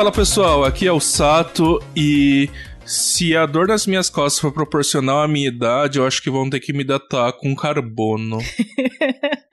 Fala 0.00 0.10
pessoal, 0.10 0.64
aqui 0.64 0.86
é 0.86 0.92
o 0.92 0.98
Sato 0.98 1.78
e 1.94 2.48
se 2.86 3.36
a 3.36 3.44
dor 3.44 3.68
nas 3.68 3.86
minhas 3.86 4.08
costas 4.08 4.40
for 4.40 4.50
proporcional 4.50 5.20
à 5.20 5.28
minha 5.28 5.46
idade, 5.46 5.98
eu 5.98 6.06
acho 6.06 6.22
que 6.22 6.30
vão 6.30 6.48
ter 6.48 6.58
que 6.58 6.72
me 6.72 6.82
datar 6.82 7.34
com 7.34 7.54
carbono. 7.54 8.38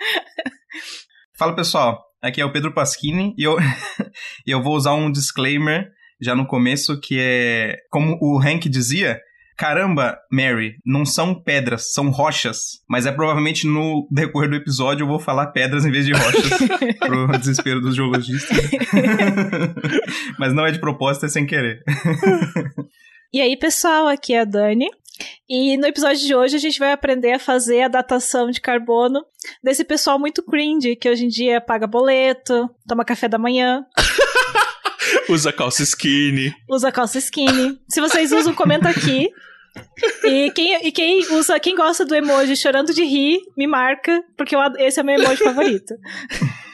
Fala 1.38 1.54
pessoal, 1.54 2.02
aqui 2.22 2.40
é 2.40 2.46
o 2.46 2.52
Pedro 2.54 2.74
Pasquini 2.74 3.36
e 3.38 3.44
eu, 3.44 3.58
eu 4.48 4.64
vou 4.64 4.78
usar 4.78 4.94
um 4.94 5.12
disclaimer 5.12 5.90
já 6.22 6.34
no 6.34 6.48
começo 6.48 6.98
que 7.02 7.20
é, 7.20 7.76
como 7.92 8.18
o 8.22 8.40
Hank 8.40 8.70
dizia, 8.70 9.20
Caramba, 9.58 10.20
Mary, 10.32 10.76
não 10.86 11.04
são 11.04 11.34
pedras, 11.34 11.92
são 11.92 12.12
rochas. 12.12 12.80
Mas 12.88 13.08
é 13.08 13.12
provavelmente 13.12 13.66
no 13.66 14.08
decorrer 14.12 14.52
do 14.52 14.56
episódio 14.56 15.04
eu 15.04 15.08
vou 15.08 15.20
falar 15.20 15.48
pedras 15.48 15.84
em 15.84 15.92
vez 15.92 16.06
de 16.06 16.14
rochas. 16.14 16.60
pro 17.00 17.28
desespero 17.40 17.82
dos 17.82 17.96
geologistas. 17.96 18.56
mas 20.38 20.54
não 20.54 20.64
é 20.64 20.72
de 20.72 20.80
propósito, 20.80 21.26
é 21.26 21.30
sem 21.30 21.48
querer. 21.48 21.84
e 23.34 23.42
aí, 23.42 23.58
pessoal, 23.58 24.08
aqui 24.08 24.36
é 24.36 24.42
a 24.42 24.46
Dani. 24.46 24.90
E 25.50 25.76
no 25.78 25.88
episódio 25.88 26.24
de 26.24 26.36
hoje 26.36 26.56
a 26.56 26.60
gente 26.60 26.78
vai 26.78 26.92
aprender 26.92 27.32
a 27.32 27.40
fazer 27.40 27.82
a 27.82 27.88
datação 27.88 28.52
de 28.52 28.62
carbono 28.62 29.26
desse 29.64 29.84
pessoal 29.84 30.20
muito 30.20 30.44
cringe 30.44 30.96
que 30.96 31.10
hoje 31.10 31.26
em 31.26 31.30
dia 31.30 31.60
paga 31.60 31.88
boleto, 31.88 32.70
toma 32.88 33.04
café 33.04 33.28
da 33.28 33.40
manhã. 33.40 33.84
Usa 35.30 35.52
calça 35.52 35.82
skinny. 35.84 36.54
Usa 36.70 36.92
calça 36.92 37.18
skinny. 37.18 37.80
Se 37.90 38.00
vocês 38.00 38.32
usam, 38.32 38.54
comenta 38.54 38.90
aqui. 38.90 39.32
E 40.24 40.52
quem, 40.52 40.88
e 40.88 40.92
quem 40.92 41.20
usa, 41.34 41.60
quem 41.60 41.76
gosta 41.76 42.06
do 42.06 42.16
emoji 42.16 42.56
chorando 42.56 42.94
de 42.94 43.04
rir, 43.04 43.40
me 43.58 43.68
marca, 43.68 44.24
porque 44.38 44.56
eu, 44.56 44.60
esse 44.78 45.00
é 45.00 45.04
o 45.04 45.06
meu 45.06 45.20
emoji 45.20 45.44
favorito. 45.44 45.94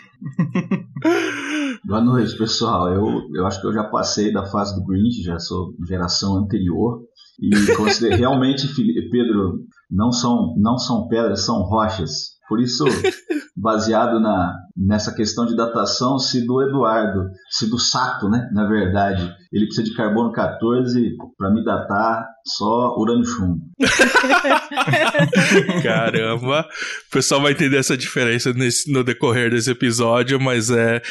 Boa 1.85 2.01
noite, 2.01 2.37
pessoal. 2.37 2.89
Eu, 2.89 3.27
eu 3.33 3.45
acho 3.45 3.59
que 3.59 3.67
eu 3.67 3.73
já 3.73 3.83
passei 3.83 4.31
da 4.31 4.45
fase 4.45 4.73
do 4.75 4.85
Grinch, 4.85 5.21
já 5.21 5.37
sou 5.37 5.73
geração 5.87 6.37
anterior. 6.37 7.01
E 7.39 7.49
realmente, 8.15 8.67
Pedro, 9.11 9.59
não 9.93 10.11
são, 10.11 10.55
não 10.57 10.77
são 10.77 11.07
pedras, 11.07 11.45
são 11.45 11.61
rochas. 11.61 12.33
Por 12.49 12.59
isso, 12.59 12.83
baseado 13.55 14.19
na, 14.19 14.53
nessa 14.75 15.13
questão 15.13 15.45
de 15.45 15.55
datação, 15.55 16.19
se 16.19 16.45
do 16.45 16.61
Eduardo, 16.61 17.29
se 17.49 17.69
do 17.69 17.79
Sato, 17.79 18.27
né, 18.27 18.49
na 18.51 18.67
verdade, 18.67 19.33
ele 19.51 19.65
precisa 19.65 19.87
de 19.87 19.95
carbono 19.95 20.31
14 20.31 21.15
para 21.37 21.51
me 21.51 21.63
datar 21.63 22.25
só 22.45 22.95
urânio 22.97 23.23
chumbo. 23.23 23.61
Caramba! 25.83 26.67
O 27.07 27.11
pessoal 27.11 27.41
vai 27.41 27.53
entender 27.53 27.77
essa 27.77 27.95
diferença 27.95 28.51
nesse, 28.53 28.91
no 28.91 29.03
decorrer 29.03 29.51
desse 29.51 29.71
episódio, 29.71 30.39
mas 30.39 30.69
é 30.69 31.01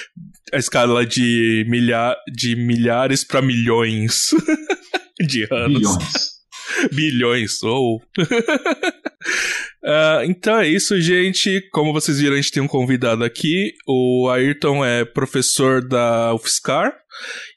a 0.52 0.58
escala 0.58 1.06
de, 1.06 1.64
milha, 1.68 2.14
de 2.34 2.56
milhares 2.56 3.24
para 3.24 3.40
milhões 3.40 4.30
de 5.20 5.46
anos. 5.50 5.78
Bilhões. 5.78 6.31
Bilhões, 6.92 7.62
ou. 7.62 7.96
Oh. 7.96 8.22
Uh, 9.84 10.24
então 10.24 10.58
é 10.60 10.68
isso, 10.68 11.00
gente. 11.00 11.60
Como 11.72 11.92
vocês 11.92 12.20
viram, 12.20 12.34
a 12.34 12.36
gente 12.36 12.52
tem 12.52 12.62
um 12.62 12.68
convidado 12.68 13.24
aqui. 13.24 13.72
O 13.86 14.28
Ayrton 14.30 14.84
é 14.84 15.04
professor 15.04 15.86
da 15.86 16.34
UFSCar 16.34 16.92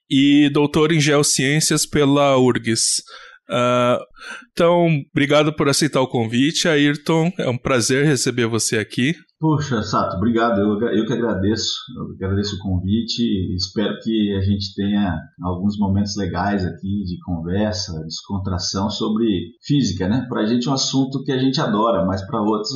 e 0.09 0.49
doutor 0.49 0.91
em 0.91 0.99
geociências 0.99 1.85
pela 1.85 2.37
URGS. 2.37 3.03
Uh, 3.47 4.03
então, 4.51 4.87
obrigado 5.11 5.53
por 5.53 5.69
aceitar 5.69 6.01
o 6.01 6.07
convite, 6.07 6.67
Ayrton. 6.67 7.31
É 7.37 7.47
um 7.47 7.57
prazer 7.57 8.05
receber 8.05 8.47
você 8.47 8.77
aqui. 8.77 9.15
Poxa, 9.45 9.83
Sato, 9.83 10.17
obrigado. 10.17 10.59
Eu, 10.59 10.89
eu 10.89 11.05
que 11.05 11.13
agradeço. 11.13 11.75
Eu 11.95 12.15
agradeço 12.15 12.55
o 12.55 12.59
convite 12.59 13.21
espero 13.53 13.93
que 14.01 14.35
a 14.35 14.41
gente 14.41 14.73
tenha 14.73 15.19
alguns 15.39 15.77
momentos 15.77 16.15
legais 16.17 16.65
aqui 16.65 17.03
de 17.03 17.19
conversa, 17.23 18.03
descontração 18.05 18.89
sobre 18.89 19.51
física, 19.63 20.07
né? 20.07 20.25
Para 20.27 20.41
a 20.41 20.45
gente 20.47 20.67
é 20.67 20.71
um 20.71 20.73
assunto 20.73 21.23
que 21.23 21.31
a 21.31 21.37
gente 21.37 21.61
adora, 21.61 22.03
mas 22.05 22.25
para 22.25 22.41
outros 22.41 22.73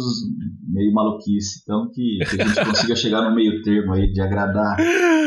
meio 0.68 0.94
maluquice. 0.94 1.62
Então, 1.64 1.90
que, 1.92 2.20
que 2.20 2.40
a 2.40 2.46
gente 2.46 2.66
consiga 2.66 2.94
chegar 2.96 3.28
no 3.28 3.36
meio 3.36 3.64
termo 3.64 3.94
aí 3.94 4.12
de 4.12 4.22
agradar 4.22 4.78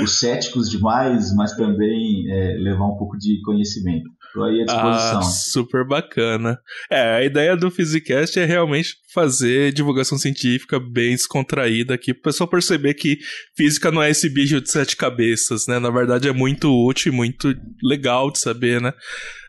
os 0.00 0.20
céticos 0.20 0.70
demais, 0.70 1.34
mas 1.34 1.56
também 1.56 2.31
é, 2.31 2.56
levar 2.58 2.86
um 2.86 2.97
pouco 2.97 3.19
de 3.19 3.41
conhecimento. 3.42 4.08
Estou 4.32 4.44
aí 4.44 4.62
à 4.62 4.65
disposição. 4.65 5.19
Ah, 5.19 5.22
super 5.22 5.87
bacana. 5.87 6.59
É, 6.91 7.16
a 7.16 7.25
ideia 7.25 7.54
do 7.54 7.70
Physicast 7.70 8.38
é 8.41 8.47
realmente 8.47 8.94
fazer 9.12 9.75
divulgação 9.75 10.16
científica 10.16 10.81
bem 10.81 11.10
descontraída 11.10 11.93
aqui, 11.93 12.15
para 12.15 12.20
o 12.20 12.22
pessoal 12.22 12.48
perceber 12.48 12.94
que 12.94 13.19
física 13.54 13.93
não 13.93 14.03
é 14.03 14.10
esse 14.10 14.31
bicho 14.31 14.59
de 14.59 14.70
sete 14.70 14.97
cabeças, 14.97 15.66
né? 15.69 15.78
Na 15.78 15.91
verdade 15.91 16.28
é 16.28 16.32
muito 16.32 16.72
útil, 16.72 17.12
muito 17.12 17.54
legal 17.82 18.31
de 18.31 18.38
saber, 18.38 18.81
né? 18.81 18.94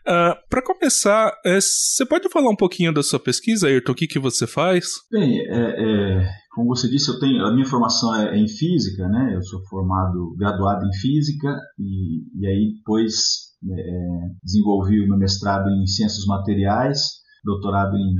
Uh, 0.06 0.10
ah, 0.10 0.38
para 0.50 0.62
começar, 0.62 1.32
é, 1.46 1.58
você 1.58 2.04
pode 2.04 2.28
falar 2.28 2.50
um 2.50 2.56
pouquinho 2.56 2.92
da 2.92 3.02
sua 3.02 3.18
pesquisa, 3.18 3.68
Ayrton? 3.68 3.92
O 3.92 3.94
que, 3.94 4.06
que 4.06 4.18
você 4.18 4.46
faz? 4.46 4.84
Bem, 5.10 5.40
é, 5.48 5.48
é, 5.48 6.28
como 6.54 6.68
você 6.68 6.90
disse, 6.90 7.10
eu 7.10 7.18
tenho, 7.18 7.42
a 7.42 7.54
minha 7.54 7.64
formação 7.64 8.14
é, 8.14 8.36
é 8.36 8.38
em 8.38 8.46
física, 8.46 9.08
né? 9.08 9.32
Eu 9.34 9.42
sou 9.42 9.64
formado, 9.64 10.36
graduado 10.36 10.84
em 10.84 10.92
física 11.00 11.56
e, 11.78 12.20
e 12.38 12.46
aí 12.46 12.74
depois 12.76 13.43
é, 13.72 14.30
desenvolvi 14.42 15.00
o 15.00 15.08
meu 15.08 15.18
mestrado 15.18 15.68
em 15.70 15.86
ciências 15.86 16.26
materiais, 16.26 17.00
doutorado 17.44 17.96
em, 17.96 18.14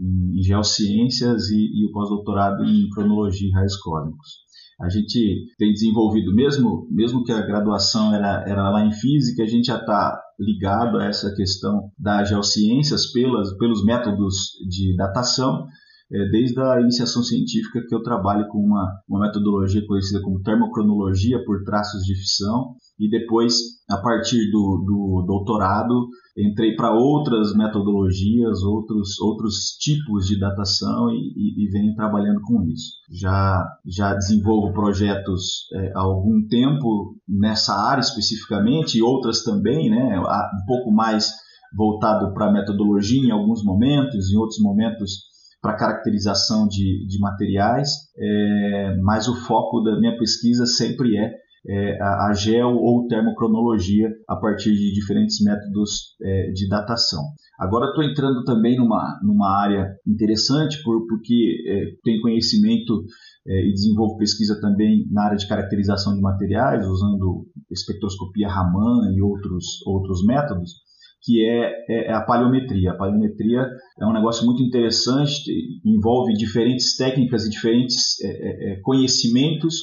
em, 0.00 0.38
em 0.38 0.42
geociências 0.42 1.48
e, 1.50 1.56
e 1.56 1.86
o 1.86 1.92
pós-doutorado 1.92 2.64
em 2.64 2.88
cronologia 2.90 3.48
e 3.48 3.52
raios 3.52 3.76
cósmicos. 3.76 4.48
A 4.80 4.88
gente 4.88 5.46
tem 5.58 5.72
desenvolvido, 5.72 6.32
mesmo, 6.32 6.86
mesmo 6.90 7.24
que 7.24 7.32
a 7.32 7.44
graduação 7.44 8.14
era, 8.14 8.44
era 8.46 8.70
lá 8.70 8.86
em 8.86 8.92
física, 8.92 9.42
a 9.42 9.46
gente 9.46 9.66
já 9.66 9.78
está 9.78 10.20
ligado 10.38 10.98
a 10.98 11.06
essa 11.06 11.34
questão 11.34 11.90
das 11.98 12.28
geociências 12.28 13.10
pelas, 13.10 13.56
pelos 13.58 13.84
métodos 13.84 14.34
de 14.68 14.94
datação, 14.96 15.66
desde 16.10 16.60
a 16.60 16.80
iniciação 16.80 17.22
científica 17.22 17.84
que 17.86 17.94
eu 17.94 18.02
trabalho 18.02 18.48
com 18.48 18.58
uma, 18.58 18.88
uma 19.08 19.26
metodologia 19.26 19.86
conhecida 19.86 20.22
como 20.22 20.42
termocronologia 20.42 21.44
por 21.44 21.62
traços 21.64 22.02
de 22.04 22.14
fissão, 22.14 22.74
e 22.98 23.08
depois, 23.08 23.54
a 23.88 23.98
partir 23.98 24.50
do, 24.50 24.82
do 24.84 25.24
doutorado, 25.26 26.08
entrei 26.36 26.74
para 26.74 26.92
outras 26.92 27.54
metodologias, 27.54 28.62
outros, 28.62 29.20
outros 29.20 29.76
tipos 29.78 30.26
de 30.26 30.38
datação 30.38 31.10
e, 31.10 31.32
e, 31.36 31.64
e, 31.64 31.70
venho 31.70 31.94
trabalhando 31.94 32.40
com 32.42 32.62
isso. 32.64 32.92
Já, 33.10 33.64
já 33.86 34.14
desenvolvo 34.14 34.72
projetos 34.72 35.68
é, 35.72 35.92
há 35.94 36.00
algum 36.00 36.46
tempo 36.48 37.14
nessa 37.28 37.74
área 37.74 38.00
especificamente, 38.00 38.98
e 38.98 39.02
outras 39.02 39.44
também, 39.44 39.90
né, 39.90 40.18
um 40.18 40.66
pouco 40.66 40.90
mais 40.90 41.30
voltado 41.76 42.32
para 42.32 42.52
metodologia 42.52 43.20
em 43.20 43.30
alguns 43.30 43.62
momentos, 43.62 44.30
em 44.30 44.36
outros 44.36 44.58
momentos 44.60 45.27
para 45.60 45.76
caracterização 45.76 46.68
de, 46.68 47.06
de 47.06 47.18
materiais, 47.18 47.88
é, 48.16 48.96
mas 49.02 49.28
o 49.28 49.34
foco 49.34 49.80
da 49.80 49.98
minha 49.98 50.16
pesquisa 50.16 50.66
sempre 50.66 51.16
é 51.16 51.32
é, 51.66 52.00
a, 52.00 52.28
a 52.28 52.32
geo 52.32 52.76
ou 52.76 53.06
termocronologia 53.06 54.08
a 54.28 54.36
partir 54.36 54.72
de 54.72 54.92
diferentes 54.92 55.42
métodos 55.42 56.16
é, 56.22 56.50
de 56.50 56.68
datação. 56.68 57.22
Agora 57.58 57.88
estou 57.88 58.04
entrando 58.04 58.44
também 58.44 58.76
numa, 58.76 59.18
numa 59.22 59.50
área 59.60 59.94
interessante 60.06 60.82
por, 60.82 61.06
porque 61.06 61.56
é, 61.66 61.84
tenho 62.04 62.22
conhecimento 62.22 63.04
é, 63.46 63.68
e 63.68 63.72
desenvolvo 63.72 64.16
pesquisa 64.16 64.58
também 64.60 65.06
na 65.10 65.24
área 65.24 65.36
de 65.36 65.48
caracterização 65.48 66.14
de 66.14 66.20
materiais, 66.20 66.86
usando 66.86 67.46
espectroscopia 67.70 68.48
Raman 68.48 69.12
e 69.14 69.20
outros, 69.20 69.84
outros 69.86 70.24
métodos, 70.24 70.87
que 71.28 71.44
é, 71.44 71.84
é, 71.90 72.06
é 72.06 72.12
a 72.14 72.22
paleometria. 72.22 72.92
A 72.92 72.96
paleometria 72.96 73.68
é 74.00 74.06
um 74.06 74.14
negócio 74.14 74.46
muito 74.46 74.62
interessante, 74.62 75.42
envolve 75.84 76.32
diferentes 76.32 76.96
técnicas 76.96 77.44
e 77.44 77.50
diferentes 77.50 78.18
é, 78.22 78.72
é, 78.72 78.80
conhecimentos 78.80 79.74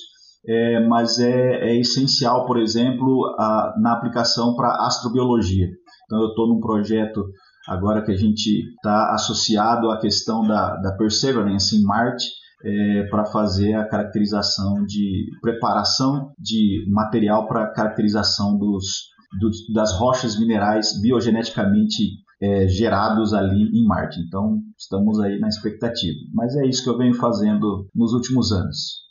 é, 0.48 0.80
mas 0.88 1.20
é, 1.20 1.70
é, 1.70 1.80
essencial, 1.80 2.46
por 2.46 2.60
exemplo, 2.60 3.36
a, 3.40 3.74
na 3.80 3.94
aplicação 3.94 4.56
para 4.56 4.86
astrobiologia. 4.86 5.68
Então, 6.06 6.22
eu 6.22 6.30
estou 6.30 6.48
num 6.48 6.60
projeto 6.60 7.26
agora 7.68 8.04
que 8.04 8.12
a 8.12 8.16
gente 8.16 8.48
está 8.76 9.14
associado 9.14 9.90
à 9.90 10.00
questão 10.00 10.46
da, 10.48 10.76
da 10.76 10.96
Perseverance 10.96 11.76
em 11.76 11.82
Marte, 11.82 12.26
é, 12.64 13.04
para 13.10 13.26
fazer 13.26 13.74
a 13.74 13.88
caracterização 13.88 14.86
de 14.86 15.26
preparação 15.42 16.32
de 16.40 16.86
material 16.90 17.48
para 17.48 17.72
caracterização 17.74 18.58
dos, 18.58 19.10
dos, 19.40 19.58
das 19.74 19.98
rochas 20.00 20.40
minerais 20.40 21.00
biogeneticamente 21.02 22.26
é, 22.42 22.68
gerados 22.68 23.34
ali 23.34 23.70
em 23.74 23.86
Marte. 23.88 24.20
Então, 24.28 24.60
estamos 24.78 25.20
aí 25.20 25.40
na 25.40 25.48
expectativa. 25.48 26.18
Mas 26.34 26.56
é 26.56 26.66
isso 26.66 26.84
que 26.84 26.90
eu 26.90 26.98
venho 26.98 27.14
fazendo 27.14 27.88
nos 27.94 28.14
últimos 28.14 28.52
anos. 28.52 29.06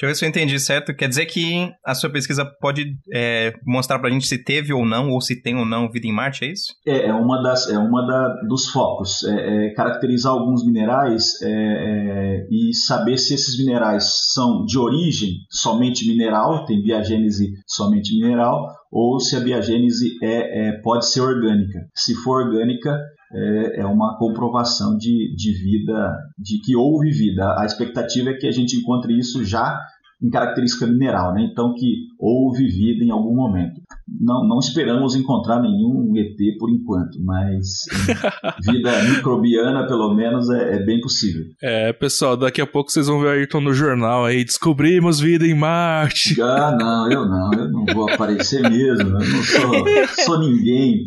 Deixa 0.00 0.06
eu 0.06 0.08
ver 0.08 0.14
se 0.14 0.24
eu 0.24 0.28
entendi 0.30 0.58
certo. 0.58 0.94
Quer 0.94 1.10
dizer 1.10 1.26
que 1.26 1.70
a 1.84 1.94
sua 1.94 2.08
pesquisa 2.08 2.42
pode 2.58 2.96
é, 3.12 3.52
mostrar 3.66 3.98
pra 3.98 4.08
gente 4.08 4.26
se 4.26 4.42
teve 4.42 4.72
ou 4.72 4.86
não, 4.86 5.10
ou 5.10 5.20
se 5.20 5.42
tem 5.42 5.54
ou 5.56 5.66
não 5.66 5.90
vida 5.90 6.06
em 6.06 6.12
Marte, 6.12 6.42
é 6.42 6.52
isso? 6.52 6.72
É, 6.86 7.08
é 7.08 7.12
uma, 7.12 7.42
das, 7.42 7.68
é 7.68 7.76
uma 7.76 8.06
da, 8.06 8.28
dos 8.48 8.68
focos. 8.68 9.22
É, 9.24 9.66
é 9.66 9.74
caracterizar 9.74 10.32
alguns 10.32 10.64
minerais 10.64 11.34
é, 11.42 11.50
é, 11.50 12.46
e 12.50 12.72
saber 12.72 13.18
se 13.18 13.34
esses 13.34 13.58
minerais 13.58 14.32
são 14.32 14.64
de 14.64 14.78
origem 14.78 15.32
somente 15.50 16.08
mineral, 16.08 16.64
tem 16.64 16.82
biogênese 16.82 17.52
somente 17.66 18.18
mineral, 18.18 18.68
ou 18.90 19.20
se 19.20 19.36
a 19.36 19.40
biogênese 19.40 20.18
é, 20.22 20.68
é, 20.68 20.72
pode 20.80 21.10
ser 21.10 21.20
orgânica. 21.20 21.86
Se 21.94 22.14
for 22.14 22.44
orgânica, 22.44 22.98
é, 23.32 23.80
é, 23.80 23.86
uma 23.86 24.18
comprovação 24.18 24.96
de, 24.96 25.34
de 25.36 25.52
vida, 25.52 26.16
de 26.36 26.60
que 26.60 26.74
houve 26.74 27.10
vida. 27.10 27.54
A 27.58 27.64
expectativa 27.64 28.30
é 28.30 28.34
que 28.34 28.46
a 28.46 28.52
gente 28.52 28.76
encontre 28.76 29.16
isso 29.16 29.44
já 29.44 29.78
em 30.22 30.28
característica 30.28 30.86
mineral, 30.86 31.32
né? 31.32 31.48
então 31.50 31.72
que 31.74 32.08
houve 32.18 32.66
vida 32.66 33.04
em 33.04 33.10
algum 33.10 33.34
momento. 33.34 33.80
Não, 34.20 34.46
não 34.46 34.58
esperamos 34.58 35.14
encontrar 35.14 35.62
nenhum 35.62 36.12
ET 36.14 36.36
por 36.58 36.70
enquanto, 36.70 37.18
mas 37.24 37.84
vida 38.70 39.02
microbiana, 39.04 39.86
pelo 39.86 40.14
menos, 40.14 40.50
é, 40.50 40.76
é, 40.76 40.84
bem 40.84 41.00
possível. 41.00 41.44
É, 41.62 41.92
pessoal, 41.92 42.36
daqui 42.36 42.60
a 42.60 42.66
pouco 42.66 42.90
vocês 42.90 43.06
vão 43.06 43.20
ver 43.20 43.30
Ayrton 43.30 43.60
no 43.60 43.72
jornal 43.72 44.26
aí, 44.26 44.44
descobrimos 44.44 45.18
vida 45.18 45.46
em 45.46 45.54
Marte. 45.54 46.38
Ah, 46.50 46.76
não, 46.76 47.10
eu 47.10 47.26
não, 47.26 47.50
eu 47.52 47.70
não 47.70 47.84
vou 47.94 48.10
aparecer 48.10 48.68
mesmo, 48.68 49.08
eu 49.08 49.12
não 49.12 49.20
sou, 49.20 50.24
sou 50.24 50.40
ninguém. 50.40 51.04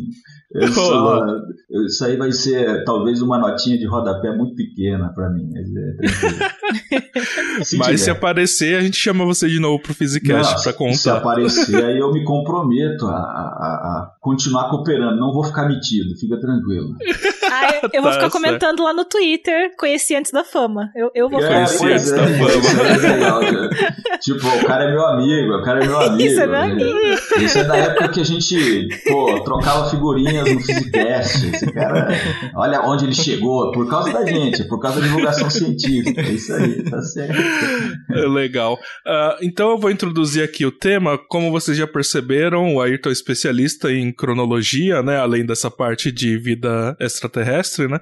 Eu 0.54 0.68
só, 0.68 1.26
isso 1.86 2.04
aí 2.04 2.16
vai 2.16 2.32
ser 2.32 2.84
talvez 2.84 3.20
uma 3.20 3.38
notinha 3.38 3.76
de 3.76 3.86
rodapé 3.86 4.34
muito 4.34 4.54
pequena 4.54 5.12
para 5.12 5.28
mim, 5.30 5.48
mas 5.52 5.68
é 5.68 6.48
se 7.62 7.76
Mas 7.76 8.00
se 8.00 8.10
aparecer, 8.10 8.76
a 8.76 8.80
gente 8.80 8.96
chama 8.96 9.24
você 9.24 9.48
de 9.48 9.60
novo 9.60 9.82
pro 9.82 9.94
Physicast 9.94 10.62
para 10.62 10.72
contar. 10.72 10.94
Se 10.94 11.10
aparecer, 11.10 11.84
aí 11.84 11.98
eu 11.98 12.12
me 12.12 12.24
comprometo 12.24 13.06
a, 13.06 13.10
a, 13.10 13.16
a, 13.16 14.12
continuar 14.20 14.70
cooperando. 14.70 15.18
Não 15.18 15.32
vou 15.32 15.44
ficar 15.44 15.66
metido, 15.66 16.16
fica 16.18 16.38
tranquilo. 16.40 16.96
Ah, 17.50 17.74
eu, 17.82 17.90
eu 17.92 18.02
vou 18.02 18.10
tá 18.12 18.16
ficar 18.18 18.30
comentando 18.30 18.82
lá 18.82 18.92
no 18.92 19.04
Twitter, 19.04 19.74
conheci 19.76 20.14
antes 20.14 20.32
da 20.32 20.44
fama. 20.44 20.90
Eu, 20.94 21.10
eu 21.14 21.28
vou 21.28 21.40
é, 21.40 21.48
conhecer 21.48 21.92
antes 21.92 22.12
é, 22.12 22.16
da 22.16 22.26
fama. 22.26 22.88
É 22.88 23.12
legal, 23.14 23.40
tipo, 24.20 24.46
o 24.46 24.66
cara 24.66 24.84
é 24.84 24.90
meu 24.90 25.06
amigo, 25.06 25.52
o 25.54 25.62
cara 25.62 25.84
é 25.84 25.86
meu 25.86 26.00
amigo. 26.00 26.22
Isso 26.22 26.40
é 26.40 26.46
meu 26.46 26.60
amigo. 26.60 26.98
Isso 27.38 27.58
é 27.58 27.64
da 27.64 27.76
época 27.76 28.08
que 28.08 28.20
a 28.20 28.24
gente, 28.24 28.88
pô, 29.06 29.40
trocava 29.44 29.90
figurinhas 29.90 30.52
no 30.52 30.60
Physicast. 30.60 31.46
Esse 31.46 31.72
cara, 31.72 32.08
olha 32.56 32.80
onde 32.82 33.04
ele 33.04 33.14
chegou, 33.14 33.72
por 33.72 33.88
causa 33.88 34.12
da 34.12 34.24
gente, 34.24 34.64
por 34.64 34.80
causa 34.80 35.00
da 35.00 35.06
divulgação 35.06 35.50
científica. 35.50 36.20
É 36.20 36.53
isso 36.54 36.64
aí, 36.64 36.90
tá 36.90 37.02
certo. 37.02 37.34
É 38.14 38.26
legal. 38.28 38.74
Uh, 38.74 39.42
então 39.42 39.70
eu 39.70 39.78
vou 39.78 39.90
introduzir 39.90 40.42
aqui 40.42 40.64
o 40.64 40.72
tema. 40.72 41.18
Como 41.18 41.50
vocês 41.50 41.76
já 41.76 41.86
perceberam, 41.86 42.74
o 42.74 42.80
Ayrton 42.80 43.08
é 43.08 43.12
especialista 43.12 43.90
em 43.92 44.12
cronologia, 44.12 45.02
né? 45.02 45.16
Além 45.18 45.44
dessa 45.44 45.70
parte 45.70 46.12
de 46.12 46.38
vida 46.38 46.96
extraterrestre, 47.00 47.88
né? 47.88 47.98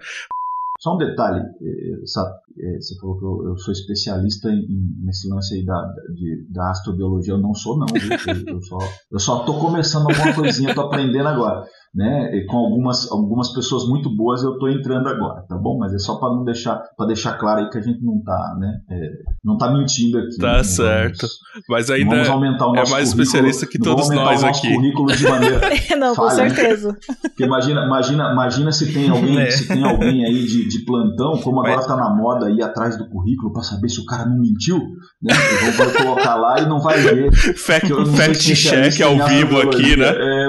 Só 0.79 0.95
um 0.95 0.99
detalhe, 0.99 1.41
eh, 1.41 2.07
sabe, 2.07 2.35
eh, 2.59 2.81
você 2.81 2.99
falou 2.99 3.17
que 3.17 3.25
eu, 3.25 3.51
eu 3.51 3.57
sou 3.57 3.73
especialista 3.73 4.51
em, 4.51 4.97
nesse 5.05 5.29
lance 5.29 5.55
aí 5.55 5.65
da, 5.65 5.95
de, 6.13 6.45
da 6.51 6.71
astrobiologia. 6.71 7.35
Eu 7.35 7.39
não 7.39 7.55
sou, 7.55 7.79
não. 7.79 7.87
Eu, 7.95 8.55
eu, 8.55 8.63
só, 8.63 8.79
eu 9.13 9.19
só 9.21 9.45
tô 9.45 9.61
começando 9.61 10.11
alguma 10.11 10.35
coisinha, 10.35 10.75
tô 10.75 10.81
aprendendo 10.81 11.29
agora 11.29 11.65
né? 11.95 12.35
E 12.35 12.47
com 12.47 12.57
algumas, 12.57 13.11
algumas 13.11 13.53
pessoas 13.53 13.87
muito 13.87 14.09
boas 14.17 14.43
eu 14.43 14.55
estou 14.55 14.71
entrando 14.71 15.09
agora, 15.09 15.43
tá 15.47 15.57
bom? 15.57 15.79
Mas 15.79 15.93
é 15.93 15.99
só 15.99 16.19
para 16.19 16.35
não 16.35 16.43
deixar 16.43 16.83
para 16.97 17.07
deixar 17.07 17.35
claro 17.35 17.61
aí 17.61 17.71
que 17.71 17.77
a 17.77 17.83
gente 17.83 18.03
não 18.03 18.23
tá, 18.23 18.57
né? 18.59 18.79
É, 18.91 19.11
não 19.45 19.59
tá 19.59 19.71
mentindo 19.71 20.19
aqui. 20.19 20.39
Tá 20.39 20.57
né? 20.59 20.63
certo. 20.63 21.27
Vamos, 21.27 21.65
Mas 21.69 21.91
ainda 21.91 22.11
vamos 22.11 22.29
aumentar 22.31 22.67
o 22.69 22.75
é 22.75 22.79
nosso 22.79 22.93
é 22.93 22.95
mais 22.95 23.09
especialista 23.09 23.67
que 23.67 23.79
todos 23.79 24.09
nós 24.09 24.43
aqui. 24.43 24.75
currículo 24.75 25.15
de 25.15 25.29
maneira 25.29 25.61
não, 25.99 26.15
com 26.15 26.31
certeza. 26.31 26.97
Porque 27.21 27.45
imagina, 27.45 27.85
imagina, 27.85 28.33
imagina 28.33 28.73
se 28.73 28.91
tem 28.91 29.11
alguém, 29.11 29.39
é. 29.39 29.51
se 29.51 29.69
tem 29.69 29.85
alguém 29.85 30.25
aí 30.25 30.47
de, 30.47 30.69
de 30.69 30.85
plantão, 30.87 31.43
como 31.43 31.61
agora 31.61 31.77
Mas... 31.77 31.87
tá 31.87 31.97
na 31.97 32.09
moda 32.09 32.51
ir 32.51 32.63
atrás 32.63 32.97
do 32.97 33.07
currículo 33.11 33.53
para 33.53 33.63
saber 33.63 33.91
se 33.91 34.01
o 34.01 34.07
cara 34.07 34.25
não 34.25 34.39
mentiu, 34.39 34.79
né? 35.21 35.35
Vão 35.77 35.93
colocar 36.05 36.37
lá 36.37 36.59
e 36.59 36.67
não 36.67 36.81
vai 36.81 36.99
ver. 37.01 37.31
Fact, 37.63 37.89
fact 38.17 38.55
check 38.55 39.01
ao 39.03 39.29
vivo 39.29 39.61
aqui, 39.61 39.97
né? 39.97 40.09
É, 40.09 40.49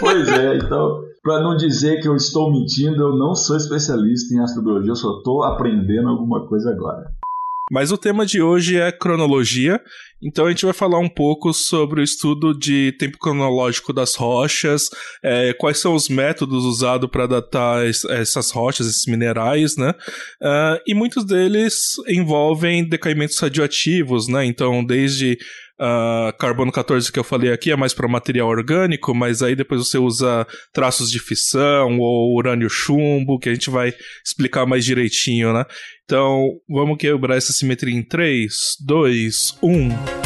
pois 0.00 0.28
é, 0.28 0.56
então 0.56 0.75
então, 0.76 1.00
para 1.22 1.42
não 1.42 1.56
dizer 1.56 2.00
que 2.00 2.08
eu 2.08 2.14
estou 2.14 2.52
mentindo, 2.52 3.02
eu 3.02 3.16
não 3.16 3.34
sou 3.34 3.56
especialista 3.56 4.34
em 4.34 4.40
astrobiologia, 4.40 4.92
eu 4.92 4.96
só 4.96 5.16
estou 5.16 5.42
aprendendo 5.42 6.08
alguma 6.08 6.46
coisa 6.46 6.70
agora. 6.70 7.06
Mas 7.72 7.90
o 7.90 7.98
tema 7.98 8.24
de 8.24 8.40
hoje 8.40 8.78
é 8.78 8.92
cronologia, 8.92 9.80
então 10.22 10.46
a 10.46 10.50
gente 10.50 10.64
vai 10.64 10.72
falar 10.72 11.00
um 11.00 11.08
pouco 11.08 11.52
sobre 11.52 12.00
o 12.00 12.04
estudo 12.04 12.56
de 12.56 12.92
tempo 12.92 13.18
cronológico 13.18 13.92
das 13.92 14.14
rochas, 14.14 14.88
é, 15.20 15.52
quais 15.54 15.78
são 15.78 15.94
os 15.94 16.08
métodos 16.08 16.64
usados 16.64 17.10
para 17.10 17.26
datar 17.26 17.84
essas 17.84 18.52
rochas, 18.52 18.86
esses 18.86 19.06
minerais, 19.06 19.76
né? 19.76 19.90
Uh, 20.40 20.78
e 20.86 20.94
muitos 20.94 21.24
deles 21.24 21.96
envolvem 22.06 22.88
decaimentos 22.88 23.38
radioativos, 23.40 24.28
né? 24.28 24.44
Então, 24.44 24.84
desde 24.84 25.36
Uh, 25.78 26.32
carbono 26.38 26.72
14 26.72 27.12
que 27.12 27.18
eu 27.18 27.24
falei 27.24 27.52
aqui 27.52 27.70
é 27.70 27.76
mais 27.76 27.92
para 27.92 28.08
material 28.08 28.48
orgânico, 28.48 29.14
mas 29.14 29.42
aí 29.42 29.54
depois 29.54 29.86
você 29.86 29.98
usa 29.98 30.46
traços 30.72 31.10
de 31.10 31.18
fissão 31.18 31.98
ou 31.98 32.34
urânio 32.34 32.70
chumbo, 32.70 33.38
que 33.38 33.50
a 33.50 33.52
gente 33.52 33.68
vai 33.68 33.92
explicar 34.24 34.64
mais 34.64 34.84
direitinho, 34.84 35.52
né? 35.52 35.64
Então, 36.04 36.52
vamos 36.68 36.96
quebrar 36.96 37.36
essa 37.36 37.52
simetria 37.52 37.94
em 37.94 38.02
3, 38.02 38.54
2, 38.86 39.58
1. 39.62 40.25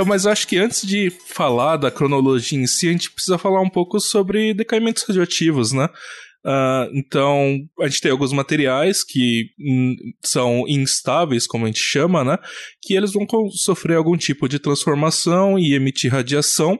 Então, 0.00 0.08
mas 0.08 0.24
acho 0.24 0.48
que 0.48 0.56
antes 0.56 0.80
de 0.86 1.12
falar 1.26 1.76
da 1.76 1.90
cronologia 1.90 2.58
em 2.58 2.66
si, 2.66 2.88
a 2.88 2.92
gente 2.92 3.10
precisa 3.10 3.36
falar 3.36 3.60
um 3.60 3.68
pouco 3.68 4.00
sobre 4.00 4.54
decaimentos 4.54 5.02
radioativos, 5.02 5.72
né? 5.72 5.90
Uh, 6.42 6.88
então, 6.94 7.58
a 7.78 7.86
gente 7.86 8.00
tem 8.00 8.10
alguns 8.10 8.32
materiais 8.32 9.04
que 9.04 9.50
hum, 9.60 9.94
são 10.24 10.64
instáveis, 10.66 11.46
como 11.46 11.66
a 11.66 11.68
gente 11.68 11.82
chama, 11.82 12.24
né? 12.24 12.38
Que 12.80 12.94
eles 12.94 13.12
vão 13.12 13.26
sofrer 13.50 13.98
algum 13.98 14.16
tipo 14.16 14.48
de 14.48 14.58
transformação 14.58 15.58
e 15.58 15.74
emitir 15.74 16.10
radiação. 16.10 16.76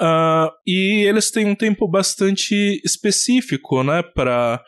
Uh, 0.00 0.50
e 0.66 1.04
eles 1.06 1.30
têm 1.30 1.46
um 1.46 1.54
tempo 1.54 1.86
bastante 1.86 2.82
específico, 2.84 3.84
né? 3.84 4.02
Para 4.02 4.60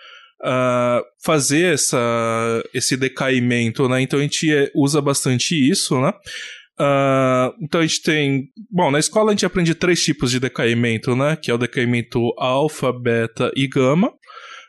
uh, 0.44 1.04
fazer 1.24 1.74
essa, 1.74 2.62
esse 2.72 2.96
decaimento, 2.96 3.88
né? 3.88 4.00
Então 4.00 4.20
a 4.20 4.22
gente 4.22 4.48
é, 4.48 4.70
usa 4.76 5.00
bastante 5.00 5.56
isso, 5.56 6.00
né? 6.00 6.12
Uh, 6.80 7.52
então 7.60 7.82
a 7.82 7.86
gente 7.86 8.00
tem. 8.00 8.48
Bom, 8.70 8.90
na 8.90 8.98
escola 8.98 9.30
a 9.30 9.34
gente 9.34 9.44
aprende 9.44 9.74
três 9.74 10.02
tipos 10.02 10.30
de 10.30 10.40
decaimento, 10.40 11.14
né? 11.14 11.36
Que 11.36 11.50
é 11.50 11.54
o 11.54 11.58
decaimento 11.58 12.32
alfa, 12.38 12.90
beta 12.90 13.52
e 13.54 13.68
gama. 13.68 14.10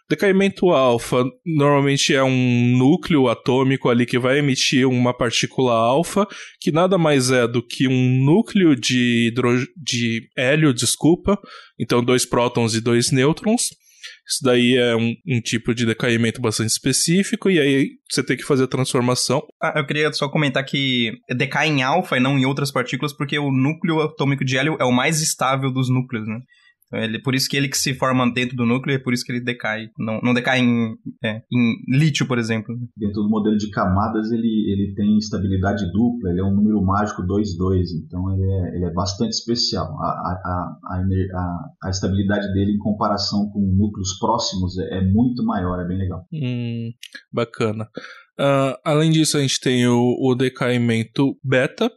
Decaimento 0.10 0.72
alfa 0.72 1.24
normalmente 1.46 2.13
é 2.13 2.22
um 2.22 2.77
núcleo 2.77 3.30
atômico 3.30 3.88
ali 3.88 4.06
que 4.06 4.20
vai 4.20 4.39
emitir 4.39 4.86
uma 4.86 5.13
partícula 5.13 5.72
alfa, 5.72 6.27
que 6.60 6.70
nada 6.70 6.98
mais 6.98 7.32
é 7.32 7.48
do 7.48 7.65
que 7.65 7.88
um 7.88 8.25
núcleo 8.25 8.75
de, 8.75 9.30
hidro... 9.30 9.65
de 9.77 10.27
hélio, 10.36 10.74
desculpa, 10.74 11.39
então 11.80 12.03
dois 12.03 12.25
prótons 12.25 12.75
e 12.75 12.82
dois 12.82 13.10
nêutrons. 13.10 13.70
Isso 14.31 14.39
daí 14.43 14.77
é 14.77 14.95
um, 14.95 15.13
um, 15.27 15.41
tipo 15.41 15.75
de 15.75 15.85
decaimento 15.85 16.39
bastante 16.39 16.69
específico, 16.69 17.50
e 17.50 17.59
aí 17.59 17.89
você 18.09 18.23
tem 18.23 18.38
que 18.38 18.45
fazer 18.45 18.63
a 18.63 18.67
transformação. 18.67 19.45
Ah, 19.61 19.73
eu 19.75 19.85
queria 19.85 20.11
só 20.13 20.29
comentar 20.29 20.63
que 20.63 21.11
decai 21.35 21.67
em 21.67 21.83
alfa 21.83 22.15
e 22.15 22.21
não 22.21 22.39
em 22.39 22.45
outras 22.45 22.71
partículas, 22.71 23.11
porque 23.11 23.38
o 23.38 23.51
núcleo 23.51 24.00
atômico 24.00 24.45
de 24.45 24.57
hélio 24.57 24.77
é 24.79 24.85
o 24.85 24.91
mais 24.91 25.21
estável 25.21 25.69
dos 25.69 25.89
núcleos, 25.89 26.25
né? 26.25 26.39
Ele, 26.93 27.19
por 27.21 27.33
isso 27.33 27.50
que 27.50 27.55
ele 27.55 27.69
que 27.69 27.77
se 27.77 27.93
forma 27.93 28.29
dentro 28.31 28.55
do 28.55 28.65
núcleo, 28.65 28.95
é 28.95 29.00
por 29.00 29.13
isso 29.13 29.24
que 29.24 29.31
ele 29.31 29.41
decai. 29.41 29.89
Não, 29.98 30.19
não 30.21 30.33
decai 30.33 30.60
em, 30.60 30.95
é, 31.24 31.41
em 31.51 31.98
lítio, 31.98 32.27
por 32.27 32.38
exemplo. 32.38 32.75
Dentro 32.98 33.24
do 33.24 33.29
modelo 33.29 33.57
de 33.57 33.69
camadas, 33.69 34.31
ele, 34.31 34.71
ele 34.71 34.93
tem 34.95 35.17
estabilidade 35.17 35.89
dupla, 35.91 36.29
ele 36.29 36.41
é 36.41 36.43
um 36.43 36.53
número 36.53 36.81
mágico 36.81 37.21
2-2, 37.24 37.86
então 38.05 38.33
ele 38.33 38.43
é, 38.43 38.75
ele 38.75 38.86
é 38.86 38.93
bastante 38.93 39.31
especial. 39.31 39.88
A, 40.00 40.05
a, 40.05 40.77
a, 40.86 40.98
a, 40.98 41.88
a 41.88 41.89
estabilidade 41.89 42.51
dele 42.53 42.74
em 42.74 42.79
comparação 42.79 43.50
com 43.51 43.60
núcleos 43.60 44.17
próximos 44.19 44.77
é, 44.77 45.00
é 45.00 45.01
muito 45.01 45.43
maior, 45.45 45.79
é 45.79 45.88
bem 45.88 45.98
legal. 45.98 46.25
Hum, 46.33 46.91
bacana. 47.31 47.89
Uh, 48.39 48.74
além 48.83 49.12
disso, 49.12 49.38
a 49.38 49.41
gente 49.41 49.60
tem 49.60 49.88
o, 49.88 50.17
o 50.19 50.33
decaimento 50.33 51.38
beta. 51.43 51.91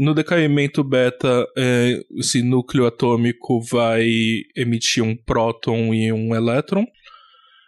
No 0.00 0.14
decaimento 0.14 0.82
beta, 0.82 1.46
é, 1.58 2.00
esse 2.18 2.42
núcleo 2.42 2.86
atômico 2.86 3.60
vai 3.60 4.08
emitir 4.56 5.04
um 5.04 5.14
próton 5.14 5.92
e 5.92 6.10
um 6.10 6.34
elétron. 6.34 6.86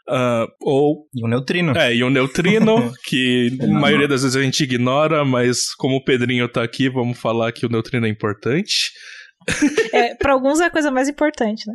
Uh, 0.09 0.49
ou. 0.62 1.07
E 1.15 1.23
um 1.23 1.29
neutrino. 1.29 1.77
É, 1.77 1.95
e 1.95 2.03
um 2.03 2.09
neutrino, 2.09 2.91
que 3.05 3.55
a 3.61 3.67
maioria 3.67 4.09
das 4.09 4.23
vezes 4.23 4.35
a 4.35 4.43
gente 4.43 4.65
ignora, 4.65 5.27
mas 5.27 5.75
como 5.75 5.97
o 5.97 6.05
Pedrinho 6.05 6.49
tá 6.49 6.62
aqui, 6.62 6.89
vamos 6.89 7.19
falar 7.19 7.53
que 7.53 7.67
o 7.67 7.69
neutrino 7.69 8.07
é 8.07 8.09
importante. 8.09 8.93
É, 9.93 10.15
para 10.15 10.33
alguns 10.33 10.59
é 10.59 10.65
a 10.65 10.71
coisa 10.71 10.91
mais 10.91 11.11
importante, 11.11 11.65
né? 11.69 11.75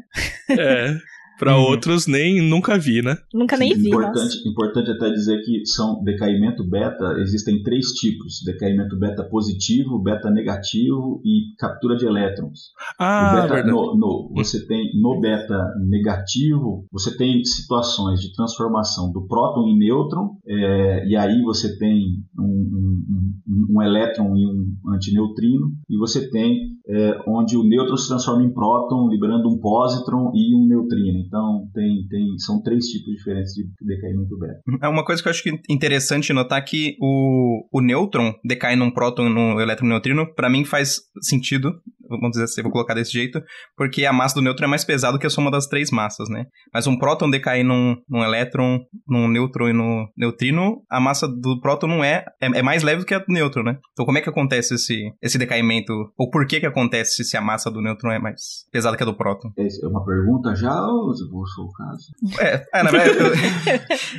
É. 0.57 0.97
Para 1.39 1.55
uhum. 1.55 1.65
outros, 1.65 2.07
nem 2.07 2.41
nunca 2.41 2.77
vi, 2.77 3.01
né? 3.01 3.17
Nunca 3.33 3.57
nem 3.57 3.75
vi. 3.75 3.89
Importante, 3.89 4.47
importante 4.47 4.91
até 4.91 5.09
dizer 5.09 5.41
que 5.43 5.65
são 5.65 6.01
decaimento 6.03 6.67
beta, 6.67 7.15
existem 7.19 7.61
três 7.61 7.87
tipos: 7.93 8.41
decaimento 8.45 8.97
beta 8.97 9.23
positivo, 9.23 10.01
beta 10.01 10.31
negativo 10.31 11.21
e 11.23 11.55
captura 11.59 11.95
de 11.95 12.05
elétrons. 12.05 12.71
Ah, 12.99 13.35
beta, 13.35 13.53
verdade. 13.53 13.75
No, 13.75 13.95
no, 13.97 14.31
você 14.35 14.65
tem 14.65 14.91
no 14.99 15.19
beta 15.19 15.63
negativo, 15.87 16.85
você 16.91 17.15
tem 17.15 17.43
situações 17.43 18.19
de 18.19 18.33
transformação 18.33 19.11
do 19.11 19.27
próton 19.27 19.67
em 19.67 19.77
nêutron, 19.77 20.37
é, 20.47 21.07
e 21.07 21.15
aí 21.15 21.41
você 21.43 21.77
tem 21.77 22.01
um, 22.39 22.43
um, 22.43 23.03
um, 23.47 23.77
um 23.77 23.81
elétron 23.81 24.35
e 24.35 24.45
um 24.45 24.93
antineutrino, 24.93 25.71
e 25.89 25.97
você 25.97 26.29
tem 26.29 26.77
é, 26.89 27.19
onde 27.27 27.57
o 27.57 27.63
nêutron 27.63 27.97
se 27.97 28.07
transforma 28.07 28.43
em 28.43 28.53
próton, 28.53 29.09
liberando 29.09 29.49
um 29.49 29.59
pósitron 29.59 30.31
e 30.33 30.55
um 30.55 30.65
neutrino. 30.67 31.26
Então, 31.27 31.69
tem, 31.73 32.07
tem, 32.09 32.37
são 32.39 32.61
três 32.61 32.85
tipos 32.85 33.13
diferentes 33.15 33.53
de 33.53 33.67
decaimento 33.81 34.37
beta. 34.37 34.61
É 34.81 34.87
uma 34.87 35.03
coisa 35.03 35.21
que 35.21 35.27
eu 35.27 35.31
acho 35.31 35.43
que 35.43 35.59
interessante 35.69 36.31
notar 36.31 36.63
que 36.63 36.95
o, 37.01 37.67
o 37.71 37.81
nêutron 37.81 38.33
decai 38.43 38.75
num 38.75 38.91
próton 38.91 39.29
num 39.29 39.59
elétron 39.59 39.87
neutrino, 39.87 40.33
para 40.33 40.49
mim 40.49 40.63
faz 40.63 41.01
sentido 41.21 41.81
vamos 42.09 42.31
dizer 42.31 42.43
assim, 42.43 42.61
vou 42.61 42.71
colocar 42.71 42.93
desse 42.93 43.11
jeito, 43.11 43.41
porque 43.75 44.05
a 44.05 44.13
massa 44.13 44.35
do 44.35 44.41
nêutron 44.41 44.65
é 44.65 44.69
mais 44.69 44.83
pesada 44.83 45.17
que 45.17 45.27
a 45.27 45.29
soma 45.29 45.51
das 45.51 45.67
três 45.67 45.91
massas, 45.91 46.29
né? 46.29 46.45
Mas 46.73 46.87
um 46.87 46.97
próton 46.97 47.29
decair 47.29 47.63
num, 47.63 47.95
num 48.09 48.23
elétron, 48.23 48.79
num 49.07 49.27
nêutron 49.27 49.69
e 49.69 49.73
no 49.73 50.07
neutrino, 50.17 50.81
a 50.89 50.99
massa 50.99 51.27
do 51.27 51.59
próton 51.61 51.87
não 51.87 52.03
é, 52.03 52.25
é, 52.41 52.59
é, 52.59 52.61
mais 52.61 52.83
leve 52.83 53.01
do 53.01 53.05
que 53.05 53.13
a 53.13 53.19
do 53.19 53.25
nêutron, 53.27 53.63
né? 53.63 53.77
Então 53.93 54.05
como 54.05 54.17
é 54.17 54.21
que 54.21 54.29
acontece 54.29 54.75
esse, 54.75 55.11
esse 55.21 55.37
decaimento, 55.37 55.93
ou 56.17 56.29
por 56.29 56.45
que 56.45 56.59
que 56.59 56.65
acontece 56.65 57.23
se 57.23 57.37
a 57.37 57.41
massa 57.41 57.69
do 57.69 57.81
nêutron 57.81 58.11
é 58.11 58.19
mais 58.19 58.67
pesada 58.71 58.95
que 58.95 59.03
a 59.03 59.05
do 59.05 59.15
próton? 59.15 59.51
É 59.57 59.87
uma 59.87 60.05
pergunta 60.05 60.55
já 60.55 60.85
ou 60.85 61.13
vou 61.29 61.43
o 61.43 61.71
caso? 61.71 62.11
É, 62.39 62.65
é, 62.73 62.83
na 62.83 62.91
verdade, 62.91 63.17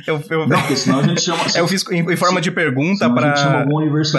eu, 0.07 0.15
eu, 0.15 0.23
eu, 0.29 0.47
não, 0.47 0.59
porque 0.59 0.75
senão 0.75 0.99
a 0.99 1.03
gente 1.03 1.21
chama... 1.21 1.43
eu 1.55 1.67
fiz 1.67 1.85
em, 1.91 1.99
em 2.01 2.17
forma 2.17 2.41
de 2.41 2.51
pergunta 2.51 3.09
para 3.09 3.33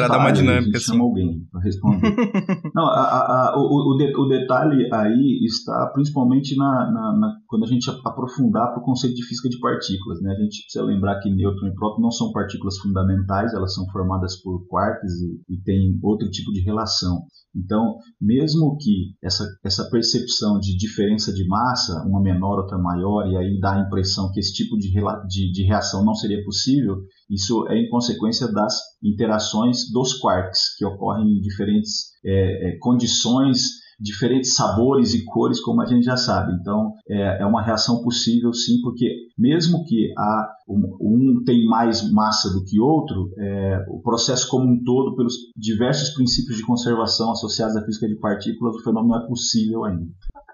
dar 0.09 0.19
uma 0.19 0.33
dinâmica, 0.33 0.61
a 0.61 0.65
gente 0.65 0.77
assim. 0.77 0.87
chama 0.87 1.05
alguém 1.05 1.47
para 1.51 1.61
responder. 1.61 2.15
não, 2.75 2.87
a, 2.87 3.01
a, 3.01 3.53
a 3.55 3.60
o, 3.61 3.97
de, 3.97 4.17
o, 4.17 4.27
detalhe 4.27 4.89
aí 4.93 5.41
está 5.45 5.91
principalmente 5.95 6.57
na, 6.57 6.91
na, 6.91 7.17
na 7.19 7.37
quando 7.47 7.65
a 7.65 7.67
gente 7.67 7.89
aprofundar 8.05 8.73
para 8.73 8.81
o 8.81 8.85
conceito 8.85 9.15
de 9.15 9.27
física 9.27 9.49
de 9.49 9.59
partículas. 9.59 10.21
Né? 10.23 10.33
A 10.33 10.43
gente 10.43 10.63
precisa 10.63 10.85
lembrar 10.85 11.21
que 11.21 11.31
nêutron 11.31 11.69
e 11.69 11.75
próton 11.75 12.01
não 12.01 12.11
são 12.11 12.33
partículas 12.33 12.79
fundamentais, 12.79 13.53
elas 13.55 13.75
são 13.75 13.87
formadas 13.91 14.41
por 14.43 14.67
quarks 14.69 15.13
e, 15.21 15.55
e 15.55 15.63
têm 15.63 15.99
outro 16.03 16.31
tipo 16.31 16.53
de 16.53 16.61
relação. 16.61 17.27
Então, 17.55 17.97
mesmo 18.21 18.77
que 18.79 19.15
essa, 19.23 19.45
essa 19.65 19.89
percepção 19.91 20.59
de 20.61 20.77
diferença 20.77 21.33
de 21.33 21.47
massa, 21.49 22.05
uma 22.07 22.23
menor, 22.23 22.59
outra 22.59 22.79
maior, 22.79 23.27
e 23.27 23.37
aí 23.37 23.59
dá 23.59 23.75
a 23.75 23.87
impressão 23.87 24.31
que 24.33 24.39
esse 24.39 24.53
tipo 24.53 24.77
de, 24.77 24.93
de, 25.29 25.53
de 25.53 25.65
reação 25.65 26.05
não 26.05 26.15
seria 26.15 26.45
possível, 26.45 26.97
isso 27.29 27.67
é 27.69 27.77
em 27.77 27.89
consequência 27.89 28.51
das 28.53 28.75
interações 29.03 29.91
dos 29.93 30.15
quarks, 30.19 30.77
que 30.77 30.85
ocorrem 30.85 31.27
em 31.27 31.41
diferentes 31.41 32.11
é, 32.25 32.69
é, 32.69 32.79
condições 32.79 33.81
diferentes 34.01 34.55
sabores 34.55 35.13
e 35.13 35.25
cores, 35.25 35.61
como 35.61 35.83
a 35.83 35.87
gente 35.87 36.05
já 36.05 36.17
sabe. 36.17 36.55
Então, 36.55 36.95
é, 37.09 37.43
é 37.43 37.47
uma 37.47 37.63
reação 37.63 38.03
possível, 38.03 38.53
sim, 38.53 38.81
porque 38.83 39.15
mesmo 39.39 39.85
que 39.85 40.13
a, 40.17 40.49
um, 40.67 40.97
um 41.01 41.45
tem 41.45 41.67
mais 41.67 42.11
massa 42.11 42.51
do 42.51 42.65
que 42.65 42.81
outro, 42.81 43.31
é, 43.39 43.85
o 43.91 44.01
processo 44.01 44.49
como 44.49 44.65
um 44.65 44.83
todo, 44.83 45.15
pelos 45.15 45.35
diversos 45.55 46.15
princípios 46.15 46.57
de 46.57 46.65
conservação 46.65 47.31
associados 47.33 47.77
à 47.77 47.85
física 47.85 48.09
de 48.09 48.17
partículas, 48.17 48.77
o 48.77 48.83
fenômeno 48.83 49.17
é 49.17 49.27
possível 49.27 49.85
ainda. 49.85 50.11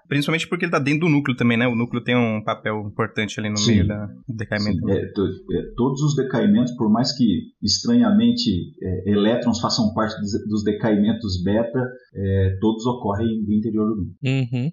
Principalmente 0.07 0.47
porque 0.47 0.65
ele 0.65 0.69
está 0.69 0.79
dentro 0.79 1.01
do 1.01 1.09
núcleo 1.09 1.35
também, 1.35 1.57
né? 1.57 1.67
O 1.67 1.75
núcleo 1.75 2.03
tem 2.03 2.15
um 2.15 2.43
papel 2.43 2.81
importante 2.87 3.39
ali 3.39 3.49
no 3.49 3.57
Sim. 3.57 3.71
meio 3.71 3.87
da, 3.87 4.05
do 4.05 4.35
decaimento. 4.35 4.79
Sim. 4.79 4.91
É, 4.91 5.11
to, 5.11 5.21
é, 5.51 5.61
todos 5.75 6.01
os 6.01 6.15
decaimentos, 6.15 6.73
por 6.75 6.89
mais 6.91 7.15
que 7.15 7.51
estranhamente 7.61 8.49
é, 8.81 9.11
elétrons 9.11 9.59
façam 9.59 9.93
parte 9.93 10.19
dos, 10.19 10.31
dos 10.47 10.63
decaimentos 10.63 11.43
beta, 11.43 11.83
é, 12.15 12.57
todos 12.61 12.85
ocorrem 12.85 13.43
do 13.45 13.53
interior 13.53 13.87
do 13.89 13.95
núcleo. 13.95 14.17
Uhum. 14.23 14.71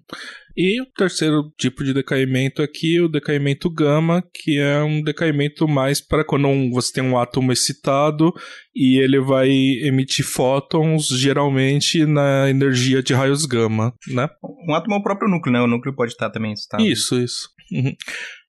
E 0.57 0.81
o 0.81 0.85
terceiro 0.85 1.51
tipo 1.57 1.83
de 1.83 1.93
decaimento 1.93 2.61
aqui, 2.61 2.99
o 3.01 3.09
decaimento 3.09 3.69
gama, 3.69 4.23
que 4.33 4.57
é 4.57 4.81
um 4.81 5.01
decaimento 5.01 5.67
mais 5.67 5.99
para 5.99 6.23
quando 6.23 6.47
você 6.71 6.93
tem 6.93 7.03
um 7.03 7.17
átomo 7.17 7.51
excitado 7.51 8.33
e 8.73 8.97
ele 9.01 9.19
vai 9.19 9.49
emitir 9.49 10.25
fótons, 10.25 11.07
geralmente 11.07 12.05
na 12.05 12.49
energia 12.49 13.03
de 13.03 13.13
raios 13.13 13.45
gama, 13.45 13.93
né? 14.07 14.29
Um 14.67 14.73
átomo 14.73 14.95
é 14.95 14.97
o 14.97 15.03
próprio 15.03 15.29
núcleo, 15.29 15.51
né? 15.51 15.61
O 15.61 15.67
núcleo 15.67 15.95
pode 15.95 16.13
estar 16.13 16.29
também 16.29 16.53
excitado. 16.53 16.83
Isso, 16.83 17.19
isso. 17.19 17.49
Uhum. 17.71 17.93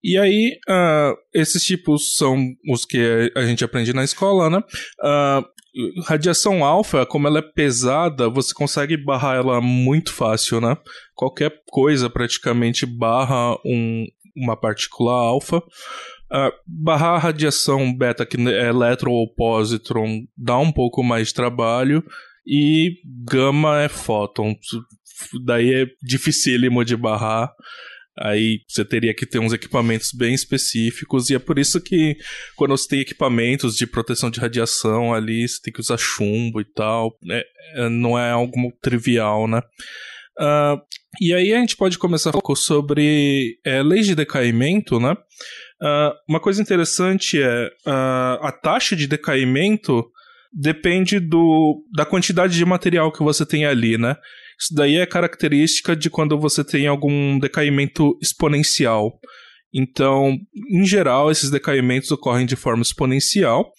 E 0.05 0.19
aí, 0.19 0.59
uh, 0.69 1.17
esses 1.35 1.65
tipos 1.65 2.15
são 2.17 2.39
os 2.71 2.85
que 2.85 3.33
a 3.35 3.45
gente 3.45 3.65
aprende 3.65 3.93
na 3.93 4.05
escola, 4.05 4.49
né? 4.49 4.59
Uh, 4.59 5.45
radiação 6.07 6.65
alfa, 6.65 7.05
como 7.05 7.27
ela 7.27 7.39
é 7.39 7.43
pesada, 7.43 8.29
você 8.29 8.53
consegue 8.55 8.97
barrar 8.97 9.37
ela 9.37 9.61
muito 9.61 10.13
fácil, 10.13 10.61
né? 10.61 10.77
Qualquer 11.15 11.53
coisa 11.67 12.09
praticamente 12.09 12.87
barra 12.87 13.57
um, 13.65 14.07
uma 14.37 14.57
partícula 14.57 15.13
alfa. 15.13 15.59
Uh, 15.59 16.51
barrar 16.67 17.15
a 17.15 17.19
radiação 17.19 17.95
beta, 17.95 18.27
que 18.27 18.37
é 18.49 18.69
elétron 18.69 19.13
ou 19.13 19.33
positron, 19.33 20.25
dá 20.37 20.59
um 20.59 20.73
pouco 20.73 21.03
mais 21.03 21.29
de 21.29 21.35
trabalho. 21.35 22.03
E 22.47 22.97
gama 23.05 23.83
é 23.83 23.89
fóton. 23.89 24.57
Daí 25.45 25.83
é 25.83 25.87
dificílimo 26.03 26.85
de 26.85 26.97
barrar. 26.97 27.53
Aí 28.19 28.61
você 28.67 28.85
teria 28.85 29.15
que 29.15 29.27
ter 29.27 29.39
uns 29.39 29.53
equipamentos 29.53 30.11
bem 30.13 30.33
específicos, 30.33 31.29
e 31.29 31.35
é 31.35 31.39
por 31.39 31.59
isso 31.59 31.81
que 31.81 32.17
quando 32.57 32.71
você 32.71 32.89
tem 32.89 33.01
equipamentos 33.01 33.77
de 33.77 33.87
proteção 33.87 34.31
de 34.31 34.41
radiação 34.41 35.13
ali, 35.13 35.47
você 35.47 35.61
tem 35.63 35.73
que 35.73 35.81
usar 35.81 35.99
chumbo 35.99 36.61
e 36.61 36.65
tal. 36.65 37.17
É, 37.31 37.45
é, 37.75 37.89
não 37.89 38.19
é 38.19 38.31
algo 38.31 38.73
trivial, 38.81 39.47
né? 39.47 39.61
Uh, 40.39 40.81
e 41.21 41.33
aí 41.33 41.53
a 41.53 41.59
gente 41.59 41.77
pode 41.77 41.99
começar 41.99 42.31
a 42.31 42.33
falar 42.33 42.57
sobre 42.57 43.59
é, 43.65 43.83
leis 43.83 44.07
de 44.07 44.15
decaimento, 44.15 45.01
né? 45.01 45.13
Uh, 45.83 46.13
uma 46.29 46.41
coisa 46.41 46.61
interessante 46.61 47.41
é 47.41 47.67
uh, 47.87 48.39
a 48.43 48.53
taxa 48.53 48.97
de 48.97 49.07
decaimento 49.07 50.05
depende 50.53 51.21
do, 51.21 51.85
da 51.95 52.07
quantidade 52.07 52.57
de 52.57 52.65
material 52.65 53.13
que 53.13 53.23
você 53.23 53.45
tem 53.45 53.67
ali, 53.67 53.99
né? 53.99 54.17
Isso 54.61 54.75
daí 54.75 54.97
é 54.97 55.07
característica 55.07 55.95
de 55.95 56.09
quando 56.09 56.39
você 56.39 56.65
tem 56.65 56.87
algum 56.87 57.39
decaimento 57.39 58.17
exponencial. 58.23 59.13
Então, 59.79 60.35
em 60.71 60.87
geral, 60.87 61.31
esses 61.31 61.51
decaimentos 61.51 62.11
ocorrem 62.11 62.47
de 62.47 62.57
forma 62.57 62.81
exponencial 62.81 63.71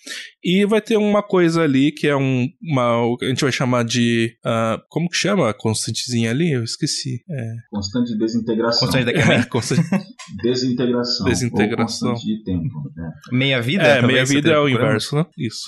e 0.43 0.63
vai 0.63 0.79
ter 0.79 0.95
uma 0.95 1.23
coisa 1.23 1.63
ali 1.63 1.91
que 1.91 2.07
é 2.07 2.15
um, 2.15 2.47
uma, 2.61 3.15
a 3.19 3.25
gente 3.25 3.41
vai 3.41 3.51
chamar 3.51 3.83
de, 3.83 4.37
uh, 4.45 4.79
como 4.89 5.09
que 5.09 5.17
chama 5.17 5.49
a 5.49 5.53
constantezinha 5.55 6.29
ali? 6.29 6.51
Eu 6.51 6.63
esqueci. 6.63 7.23
É. 7.27 7.53
Constante 7.71 8.13
de 8.13 8.19
desintegração. 8.19 8.79
Constante 8.81 9.05
de 9.05 9.13
decaimentos. 9.13 9.49
constante... 9.49 9.81
desintegração. 10.43 11.25
Desintegração. 11.25 12.13
de 12.13 12.43
tempo. 12.43 12.91
Né? 12.95 13.11
Meia 13.31 13.61
vida? 13.61 13.83
É, 13.83 14.01
meia 14.01 14.23
vida 14.23 14.51
é 14.51 14.59
o 14.59 14.69
inverso, 14.69 15.15
né? 15.15 15.25
Isso. 15.35 15.65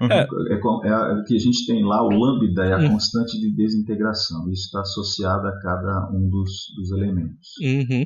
Uhum. 0.00 0.12
É, 0.12 0.20
é, 0.20 0.54
é, 0.54 1.14
o 1.14 1.24
que 1.24 1.34
a 1.34 1.38
gente 1.38 1.66
tem 1.66 1.82
lá, 1.82 2.02
o 2.02 2.10
lambda 2.10 2.64
é 2.66 2.72
a 2.74 2.78
uhum. 2.78 2.90
constante 2.90 3.40
de 3.40 3.54
desintegração. 3.54 4.50
Isso 4.52 4.66
está 4.66 4.80
associado 4.80 5.46
a 5.46 5.58
cada 5.60 6.10
um 6.12 6.28
dos, 6.28 6.50
dos 6.76 6.92
elementos. 6.92 7.48
Uhum. 7.62 8.04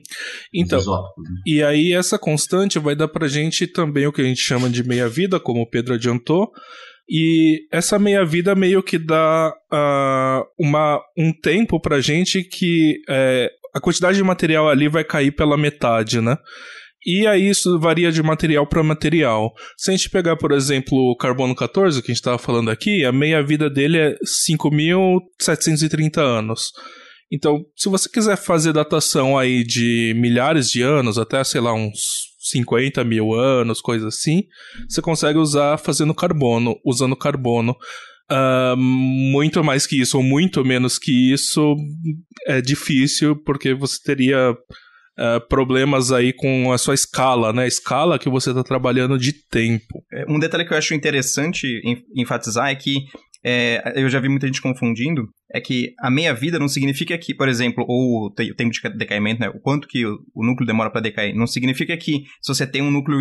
Então, 0.55 0.79
isótopos, 0.79 1.25
né? 1.25 1.37
e 1.47 1.63
aí 1.63 1.93
essa 1.93 2.19
constante 2.19 2.79
vai 2.79 2.95
dar 2.95 3.09
para 3.09 3.27
gente 3.27 3.67
também 3.67 4.07
o 4.07 4.13
que 4.13 4.21
a 4.21 4.25
gente 4.25 4.41
chama 4.41 4.71
de 4.71 4.85
meia-vida, 4.85 5.41
como 5.41 5.63
o 5.63 5.69
Pedro 5.69 5.95
adiantou, 5.95 6.53
e 7.09 7.67
essa 7.73 7.99
meia-vida 7.99 8.55
meio 8.55 8.85
que 8.85 8.97
dá 8.97 9.53
uh, 9.73 10.47
uma, 10.57 11.01
um 11.19 11.33
tempo 11.33 11.81
pra 11.81 12.01
gente 12.01 12.45
que 12.45 13.03
é, 13.09 13.51
a 13.75 13.81
quantidade 13.81 14.17
de 14.17 14.23
material 14.23 14.69
ali 14.69 14.89
vai 14.89 15.03
cair 15.03 15.33
pela 15.33 15.57
metade, 15.57 16.21
né? 16.21 16.37
E 17.05 17.27
aí 17.27 17.49
isso 17.49 17.79
varia 17.79 18.13
de 18.13 18.23
material 18.23 18.67
para 18.67 18.83
material. 18.83 19.53
Se 19.77 19.91
a 19.91 19.97
gente 19.97 20.11
pegar, 20.11 20.37
por 20.37 20.53
exemplo, 20.53 20.99
o 20.99 21.17
carbono 21.17 21.55
14, 21.55 22.03
que 22.03 22.11
a 22.11 22.15
gente 22.15 22.21
estava 22.21 22.39
falando 22.39 22.71
aqui, 22.71 23.05
a 23.05 23.13
meia-vida 23.13 23.71
dele 23.71 23.99
é 23.99 24.17
5.730 24.25 26.19
anos. 26.19 26.73
Então, 27.33 27.65
se 27.77 27.89
você 27.89 28.09
quiser 28.09 28.37
fazer 28.37 28.73
datação 28.73 29.39
aí 29.39 29.63
de 29.65 30.13
milhares 30.17 30.71
de 30.71 30.83
anos, 30.83 31.17
até, 31.17 31.43
sei 31.45 31.61
lá, 31.61 31.73
uns 31.73 32.01
50 32.41 33.05
mil 33.05 33.33
anos, 33.33 33.81
coisa 33.81 34.09
assim, 34.09 34.43
você 34.89 35.01
consegue 35.01 35.39
usar 35.39 35.79
fazendo 35.79 36.15
carbono, 36.15 36.77
usando 36.85 37.17
carbono. 37.17 37.77
Uh, 38.31 38.77
muito 38.77 39.63
mais 39.63 39.87
que 39.87 40.01
isso, 40.01 40.17
ou 40.17 40.23
muito 40.23 40.65
menos 40.65 40.99
que 40.99 41.33
isso, 41.33 41.77
é 42.47 42.61
difícil, 42.61 43.37
porque 43.45 43.75
você 43.75 43.97
teria 44.03 44.55
uh, 45.19 45.47
problemas 45.49 46.13
aí 46.13 46.33
com 46.33 46.73
a 46.73 46.79
sua 46.79 46.95
escala, 46.95 47.53
né? 47.53 47.65
A 47.65 47.69
escala 47.69 48.19
que 48.19 48.29
você 48.29 48.51
está 48.51 48.63
trabalhando 48.63 49.19
de 49.19 49.33
tempo. 49.33 50.05
É, 50.13 50.25
um 50.29 50.39
detalhe 50.39 50.65
que 50.65 50.73
eu 50.73 50.79
acho 50.79 50.95
interessante 50.95 51.81
enfatizar 52.15 52.69
é 52.69 52.75
que 52.75 53.05
é, 53.45 53.93
eu 53.97 54.09
já 54.09 54.21
vi 54.21 54.29
muita 54.29 54.47
gente 54.47 54.61
confundindo 54.61 55.29
é 55.53 55.61
que 55.61 55.95
a 55.99 56.11
meia-vida 56.11 56.59
não 56.59 56.69
significa 56.69 57.17
que, 57.19 57.35
por 57.35 57.49
exemplo, 57.49 57.85
ou 57.89 58.27
o 58.27 58.31
tempo 58.31 58.71
de 58.71 58.97
decaimento, 58.97 59.41
né, 59.41 59.49
o 59.49 59.61
quanto 59.61 59.89
que 59.89 60.05
o, 60.07 60.19
núcleo 60.37 60.67
demora 60.67 60.91
para 60.91 61.01
decair, 61.01 61.35
não 61.35 61.47
significa 61.47 61.97
que 61.97 62.23
se 62.41 62.55
você 62.55 62.67
tem 62.67 62.83
um 62.83 62.91
núcleo, 62.91 63.19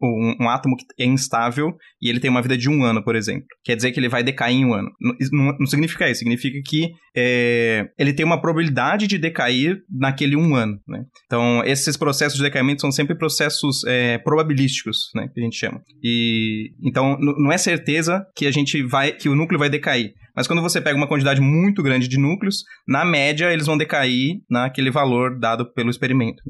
um, 0.00 0.36
um, 0.40 0.48
átomo 0.48 0.76
que 0.76 1.02
é 1.02 1.06
instável 1.06 1.72
e 2.00 2.08
ele 2.08 2.20
tem 2.20 2.30
uma 2.30 2.42
vida 2.42 2.56
de 2.56 2.68
um 2.68 2.84
ano, 2.84 3.02
por 3.02 3.16
exemplo, 3.16 3.46
quer 3.64 3.76
dizer 3.76 3.92
que 3.92 4.00
ele 4.00 4.08
vai 4.08 4.22
decair 4.22 4.56
em 4.56 4.64
um 4.64 4.74
ano. 4.74 4.90
Não, 5.00 5.14
não, 5.32 5.56
não 5.58 5.66
significa 5.66 6.08
isso, 6.08 6.20
significa 6.20 6.58
que 6.64 6.90
é, 7.16 7.86
ele 7.98 8.12
tem 8.12 8.24
uma 8.24 8.40
probabilidade 8.40 9.06
de 9.06 9.18
decair 9.18 9.78
naquele 9.90 10.36
um 10.36 10.54
ano, 10.54 10.78
né? 10.88 11.04
Então, 11.26 11.62
esses 11.64 11.96
processos 11.96 12.38
de 12.38 12.44
decaimento 12.44 12.80
são 12.80 12.90
sempre 12.90 13.16
processos 13.16 13.84
é, 13.86 14.18
probabilísticos, 14.18 15.10
né, 15.14 15.28
que 15.32 15.40
a 15.40 15.44
gente 15.44 15.56
chama. 15.56 15.80
E, 16.02 16.72
então, 16.82 17.18
não 17.20 17.52
é 17.52 17.58
certeza 17.58 18.24
que 18.34 18.46
a 18.46 18.50
gente 18.50 18.82
vai, 18.82 19.12
que 19.12 19.28
o 19.28 19.34
núcleo 19.34 19.58
vai 19.58 19.68
decair, 19.68 20.14
mas 20.34 20.46
quando 20.46 20.62
você 20.62 20.80
pega 20.80 20.96
uma 20.96 21.06
quantidade 21.06 21.40
muito 21.40 21.82
grande 21.82 22.08
de 22.08 22.18
núcleos, 22.18 22.64
na 22.86 23.04
média 23.04 23.52
eles 23.52 23.66
vão 23.66 23.76
decair 23.76 24.40
naquele 24.48 24.90
valor 24.90 25.38
dado 25.38 25.72
pelo 25.72 25.90
experimento. 25.90 26.42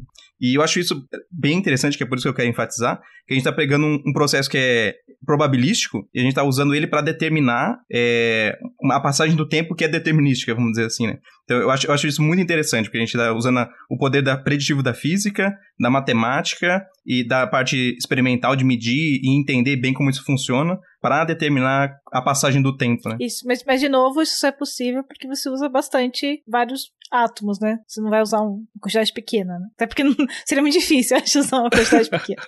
E 0.42 0.56
eu 0.56 0.62
acho 0.62 0.80
isso 0.80 1.06
bem 1.30 1.56
interessante, 1.56 1.96
que 1.96 2.02
é 2.02 2.06
por 2.06 2.16
isso 2.16 2.24
que 2.24 2.28
eu 2.28 2.34
quero 2.34 2.48
enfatizar, 2.48 3.00
que 3.28 3.32
a 3.32 3.34
gente 3.34 3.46
está 3.46 3.52
pegando 3.52 3.86
um, 3.86 4.02
um, 4.04 4.12
processo 4.12 4.50
que 4.50 4.58
é 4.58 4.96
probabilístico 5.24 5.98
e 6.12 6.18
a 6.18 6.22
gente 6.22 6.32
está 6.32 6.42
usando 6.42 6.74
ele 6.74 6.88
para 6.88 7.00
determinar 7.00 7.78
é, 7.92 8.58
uma 8.80 9.00
passagem 9.00 9.36
do 9.36 9.48
tempo 9.48 9.76
que 9.76 9.84
é 9.84 9.88
determinística, 9.88 10.52
vamos 10.52 10.72
dizer 10.72 10.86
assim, 10.86 11.06
né? 11.06 11.18
Então 11.44 11.58
eu 11.58 11.70
acho, 11.70 11.86
eu 11.86 11.94
acho 11.94 12.08
isso 12.08 12.20
muito 12.20 12.42
interessante, 12.42 12.86
porque 12.86 12.98
a 12.98 13.00
gente 13.00 13.16
está 13.16 13.32
usando 13.32 13.60
a, 13.60 13.70
o 13.88 13.96
poder 13.96 14.20
da 14.20 14.36
preditivo 14.36 14.82
da 14.82 14.92
física, 14.92 15.54
da 15.78 15.88
matemática 15.88 16.84
e 17.06 17.24
da 17.24 17.46
parte 17.46 17.96
experimental 17.96 18.56
de 18.56 18.64
medir 18.64 19.20
e 19.22 19.38
entender 19.38 19.76
bem 19.76 19.94
como 19.94 20.10
isso 20.10 20.24
funciona 20.24 20.76
para 21.00 21.24
determinar 21.24 21.98
a 22.12 22.20
passagem 22.20 22.60
do 22.60 22.76
tempo, 22.76 23.08
né? 23.08 23.16
Isso, 23.20 23.46
mas, 23.46 23.62
mas 23.64 23.80
de 23.80 23.88
novo, 23.88 24.20
isso 24.20 24.38
só 24.38 24.48
é 24.48 24.52
possível 24.52 25.04
porque 25.04 25.28
você 25.28 25.48
usa 25.48 25.68
bastante 25.68 26.42
vários 26.48 26.90
átomos, 27.12 27.60
né? 27.60 27.78
Você 27.86 28.00
não 28.00 28.10
vai 28.10 28.22
usar 28.22 28.40
uma 28.40 28.58
quantidade 28.80 29.12
pequena, 29.12 29.58
né? 29.58 29.66
Até 29.74 29.86
porque 29.86 30.02
não, 30.04 30.14
seria 30.46 30.62
muito 30.62 30.78
difícil, 30.78 31.16
acho, 31.18 31.40
usar 31.40 31.58
uma 31.58 31.70
quantidade 31.70 32.08
pequena. 32.08 32.42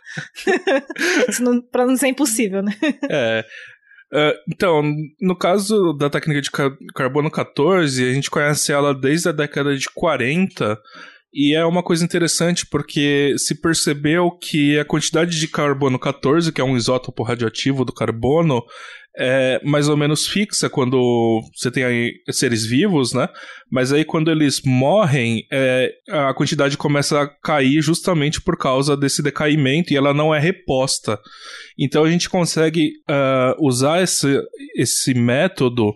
não, 1.41 1.61
pra 1.61 1.87
não 1.87 1.97
ser 1.97 2.09
impossível, 2.09 2.63
né? 2.63 2.75
É. 3.11 3.45
Uh, 4.13 4.33
então, 4.49 4.83
no 5.21 5.37
caso 5.37 5.93
da 5.93 6.09
técnica 6.09 6.41
de 6.41 6.51
carbono 6.95 7.31
14, 7.31 8.09
a 8.09 8.13
gente 8.13 8.31
conhece 8.31 8.73
ela 8.73 8.95
desde 8.95 9.29
a 9.29 9.33
década 9.33 9.77
de 9.77 9.87
40 9.93 10.79
e 11.35 11.53
é 11.53 11.65
uma 11.65 11.83
coisa 11.83 12.05
interessante 12.05 12.65
porque 12.65 13.35
se 13.37 13.61
percebeu 13.61 14.31
que 14.31 14.79
a 14.79 14.85
quantidade 14.85 15.41
de 15.41 15.49
carbono 15.49 15.99
14, 15.99 16.53
que 16.53 16.61
é 16.61 16.65
um 16.65 16.77
isótopo 16.77 17.25
radioativo 17.25 17.85
do 17.85 17.93
carbono, 17.93 18.63
é 19.17 19.61
mais 19.65 19.89
ou 19.89 19.97
menos 19.97 20.27
fixa 20.27 20.69
quando 20.69 21.41
você 21.55 21.71
tem 21.71 22.13
seres 22.31 22.67
vivos, 22.67 23.13
né? 23.13 23.29
Mas 23.71 23.93
aí 23.93 24.05
quando 24.05 24.31
eles 24.31 24.61
morrem, 24.65 25.47
é, 25.53 25.93
a 26.11 26.35
quantidade 26.35 26.77
começa 26.77 27.23
a 27.23 27.29
cair 27.29 27.81
justamente 27.81 28.41
por 28.41 28.57
causa 28.57 28.97
desse 28.97 29.23
decaimento 29.23 29.93
e 29.93 29.97
ela 29.97 30.13
não 30.13 30.35
é 30.35 30.41
reposta. 30.41 31.19
Então 31.79 32.05
a 32.05 32.11
gente 32.11 32.29
consegue 32.29 32.93
uh, 33.09 33.67
usar 33.67 34.03
esse, 34.03 34.41
esse 34.77 35.15
método 35.15 35.95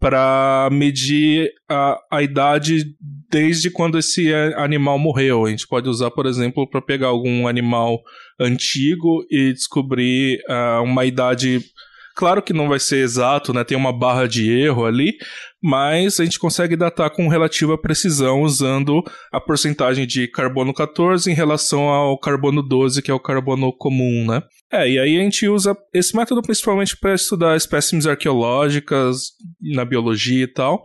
para 0.00 0.70
medir 0.72 1.52
a, 1.68 1.98
a 2.10 2.22
idade 2.22 2.96
desde 3.30 3.70
quando 3.70 3.98
esse 3.98 4.32
animal 4.56 4.98
morreu. 4.98 5.44
A 5.44 5.50
gente 5.50 5.68
pode 5.68 5.88
usar, 5.88 6.10
por 6.10 6.24
exemplo, 6.24 6.68
para 6.68 6.80
pegar 6.80 7.08
algum 7.08 7.46
animal 7.46 8.00
antigo 8.38 9.24
e 9.30 9.52
descobrir 9.52 10.40
uh, 10.48 10.82
uma 10.82 11.04
idade. 11.04 11.60
Claro 12.20 12.42
que 12.42 12.52
não 12.52 12.68
vai 12.68 12.78
ser 12.78 12.98
exato, 12.98 13.50
né? 13.54 13.64
Tem 13.64 13.74
uma 13.74 13.98
barra 13.98 14.28
de 14.28 14.52
erro 14.52 14.84
ali, 14.84 15.14
mas 15.62 16.20
a 16.20 16.24
gente 16.24 16.38
consegue 16.38 16.76
datar 16.76 17.08
com 17.08 17.28
relativa 17.28 17.78
precisão 17.78 18.42
usando 18.42 19.02
a 19.32 19.40
porcentagem 19.40 20.06
de 20.06 20.28
carbono 20.28 20.74
14 20.74 21.30
em 21.30 21.34
relação 21.34 21.88
ao 21.88 22.18
carbono 22.18 22.62
12, 22.62 23.00
que 23.00 23.10
é 23.10 23.14
o 23.14 23.18
carbono 23.18 23.72
comum, 23.72 24.26
né? 24.26 24.42
É, 24.70 24.86
e 24.86 24.98
aí 24.98 25.18
a 25.18 25.22
gente 25.22 25.48
usa 25.48 25.74
esse 25.94 26.14
método 26.14 26.42
principalmente 26.42 26.94
para 26.94 27.14
estudar 27.14 27.56
espécimes 27.56 28.06
arqueológicas 28.06 29.30
na 29.58 29.86
biologia 29.86 30.44
e 30.44 30.46
tal. 30.46 30.82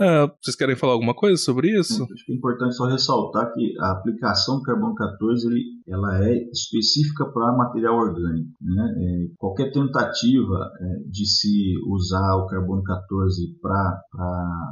Uh, 0.00 0.32
vocês 0.40 0.56
querem 0.56 0.74
falar 0.74 0.94
alguma 0.94 1.12
coisa 1.12 1.36
sobre 1.36 1.78
isso? 1.78 2.04
Acho 2.04 2.24
que 2.24 2.32
é 2.32 2.34
importante 2.34 2.74
só 2.74 2.86
ressaltar 2.86 3.52
que 3.52 3.74
a 3.78 3.92
aplicação 3.92 4.56
do 4.56 4.62
carbono 4.62 4.94
14 4.94 5.46
ele, 5.46 5.62
ela 5.86 6.24
é 6.24 6.42
específica 6.50 7.26
para 7.26 7.54
material 7.54 7.96
orgânico. 7.96 8.48
Né? 8.62 8.94
É, 8.96 9.34
qualquer 9.36 9.70
tentativa 9.70 10.70
é, 10.80 11.10
de 11.10 11.26
se 11.26 11.74
usar 11.86 12.36
o 12.36 12.46
carbono 12.46 12.82
14 12.82 13.58
para 13.60 14.02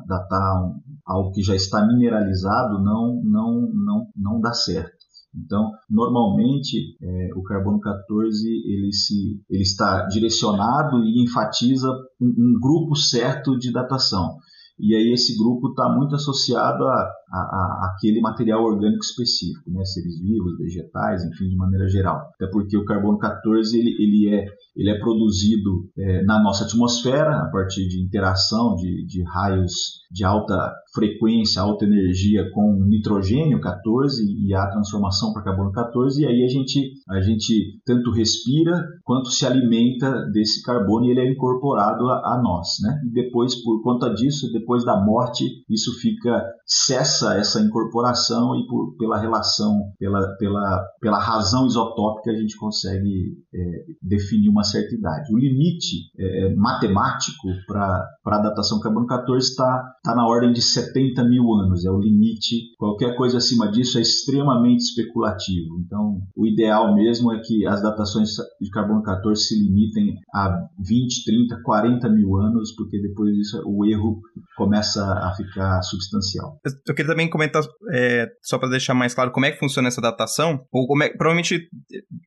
datar 0.07 0.63
um, 0.63 0.81
algo 1.07 1.33
que 1.33 1.43
já 1.43 1.55
está 1.55 1.87
mineralizado 1.87 2.83
não, 2.83 3.21
não, 3.23 3.71
não, 3.75 4.07
não 4.17 4.41
dá 4.41 4.55
certo. 4.55 4.97
Então, 5.37 5.71
normalmente, 5.91 6.97
é, 7.03 7.29
o 7.37 7.43
carbono 7.43 7.79
14 7.81 8.49
ele, 8.49 8.93
se, 8.93 9.43
ele 9.51 9.63
está 9.63 10.07
direcionado 10.07 11.05
e 11.05 11.23
enfatiza 11.23 11.87
um, 12.19 12.29
um 12.29 12.59
grupo 12.59 12.97
certo 12.97 13.59
de 13.59 13.71
datação. 13.71 14.39
E 14.79 14.95
aí 14.95 15.13
esse 15.13 15.37
grupo 15.37 15.71
está 15.71 15.89
muito 15.89 16.15
associado 16.15 16.87
a, 16.87 17.13
a, 17.31 17.39
a, 17.39 17.93
aquele 17.93 18.21
material 18.21 18.63
orgânico 18.63 19.05
específico, 19.05 19.71
né? 19.71 19.85
seres 19.85 20.19
vivos, 20.21 20.57
vegetais, 20.59 21.25
enfim, 21.25 21.49
de 21.49 21.57
maneira 21.57 21.89
geral. 21.89 22.31
Até 22.35 22.47
porque 22.51 22.77
o 22.77 22.85
carbono 22.85 23.19
14 23.19 23.79
ele, 23.79 23.91
ele, 23.99 24.35
é, 24.35 24.47
ele 24.77 24.91
é 24.91 24.99
produzido 24.99 25.91
é, 25.97 26.23
na 26.25 26.43
nossa 26.43 26.65
atmosfera 26.65 27.43
a 27.43 27.51
partir 27.51 27.87
de 27.89 28.03
interação 28.03 28.75
de, 28.77 29.07
de 29.07 29.23
raios 29.25 29.99
de 30.11 30.25
alta 30.25 30.73
frequência, 30.95 31.61
alta 31.61 31.85
energia 31.85 32.51
com 32.53 32.83
nitrogênio 32.89 33.61
14 33.61 34.25
e 34.25 34.55
a 34.55 34.67
transformação 34.71 35.33
para 35.33 35.43
carbono 35.43 35.71
14 35.71 36.23
e 36.23 36.27
aí 36.27 36.45
a 36.45 36.49
gente, 36.49 36.93
a 37.11 37.21
gente 37.21 37.79
tanto 37.85 38.11
respira 38.11 38.83
quanto 39.05 39.31
se 39.31 39.45
alimenta 39.45 40.25
desse 40.33 40.63
carbono 40.63 41.07
e 41.07 41.11
ele 41.11 41.21
é 41.21 41.31
incorporado 41.31 42.09
a, 42.09 42.35
a 42.35 42.43
nós, 42.43 42.69
né? 42.83 43.01
E 43.07 43.13
depois 43.13 43.55
por 43.63 43.83
conta 43.83 44.09
disso, 44.15 44.51
depois 44.53 44.83
da 44.83 44.97
morte, 44.97 45.45
isso 45.69 45.93
fica 46.01 46.43
cessa 46.65 47.18
essa 47.27 47.61
incorporação 47.61 48.57
e 48.57 48.67
por, 48.67 48.97
pela 48.97 49.19
relação, 49.19 49.93
pela, 49.99 50.37
pela, 50.37 50.85
pela 51.01 51.19
razão 51.19 51.67
isotópica 51.67 52.31
a 52.31 52.37
gente 52.37 52.57
consegue 52.57 53.37
é, 53.55 53.59
definir 54.03 54.49
uma 54.49 54.65
certa 54.65 54.95
idade. 54.95 55.33
O 55.33 55.39
limite 55.39 56.11
é, 56.19 56.55
matemático 56.55 57.49
para 57.67 58.05
a 58.27 58.39
datação 58.39 58.81
carbono 58.81 59.07
14 59.07 59.49
está 59.49 59.89
está 60.09 60.15
na 60.15 60.27
ordem 60.27 60.53
de 60.53 60.63
70 60.63 61.23
mil 61.25 61.53
anos, 61.55 61.85
é 61.85 61.91
o 61.91 61.99
limite. 61.99 62.75
Qualquer 62.79 63.15
coisa 63.17 63.39
acima 63.39 63.71
disso 63.71 63.99
é 63.99 64.01
extremamente 64.01 64.81
especulativo. 64.81 65.79
Então, 65.85 66.21
o 66.37 66.47
ideal 66.47 66.95
mesmo 66.95 67.33
é 67.33 67.41
que 67.41 67.67
as 67.67 67.83
datações 67.83 68.31
de 68.61 68.71
carbono 68.71 69.03
14 69.03 69.43
se 69.43 69.59
limitem 69.59 70.15
a 70.35 70.67
20, 70.79 71.25
30, 71.25 71.63
40 71.63 72.09
mil 72.09 72.37
anos, 72.37 72.75
porque 72.75 73.01
depois 73.01 73.35
disso 73.35 73.63
o 73.67 73.85
erro 73.85 74.21
começa 74.57 75.05
a 75.05 75.35
ficar 75.37 75.83
substancial. 75.83 76.59
Eu 76.87 76.95
queria 76.95 77.08
também 77.09 77.29
comentar, 77.29 77.63
é, 77.93 78.27
só 78.43 78.59
para 78.59 78.69
deixar 78.69 78.95
mais 78.95 79.15
claro, 79.15 79.31
como 79.31 79.47
é 79.47 79.51
que 79.51 79.59
funciona 79.59 79.89
essa 79.89 80.01
datação, 80.01 80.65
ou 80.71 80.87
como 80.87 81.03
é, 81.03 81.09
provavelmente, 81.09 81.69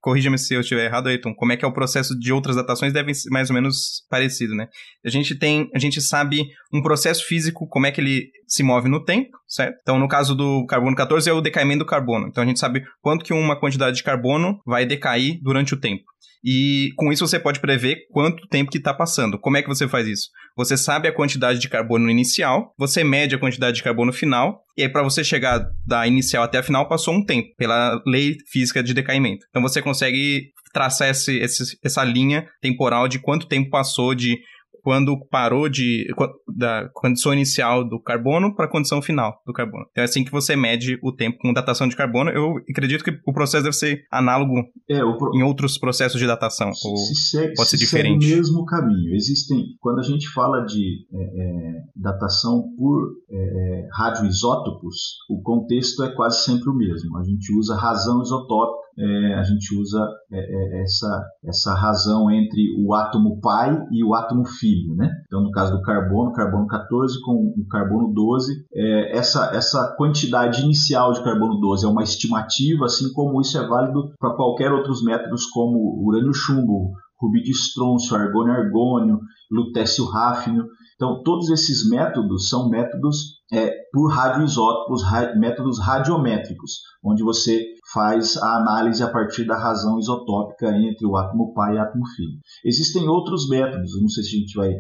corrija-me 0.01 0.37
se 0.37 0.53
eu 0.53 0.61
estiver 0.61 0.85
errado, 0.85 1.07
Ayrton, 1.07 1.33
como 1.33 1.51
é 1.51 1.57
que 1.57 1.63
é 1.63 1.67
o 1.67 1.73
processo 1.73 2.17
de 2.19 2.33
outras 2.33 2.55
datações, 2.55 2.91
devem 2.91 3.13
ser 3.13 3.29
mais 3.29 3.49
ou 3.49 3.53
menos 3.53 4.05
parecido, 4.09 4.55
né? 4.55 4.67
A 5.05 5.09
gente 5.09 5.35
tem, 5.35 5.69
a 5.73 5.79
gente 5.79 6.01
sabe 6.01 6.45
um 6.73 6.81
processo 6.81 7.25
físico 7.25 7.67
como 7.67 7.85
é 7.85 7.91
que 7.91 8.01
ele 8.01 8.29
se 8.47 8.63
move 8.63 8.89
no 8.89 9.03
tempo, 9.03 9.29
certo? 9.47 9.77
Então, 9.81 9.97
no 9.97 10.07
caso 10.07 10.35
do 10.35 10.65
carbono 10.65 10.95
14, 10.95 11.29
é 11.29 11.33
o 11.33 11.41
decaimento 11.41 11.79
do 11.79 11.85
carbono. 11.85 12.27
Então, 12.27 12.43
a 12.43 12.47
gente 12.47 12.59
sabe 12.59 12.83
quanto 13.01 13.23
que 13.23 13.33
uma 13.33 13.59
quantidade 13.59 13.95
de 13.95 14.03
carbono 14.03 14.59
vai 14.65 14.85
decair 14.85 15.39
durante 15.41 15.73
o 15.73 15.79
tempo. 15.79 16.03
E 16.43 16.89
com 16.95 17.11
isso 17.11 17.25
você 17.27 17.39
pode 17.39 17.59
prever 17.59 18.07
quanto 18.11 18.47
tempo 18.47 18.71
que 18.71 18.77
está 18.77 18.93
passando. 18.93 19.39
Como 19.39 19.57
é 19.57 19.61
que 19.61 19.67
você 19.67 19.87
faz 19.87 20.07
isso? 20.07 20.29
Você 20.57 20.75
sabe 20.75 21.07
a 21.07 21.13
quantidade 21.13 21.59
de 21.59 21.69
carbono 21.69 22.09
inicial, 22.09 22.73
você 22.77 23.03
mede 23.03 23.35
a 23.35 23.39
quantidade 23.39 23.77
de 23.77 23.83
carbono 23.83 24.11
final, 24.11 24.61
e 24.77 24.83
aí 24.83 24.89
para 24.89 25.03
você 25.03 25.23
chegar 25.23 25.63
da 25.85 26.05
inicial 26.07 26.43
até 26.43 26.57
a 26.57 26.63
final 26.63 26.87
passou 26.87 27.13
um 27.13 27.23
tempo, 27.23 27.49
pela 27.57 28.01
lei 28.05 28.35
física 28.51 28.83
de 28.83 28.93
decaimento. 28.93 29.45
Então 29.49 29.61
você 29.61 29.81
consegue 29.81 30.51
traçar 30.73 31.09
esse, 31.09 31.37
esse, 31.37 31.77
essa 31.83 32.03
linha 32.03 32.47
temporal 32.61 33.07
de 33.07 33.19
quanto 33.19 33.47
tempo 33.47 33.69
passou 33.69 34.15
de 34.15 34.39
quando 34.83 35.17
parou 35.29 35.69
de. 35.69 36.07
da 36.47 36.89
condição 36.93 37.33
inicial 37.33 37.87
do 37.87 37.99
carbono 37.99 38.55
para 38.55 38.65
a 38.65 38.69
condição 38.69 39.01
final 39.01 39.41
do 39.45 39.53
carbono. 39.53 39.85
Então 39.91 40.01
é 40.01 40.05
assim 40.05 40.23
que 40.23 40.31
você 40.31 40.55
mede 40.55 40.99
o 41.03 41.11
tempo 41.11 41.37
com 41.39 41.53
datação 41.53 41.87
de 41.87 41.95
carbono. 41.95 42.29
Eu 42.29 42.57
acredito 42.69 43.03
que 43.03 43.11
o 43.25 43.33
processo 43.33 43.63
deve 43.63 43.75
ser 43.75 44.05
análogo 44.11 44.55
é, 44.89 44.99
pro... 44.99 45.31
em 45.35 45.43
outros 45.43 45.77
processos 45.77 46.19
de 46.19 46.27
datação. 46.27 46.73
Se, 46.73 46.87
ou 46.87 46.97
segue, 46.97 47.53
pode 47.55 47.69
ser 47.69 47.77
se 47.77 47.85
diferente. 47.85 48.25
Segue 48.25 48.33
o 48.33 48.37
mesmo 48.37 48.65
caminho. 48.65 49.15
Existem. 49.15 49.63
Quando 49.79 49.99
a 49.99 50.03
gente 50.03 50.27
fala 50.29 50.61
de 50.65 51.05
é, 51.13 51.23
é, 51.23 51.81
datação 51.95 52.63
por 52.77 53.11
é, 53.29 53.35
é, 53.35 53.87
radioisótopos, 53.93 55.17
o 55.29 55.41
contexto 55.41 56.03
é 56.03 56.13
quase 56.15 56.43
sempre 56.43 56.69
o 56.69 56.73
mesmo. 56.73 57.17
A 57.17 57.23
gente 57.23 57.53
usa 57.57 57.75
razão 57.75 58.21
isotópica 58.21 58.90
é, 59.01 59.33
a 59.33 59.43
gente 59.43 59.75
usa 59.75 59.99
é, 60.31 60.37
é, 60.37 60.83
essa, 60.83 61.25
essa 61.43 61.73
razão 61.73 62.29
entre 62.29 62.61
o 62.85 62.93
átomo 62.93 63.39
pai 63.41 63.75
e 63.91 64.03
o 64.03 64.13
átomo 64.13 64.45
filho. 64.45 64.95
Né? 64.95 65.09
Então, 65.25 65.41
no 65.41 65.49
caso 65.49 65.75
do 65.75 65.81
carbono, 65.81 66.31
carbono 66.33 66.67
14 66.67 67.19
com 67.21 67.33
o 67.57 67.67
carbono 67.67 68.13
12, 68.13 68.53
é, 68.73 69.17
essa, 69.17 69.51
essa 69.55 69.95
quantidade 69.97 70.61
inicial 70.61 71.13
de 71.13 71.23
carbono 71.23 71.59
12 71.59 71.85
é 71.85 71.89
uma 71.89 72.03
estimativa, 72.03 72.85
assim 72.85 73.11
como 73.13 73.41
isso 73.41 73.57
é 73.57 73.67
válido 73.67 74.13
para 74.19 74.35
qualquer 74.35 74.71
outros 74.71 75.03
métodos 75.03 75.47
como 75.47 76.05
urânio-chumbo, 76.05 76.91
rubi 77.19 77.41
de 77.41 77.51
estrôncio, 77.51 78.15
argônio-argônio, 78.15 79.19
lutécio-ráfnio. 79.51 80.65
Então, 80.95 81.21
todos 81.23 81.49
esses 81.49 81.89
métodos 81.89 82.49
são 82.49 82.69
métodos 82.69 83.41
é, 83.51 83.71
por 83.91 84.11
radioisótopos, 84.11 85.03
ra 85.03 85.35
métodos 85.35 85.79
radiométricos, 85.79 86.81
onde 87.03 87.23
você 87.23 87.65
faz 87.93 88.37
a 88.37 88.57
análise 88.57 89.03
a 89.03 89.09
partir 89.09 89.45
da 89.45 89.57
razão 89.57 89.99
isotópica 89.99 90.67
entre 90.69 91.05
o 91.05 91.15
átomo 91.17 91.53
pai 91.53 91.75
e 91.75 91.77
o 91.77 91.81
átomo 91.81 92.05
filho. 92.15 92.39
Existem 92.65 93.07
outros 93.07 93.47
métodos, 93.49 93.99
não 94.01 94.09
sei 94.09 94.23
se 94.23 94.35
a 94.35 94.39
gente 94.39 94.55
vai 94.55 94.73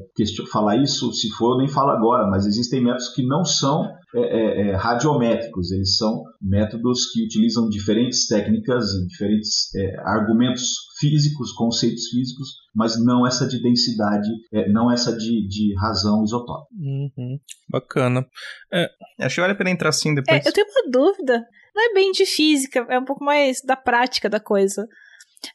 falar 0.51 0.77
isso, 0.77 1.11
se 1.13 1.29
for, 1.31 1.53
eu 1.53 1.57
nem 1.59 1.67
falo 1.67 1.91
agora, 1.91 2.27
mas 2.29 2.45
existem 2.45 2.83
métodos 2.83 3.09
que 3.09 3.25
não 3.25 3.43
são 3.43 3.87
é, 4.13 4.19
é, 4.19 4.69
é, 4.69 4.75
radiométricos, 4.75 5.71
eles 5.71 5.95
são 5.95 6.23
métodos 6.41 7.11
que 7.11 7.23
utilizam 7.23 7.69
diferentes 7.69 8.27
técnicas 8.27 8.91
e 8.93 9.07
diferentes 9.07 9.73
é, 9.75 9.99
argumentos 10.01 10.91
físicos, 10.99 11.53
conceitos 11.53 12.07
físicos, 12.09 12.49
mas 12.75 13.01
não 13.03 13.25
essa 13.25 13.47
de 13.47 13.61
densidade, 13.61 14.29
é, 14.53 14.69
não 14.69 14.91
essa 14.91 15.15
de, 15.15 15.47
de 15.47 15.73
razão 15.79 16.23
isotópica. 16.23 16.75
Uhum. 16.77 17.39
Bacana. 17.69 18.25
É. 18.71 18.89
Acho 19.19 19.35
que 19.35 19.41
vale 19.41 19.53
a 19.53 19.57
pena 19.57 19.69
entrar 19.69 19.89
assim 19.89 20.13
depois. 20.13 20.45
É, 20.45 20.49
eu 20.49 20.53
tenho 20.53 20.67
uma 20.67 20.91
dúvida. 20.91 21.45
Não 21.75 21.91
é 21.91 21.93
bem 21.93 22.11
de 22.11 22.25
física, 22.25 22.85
é 22.89 22.99
um 22.99 23.05
pouco 23.05 23.23
mais 23.23 23.61
da 23.61 23.75
prática 23.75 24.29
da 24.29 24.39
coisa. 24.39 24.87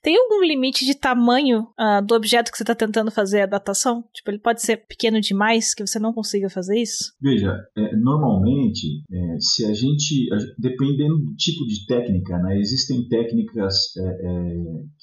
Tem 0.03 0.17
algum 0.17 0.45
limite 0.45 0.85
de 0.85 0.95
tamanho 0.95 1.69
uh, 1.79 2.05
do 2.05 2.15
objeto 2.15 2.51
que 2.51 2.57
você 2.57 2.63
está 2.63 2.75
tentando 2.75 3.11
fazer 3.11 3.43
a 3.43 3.47
datação? 3.47 4.05
Tipo, 4.13 4.31
ele 4.31 4.39
pode 4.39 4.63
ser 4.63 4.79
pequeno 4.87 5.21
demais 5.21 5.75
que 5.75 5.87
você 5.87 5.99
não 5.99 6.13
consiga 6.13 6.51
fazer 6.51 6.81
isso? 6.81 7.15
Veja, 7.21 7.57
é, 7.77 7.97
normalmente, 7.97 9.03
é, 9.11 9.37
se 9.41 9.65
a 9.65 9.73
gente, 9.73 10.29
dependendo 10.59 11.17
do 11.19 11.35
tipo 11.37 11.65
de 11.67 11.87
técnica, 11.87 12.39
né, 12.39 12.59
existem 12.59 13.07
técnicas 13.09 13.75
é, 13.97 14.03
é 14.03 14.57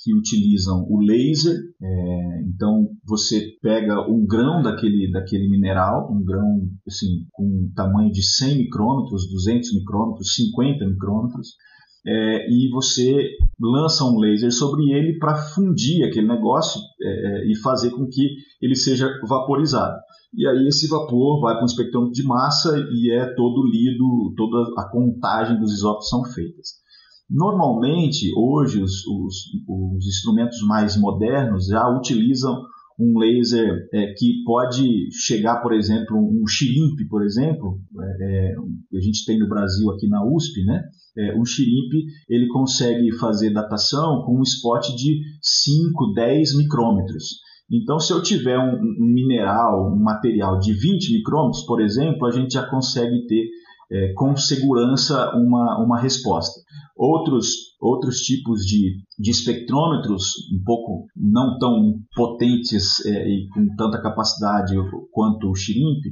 que 0.03 0.13
utilizam 0.13 0.85
o 0.89 0.99
laser. 0.99 1.57
É, 1.81 2.41
então, 2.47 2.89
você 3.05 3.53
pega 3.61 4.01
um 4.09 4.25
grão 4.25 4.61
daquele, 4.61 5.11
daquele 5.11 5.49
mineral, 5.49 6.11
um 6.11 6.23
grão 6.23 6.67
assim, 6.87 7.25
com 7.31 7.71
tamanho 7.75 8.11
de 8.11 8.23
100 8.23 8.57
micrômetros, 8.57 9.29
200 9.29 9.73
micrômetros, 9.75 10.35
50 10.35 10.85
micrômetros 10.85 11.55
é, 12.05 12.49
e 12.51 12.69
você 12.69 13.29
lança 13.59 14.03
um 14.03 14.19
laser 14.19 14.51
sobre 14.51 14.91
ele 14.91 15.17
para 15.17 15.35
fundir 15.35 16.05
aquele 16.05 16.27
negócio 16.27 16.81
é, 17.01 17.07
é, 17.07 17.51
e 17.51 17.55
fazer 17.55 17.91
com 17.91 18.07
que 18.07 18.27
ele 18.61 18.75
seja 18.75 19.09
vaporizado. 19.27 19.97
E 20.35 20.47
aí 20.47 20.67
esse 20.67 20.87
vapor 20.87 21.39
vai 21.41 21.53
para 21.53 21.63
um 21.63 21.67
espectrômetro 21.67 22.13
de 22.13 22.23
massa 22.23 22.75
e 22.91 23.11
é 23.11 23.25
todo 23.35 23.65
lido, 23.67 24.33
toda 24.35 24.81
a 24.81 24.89
contagem 24.89 25.59
dos 25.59 25.71
isótopos 25.71 26.09
são 26.09 26.23
feitas. 26.25 26.83
Normalmente, 27.29 28.31
hoje, 28.35 28.81
os, 28.81 29.05
os, 29.07 29.35
os 29.67 30.07
instrumentos 30.07 30.61
mais 30.67 30.97
modernos 30.97 31.67
já 31.67 31.87
utilizam 31.87 32.61
um 32.99 33.17
laser 33.17 33.87
é, 33.93 34.13
que 34.17 34.43
pode 34.45 35.09
chegar, 35.11 35.61
por 35.61 35.73
exemplo, 35.73 36.17
um 36.17 36.47
Shirimp, 36.47 36.97
por 37.09 37.23
exemplo, 37.23 37.79
é, 37.99 38.51
é 38.51 38.97
a 38.97 39.01
gente 39.01 39.25
tem 39.25 39.39
no 39.39 39.47
Brasil 39.47 39.89
aqui 39.91 40.07
na 40.07 40.23
USP, 40.25 40.63
né? 40.65 40.83
É, 41.17 41.37
um 41.37 41.45
Shirimp 41.45 41.91
ele 42.29 42.47
consegue 42.47 43.11
fazer 43.17 43.51
datação 43.51 44.23
com 44.25 44.39
um 44.39 44.43
spot 44.43 44.87
de 44.95 45.21
5, 45.41 46.13
10 46.13 46.57
micrômetros. 46.57 47.41
Então, 47.71 47.99
se 47.99 48.13
eu 48.13 48.21
tiver 48.21 48.57
um, 48.59 48.75
um 48.75 49.13
mineral, 49.13 49.93
um 49.93 50.03
material 50.03 50.59
de 50.59 50.73
20 50.73 51.13
micrômetros, 51.13 51.65
por 51.65 51.81
exemplo, 51.81 52.27
a 52.27 52.31
gente 52.31 52.53
já 52.53 52.69
consegue 52.69 53.25
ter 53.25 53.47
é, 53.93 54.11
com 54.13 54.35
segurança 54.35 55.31
uma, 55.35 55.77
uma 55.83 55.99
resposta. 55.99 56.59
Outros, 56.97 57.75
outros 57.79 58.21
tipos 58.21 58.65
de, 58.65 58.97
de 59.19 59.29
espectrômetros, 59.29 60.33
um 60.51 60.63
pouco 60.63 61.05
não 61.15 61.57
tão 61.59 61.99
potentes 62.15 63.05
é, 63.05 63.27
e 63.27 63.47
com 63.49 63.67
tanta 63.75 64.01
capacidade 64.01 64.73
quanto 65.11 65.49
o 65.49 65.55
Shirimp, 65.55 66.03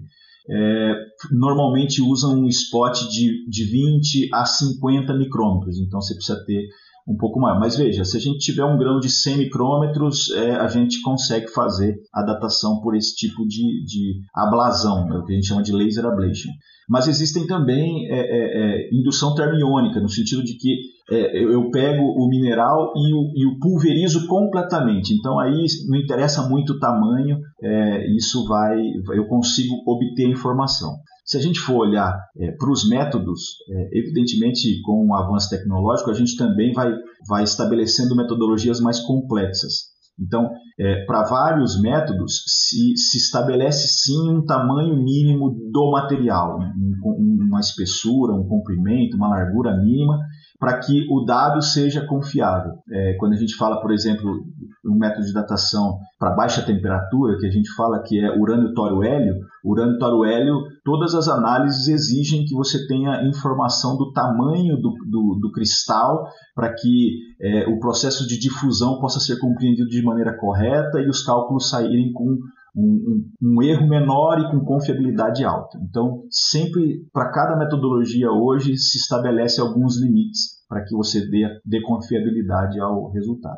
é, 0.50 0.94
normalmente 1.32 2.02
usam 2.02 2.40
um 2.40 2.48
spot 2.48 3.00
de, 3.10 3.48
de 3.48 3.64
20 3.66 4.30
a 4.34 4.46
50 4.46 5.14
micrômetros, 5.16 5.80
então 5.80 6.02
você 6.02 6.16
precisa 6.16 6.44
ter 6.46 6.68
um 7.08 7.16
pouco 7.18 7.40
maior. 7.40 7.60
Mas 7.60 7.78
veja, 7.78 8.04
se 8.06 8.18
a 8.18 8.20
gente 8.20 8.40
tiver 8.40 8.66
um 8.66 8.78
grão 8.78 9.00
de 9.00 9.10
100 9.10 9.38
micrômetros, 9.38 10.32
é, 10.32 10.56
a 10.56 10.68
gente 10.68 11.02
consegue 11.02 11.48
fazer 11.48 11.96
a 12.14 12.24
datação 12.24 12.80
por 12.82 12.96
esse 12.96 13.16
tipo 13.16 13.46
de, 13.48 13.84
de 13.86 14.22
ablasão, 14.34 15.12
é 15.14 15.18
o 15.18 15.26
que 15.26 15.34
a 15.34 15.36
gente 15.36 15.48
chama 15.48 15.64
de 15.64 15.72
laser 15.72 16.06
ablation. 16.06 16.50
Mas 16.90 17.08
existem 17.08 17.48
também 17.48 18.08
é, 18.08 18.20
é, 18.20 18.86
é 18.86 18.90
indução 18.92 19.34
termiônica, 19.34 20.00
no 20.00 20.10
sentido 20.10 20.44
de 20.44 20.58
que 20.58 20.76
é, 21.10 21.44
eu 21.44 21.70
pego 21.70 22.04
o 22.04 22.28
mineral 22.28 22.94
e 22.96 23.14
o, 23.14 23.32
e 23.36 23.46
o, 23.46 23.60
pulverizo 23.60 24.28
completamente. 24.28 25.14
Então 25.14 25.40
aí 25.40 25.66
não 25.88 25.98
interessa 25.98 26.48
muito 26.48 26.74
o 26.74 26.80
tamanho, 26.80 27.40
é, 27.62 28.14
isso 28.16 28.46
vai, 28.48 28.78
eu 29.14 29.26
consigo 29.28 29.76
obter 29.86 30.28
informação. 30.28 30.98
Se 31.24 31.38
a 31.38 31.42
gente 31.42 31.60
for 31.60 31.88
olhar 31.88 32.18
é, 32.38 32.52
para 32.52 32.72
os 32.72 32.88
métodos, 32.90 33.42
é, 33.70 34.00
evidentemente 34.00 34.82
com 34.82 35.08
o 35.08 35.16
avanço 35.16 35.50
tecnológico 35.50 36.10
a 36.10 36.14
gente 36.14 36.36
também 36.36 36.74
vai, 36.74 36.92
vai 37.28 37.44
estabelecendo 37.44 38.16
metodologias 38.16 38.80
mais 38.80 39.00
complexas. 39.00 39.92
Então, 40.20 40.52
é, 40.80 41.06
para 41.06 41.24
vários 41.24 41.82
métodos, 41.82 42.44
se, 42.46 42.96
se, 42.96 43.18
estabelece 43.18 43.88
sim 43.88 44.30
um 44.30 44.46
tamanho 44.46 44.96
mínimo 44.96 45.50
do 45.72 45.92
material, 45.92 46.60
um, 46.60 47.38
uma 47.48 47.60
espessura, 47.60 48.34
um 48.34 48.48
comprimento, 48.48 49.18
uma 49.18 49.30
largura 49.30 49.76
mínima, 49.78 50.20
para 50.60 50.80
que 50.80 51.08
o 51.10 51.26
dado 51.26 51.62
seja 51.62 52.06
confiável. 52.06 52.74
É, 52.92 53.16
quando 53.20 53.34
a 53.34 53.38
gente 53.38 53.56
fala, 53.56 53.82
por 53.82 53.92
exemplo, 53.92 54.44
um 54.86 54.96
método 54.96 55.26
de 55.26 55.34
datação 55.34 55.98
para 56.20 56.36
baixa 56.36 56.62
temperatura, 56.62 57.38
que 57.40 57.48
a 57.48 57.52
gente 57.52 57.74
fala 57.74 58.04
que 58.04 58.20
é 58.20 58.30
urânio, 58.38 58.74
tório, 58.76 59.04
hélio, 59.04 59.36
urânio, 59.64 59.98
tório, 59.98 60.26
hélio, 60.26 60.56
todas 60.84 61.14
as 61.14 61.28
análises 61.28 61.88
exigem 61.88 62.46
que 62.46 62.56
você 62.56 62.88
tenha 62.88 63.24
informação 63.28 63.98
do 63.98 64.12
tamanho 64.12 64.78
do, 64.78 64.94
do, 65.10 65.40
do 65.40 65.52
cristal 65.52 66.26
para 66.56 66.74
que 66.74 67.10
é, 67.42 67.68
o 67.68 67.80
processo 67.80 68.28
de 68.28 68.40
difusão 68.40 69.00
possa 69.00 69.20
ser 69.20 69.40
compreendido 69.40 69.90
de 69.90 70.04
maneira 70.04 70.38
correta 70.38 71.00
e 71.00 71.10
os 71.10 71.24
cálculos 71.24 71.70
saírem 71.70 72.12
com 72.14 72.38
um, 72.76 72.82
um, 72.84 73.30
um, 73.42 73.62
erro 73.62 73.88
menor 73.88 74.40
e 74.40 74.50
com 74.50 74.64
confiabilidade 74.64 75.44
alta. 75.44 75.78
Então, 75.90 76.24
sempre, 76.30 77.06
para 77.12 77.30
cada 77.30 77.58
metodologia 77.58 78.32
hoje, 78.32 78.78
se 78.78 78.98
estabelece 78.98 79.60
alguns 79.60 80.02
limites 80.02 80.61
para 80.72 80.86
que 80.86 80.96
você 80.96 81.20
dê, 81.30 81.46
dê 81.66 81.82
confiabilidade 81.82 82.80
ao 82.80 83.12
resultado. 83.12 83.58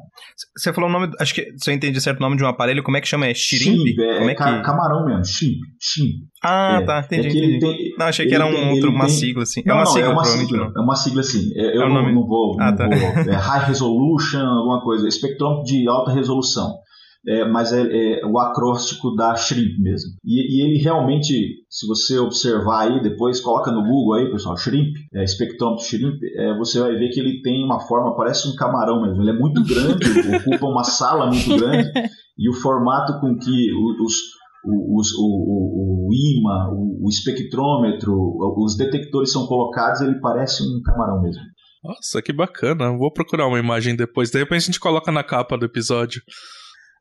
Você 0.58 0.74
falou 0.74 0.90
o 0.90 0.94
nome, 0.94 1.14
acho 1.20 1.36
que 1.36 1.54
se 1.58 1.70
eu 1.70 1.76
entendi 1.76 2.02
certo 2.02 2.18
o 2.18 2.22
nome 2.22 2.38
de 2.38 2.44
um 2.44 2.48
aparelho, 2.48 2.82
como 2.82 2.98
é 2.98 3.02
que 3.02 3.08
chama? 3.08 3.28
É 3.28 3.36
Shirimp? 3.36 3.86
Shimp, 3.86 4.00
é, 4.00 4.18
como 4.18 4.30
é, 4.32 4.34
que... 4.34 4.62
camarão 4.64 5.06
mesmo, 5.06 5.24
Shimp, 5.24 5.60
Shimp. 5.80 6.24
Ah, 6.44 6.80
é, 6.82 6.86
tá, 6.86 7.02
entendi, 7.02 7.28
é 7.28 7.30
entendi. 7.30 7.60
Tem, 7.60 7.96
não, 8.00 8.08
achei 8.08 8.26
que 8.26 8.34
era 8.34 8.48
um 8.48 8.52
tem, 8.52 8.72
outro, 8.72 8.90
uma 8.90 9.06
tem... 9.06 9.14
sigla 9.14 9.44
assim. 9.44 9.62
É 9.64 9.70
não, 9.70 9.76
é 9.76 9.78
uma 9.78 9.84
não, 9.84 9.92
sigla, 9.92 10.10
é 10.10 10.12
uma 10.12 10.24
sigla, 10.24 10.72
é 10.76 10.80
uma 10.80 10.96
sigla 10.96 11.22
assim. 11.22 11.52
É, 11.56 11.78
eu 11.78 11.84
é 11.84 11.90
não, 11.90 12.12
não, 12.12 12.26
vou, 12.26 12.58
ah, 12.60 12.74
tá. 12.74 12.88
vou 12.88 12.98
é 13.32 13.36
High 13.36 13.68
Resolution, 13.68 14.40
alguma 14.40 14.82
coisa, 14.82 15.08
espectrômetro 15.08 15.66
de 15.66 15.88
alta 15.88 16.12
resolução 16.12 16.74
é, 17.28 17.46
mas 17.46 17.72
é, 17.72 17.82
é, 17.82 18.26
o 18.26 18.38
acróstico 18.38 19.16
da 19.16 19.36
Shrimp 19.36 19.80
mesmo. 19.80 20.12
E, 20.24 20.58
e, 20.58 20.62
ele 20.62 20.78
realmente, 20.78 21.64
se 21.70 21.88
você 21.88 22.20
observar 22.20 22.82
aí, 22.82 23.02
depois 23.02 23.40
coloca 23.40 23.72
no 23.72 23.84
Google 23.84 24.16
aí, 24.16 24.32
pessoal, 24.32 24.58
Shrimp, 24.58 24.94
é, 25.14 25.24
espectrômetro 25.24 25.86
Shrimp, 25.86 26.20
é, 26.38 26.58
você 26.58 26.80
vai 26.80 26.96
ver 26.96 27.10
que 27.10 27.20
ele 27.20 27.42
tem 27.42 27.64
uma 27.64 27.80
forma, 27.80 28.16
parece 28.16 28.48
um 28.48 28.56
camarão 28.56 29.02
mesmo. 29.02 29.22
Ele 29.22 29.32
é 29.32 29.40
muito 29.40 29.64
grande, 29.64 30.06
ocupa 30.38 30.66
uma 30.66 30.84
sala 30.84 31.28
muito 31.28 31.58
grande, 31.58 31.92
e 32.38 32.50
o 32.50 32.54
formato 32.54 33.20
com 33.22 33.38
que 33.38 33.72
os, 34.02 34.18
o, 34.66 34.98
o, 34.98 35.02
o, 35.18 36.08
o 36.08 36.14
imã, 36.14 36.72
o, 36.74 37.06
o 37.06 37.10
espectrômetro, 37.10 38.14
os 38.58 38.76
detectores 38.76 39.32
são 39.32 39.48
colocados, 39.48 40.02
ele 40.02 40.20
parece 40.20 40.62
um 40.64 40.82
camarão 40.82 41.22
mesmo. 41.22 41.42
Nossa, 41.84 42.22
que 42.22 42.32
bacana. 42.32 42.98
Vou 42.98 43.12
procurar 43.12 43.46
uma 43.46 43.60
imagem 43.60 43.94
depois. 43.94 44.32
De 44.32 44.40
repente 44.40 44.64
a 44.64 44.66
gente 44.68 44.80
coloca 44.80 45.12
na 45.12 45.22
capa 45.22 45.58
do 45.58 45.66
episódio. 45.66 46.22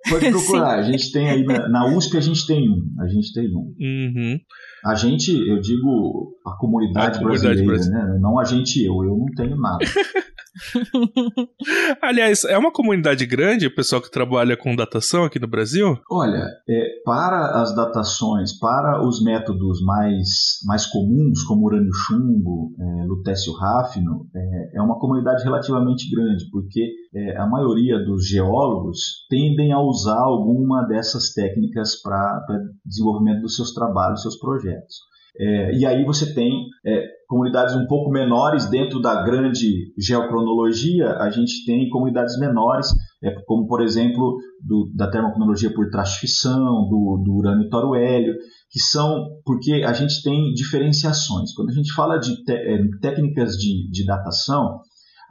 Pode 0.09 0.31
procurar. 0.31 0.79
a 0.79 0.83
gente 0.83 1.13
tem 1.13 1.31
aí 1.31 1.45
na, 1.45 1.69
na, 1.69 1.87
USP 1.87 2.17
a 2.17 2.21
gente 2.21 2.47
tem 2.47 2.69
um. 2.69 2.95
A 3.01 3.07
gente 3.07 3.33
tem 3.33 3.49
um. 3.49 3.75
Uhum. 3.79 4.41
A 4.85 4.95
gente, 4.95 5.31
eu 5.31 5.61
digo 5.61 6.35
a 6.45 6.57
comunidade, 6.57 7.19
a 7.19 7.21
comunidade 7.21 7.63
brasileira, 7.63 7.65
brasileira, 7.65 8.13
né? 8.15 8.19
Não 8.21 8.39
a 8.39 8.45
gente 8.45 8.85
eu. 8.85 8.95
Eu 9.05 9.17
não 9.17 9.27
tenho 9.37 9.57
nada. 9.57 9.85
Aliás, 12.03 12.45
é 12.45 12.57
uma 12.59 12.73
comunidade 12.73 13.25
grande 13.27 13.67
o 13.67 13.75
pessoal 13.75 14.03
que 14.03 14.11
trabalha 14.11 14.57
com 14.57 14.77
datação 14.77 15.25
aqui 15.25 15.39
no 15.39 15.49
Brasil? 15.49 15.99
Olha, 16.11 16.47
é, 16.69 16.87
para 17.05 17.63
as 17.63 17.75
datações, 17.75 18.59
para 18.59 19.07
os 19.07 19.23
métodos 19.23 19.83
mais, 19.83 20.59
mais 20.67 20.87
comuns, 20.87 21.43
como 21.45 21.67
urânio 21.67 21.93
chumbo, 21.93 22.73
é, 22.79 23.05
lutécio 23.07 23.53
ráfino, 23.55 24.27
é, 24.35 24.79
é, 24.79 24.83
uma 24.83 24.99
comunidade 24.99 25.43
relativamente 25.43 26.11
grande, 26.11 26.45
porque 26.51 26.93
é, 27.15 27.37
a 27.39 27.47
maioria 27.47 27.99
dos 28.05 28.27
geólogos 28.29 29.27
tendem 29.29 29.73
a 29.73 29.81
usar 29.81 30.21
alguma 30.21 30.83
dessas 30.87 31.33
técnicas 31.33 32.01
para 32.03 32.41
desenvolvimento 32.85 33.41
dos 33.41 33.57
seus 33.57 33.73
trabalhos, 33.73 34.23
seus 34.23 34.39
projetos. 34.39 35.12
É, 35.39 35.75
e 35.75 35.87
aí 35.87 36.05
você 36.05 36.35
tem 36.35 36.67
é, 36.85 37.07
comunidades 37.27 37.75
um 37.75 37.87
pouco 37.87 38.11
menores 38.11 38.69
dentro 38.69 39.01
da 39.01 39.23
grande 39.23 39.93
geocronologia, 39.99 41.15
a 41.17 41.31
gente 41.31 41.65
tem 41.65 41.89
comunidades 41.89 42.39
menores, 42.39 42.89
é, 43.25 43.31
como 43.47 43.67
por 43.67 43.81
exemplo 43.81 44.37
do, 44.61 44.91
da 44.95 45.11
termocronologia 45.11 45.73
por 45.73 45.89
trastificação, 45.89 46.87
do, 46.89 47.23
do 47.25 47.35
urânio 47.35 47.69
torohélio, 47.71 48.35
que 48.71 48.81
são 48.81 49.27
porque 49.45 49.83
a 49.87 49.93
gente 49.95 50.23
tem 50.23 50.53
diferenciações. 50.53 51.55
Quando 51.55 51.71
a 51.71 51.75
gente 51.75 51.93
fala 51.95 52.19
de 52.19 52.37
te, 52.45 52.53
é, 52.53 52.79
técnicas 53.01 53.57
de, 53.57 53.91
de 53.91 54.05
datação, 54.05 54.81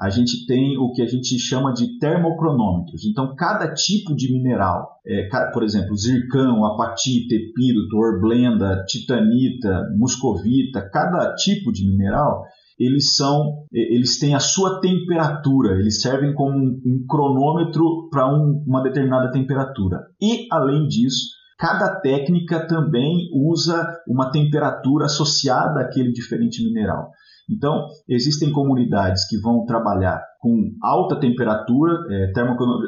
a 0.01 0.09
gente 0.09 0.47
tem 0.47 0.79
o 0.79 0.91
que 0.91 1.03
a 1.03 1.05
gente 1.05 1.37
chama 1.37 1.71
de 1.71 1.99
termocronômetros. 1.99 3.05
Então, 3.05 3.35
cada 3.35 3.71
tipo 3.71 4.15
de 4.15 4.33
mineral, 4.33 4.99
é, 5.05 5.29
por 5.53 5.61
exemplo, 5.61 5.95
zircão, 5.95 6.65
apatita, 6.65 7.35
epíroto, 7.35 7.97
orblenda, 7.97 8.83
titanita, 8.87 9.83
muscovita, 9.95 10.89
cada 10.91 11.35
tipo 11.35 11.71
de 11.71 11.87
mineral, 11.87 12.41
eles 12.79 13.13
são, 13.15 13.59
eles 13.71 14.17
têm 14.17 14.33
a 14.33 14.39
sua 14.39 14.81
temperatura, 14.81 15.79
eles 15.79 16.01
servem 16.01 16.33
como 16.33 16.57
um, 16.57 16.81
um 16.83 17.05
cronômetro 17.07 18.09
para 18.09 18.27
um, 18.27 18.63
uma 18.65 18.81
determinada 18.81 19.31
temperatura. 19.31 19.99
E, 20.19 20.47
além 20.51 20.87
disso, 20.87 21.27
cada 21.59 21.99
técnica 21.99 22.65
também 22.65 23.29
usa 23.31 23.87
uma 24.07 24.31
temperatura 24.31 25.05
associada 25.05 25.81
àquele 25.81 26.11
diferente 26.11 26.63
mineral. 26.63 27.11
Então, 27.51 27.87
existem 28.07 28.51
comunidades 28.51 29.27
que 29.27 29.37
vão 29.39 29.65
trabalhar 29.65 30.21
com 30.39 30.71
alta 30.81 31.19
temperatura, 31.19 31.99
é, 32.09 32.31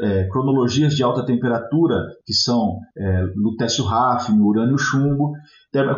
é, 0.02 0.28
cronologias 0.30 0.96
de 0.96 1.04
alta 1.04 1.24
temperatura, 1.24 1.96
que 2.26 2.34
são 2.34 2.80
é, 2.98 3.26
lutécio 3.36 3.84
ráfino, 3.84 4.44
urânio 4.44 4.78
chumbo, 4.78 5.34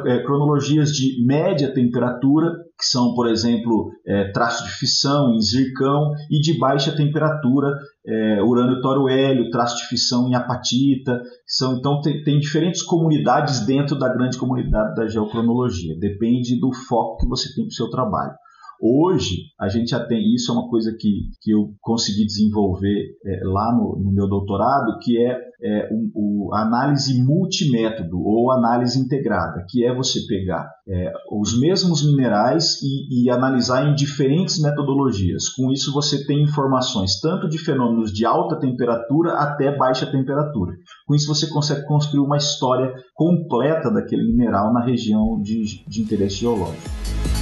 é, 0.06 0.23
cronologias 0.23 0.89
de 0.91 1.25
média 1.25 1.73
temperatura, 1.73 2.51
que 2.78 2.86
são, 2.86 3.13
por 3.13 3.28
exemplo, 3.28 3.89
é, 4.06 4.32
traço 4.32 4.65
de 4.65 4.71
fissão 4.71 5.34
em 5.34 5.39
zircão, 5.39 6.12
e 6.30 6.41
de 6.41 6.58
baixa 6.58 6.93
temperatura, 6.93 7.71
é, 8.06 8.41
urânio 8.43 8.82
toro-hélio, 8.82 9.49
traço 9.49 9.78
de 9.78 9.88
fissão 9.88 10.28
em 10.28 10.36
apatita. 10.36 11.21
São, 11.47 11.78
então, 11.78 12.01
tem, 12.01 12.21
tem 12.23 12.38
diferentes 12.38 12.82
comunidades 12.82 13.65
dentro 13.65 13.97
da 13.97 14.10
grande 14.10 14.38
comunidade 14.38 14.93
da 14.95 15.08
geocronologia. 15.08 15.97
Depende 15.97 16.60
do 16.60 16.73
foco 16.73 17.19
que 17.19 17.28
você 17.30 17.54
tem 17.54 17.63
para 17.63 17.71
o 17.71 17.75
seu 17.75 17.89
trabalho. 17.89 18.34
Hoje, 18.82 19.36
a 19.60 19.70
gente 19.70 19.90
já 19.90 20.06
tem, 20.06 20.34
isso 20.34 20.52
é 20.52 20.56
uma 20.56 20.70
coisa 20.70 20.96
que, 21.00 21.30
que 21.42 21.52
eu 21.52 21.74
consegui 21.82 22.26
desenvolver 22.26 23.16
é, 23.26 23.40
lá 23.44 23.74
no, 23.74 24.02
no, 24.04 24.12
meu 24.12 24.28
doutorado, 24.28 25.00
que 25.02 25.18
é, 25.18 25.38
é 25.64 25.90
o, 25.92 26.50
o, 26.50 26.54
análise 26.54 27.24
multimétodo 27.24 28.20
ou 28.20 28.52
análise 28.52 29.00
integrada, 29.00 29.66
que 29.70 29.86
é 29.86 29.96
você 29.96 30.20
pegar 30.28 30.70
é, 30.88 31.12
os 31.32 31.60
mesmos 31.60 32.06
minerais 32.06 32.82
e, 32.82 33.24
e 33.24 33.30
analisar 33.30 33.88
em 33.88 33.96
diferentes 33.96 34.62
metodologias. 34.62 35.50
Com 35.50 35.72
isso, 35.72 35.94
você 35.94 36.26
tem 36.26 36.44
informações 36.44 37.20
tanto 37.22 37.48
de 37.48 37.58
fenômenos 37.58 38.12
de 38.12 38.26
alta 38.26 38.60
temperatura 38.60 39.34
até 39.34 39.76
baixa 39.76 40.06
temperatura. 40.06 40.74
Com 41.08 41.16
isso, 41.16 41.28
você 41.28 41.48
consegue 41.48 41.86
construir 41.86 42.26
uma 42.26 42.38
história 42.38 42.94
completa 43.14 43.90
daquele 43.90 44.24
mineral 44.24 44.74
na 44.74 44.84
região 44.84 45.42
de, 45.42 45.84
de 45.88 46.02
interesse 46.02 46.36
geológico. 46.36 47.35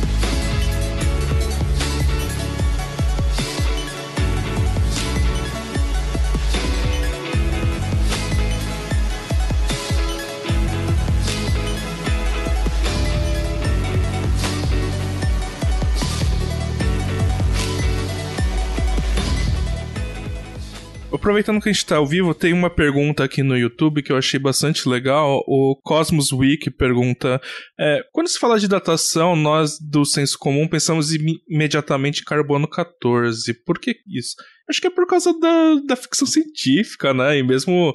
Aproveitando 21.24 21.62
que 21.62 21.70
a 21.70 21.72
gente 21.72 21.86
tá 21.86 21.96
ao 21.96 22.06
vivo, 22.06 22.36
tem 22.36 22.52
uma 22.52 22.70
pergunta 22.70 23.24
aqui 23.24 23.42
no 23.42 23.58
YouTube 23.58 24.04
que 24.04 24.12
eu 24.12 24.18
achei 24.18 24.38
bastante 24.38 24.90
legal. 24.90 25.42
O 25.48 25.80
Cosmos 25.82 26.34
Week 26.34 26.70
pergunta: 26.72 27.42
é, 27.80 28.02
quando 28.12 28.28
se 28.28 28.38
fala 28.38 28.60
de 28.60 28.68
datação, 28.68 29.34
nós 29.34 29.80
do 29.80 30.04
senso 30.04 30.38
comum 30.38 30.68
pensamos 30.68 31.12
imediatamente 31.48 32.22
em 32.22 32.26
carbono 32.26 32.68
14. 32.68 33.54
Por 33.66 33.80
que 33.80 33.96
isso? 34.06 34.36
Acho 34.70 34.80
que 34.80 34.88
é 34.88 34.90
por 34.90 35.06
causa 35.06 35.38
da, 35.40 35.76
da 35.88 35.96
ficção 35.96 36.26
científica, 36.26 37.14
né? 37.14 37.38
E 37.38 37.44
mesmo 37.44 37.94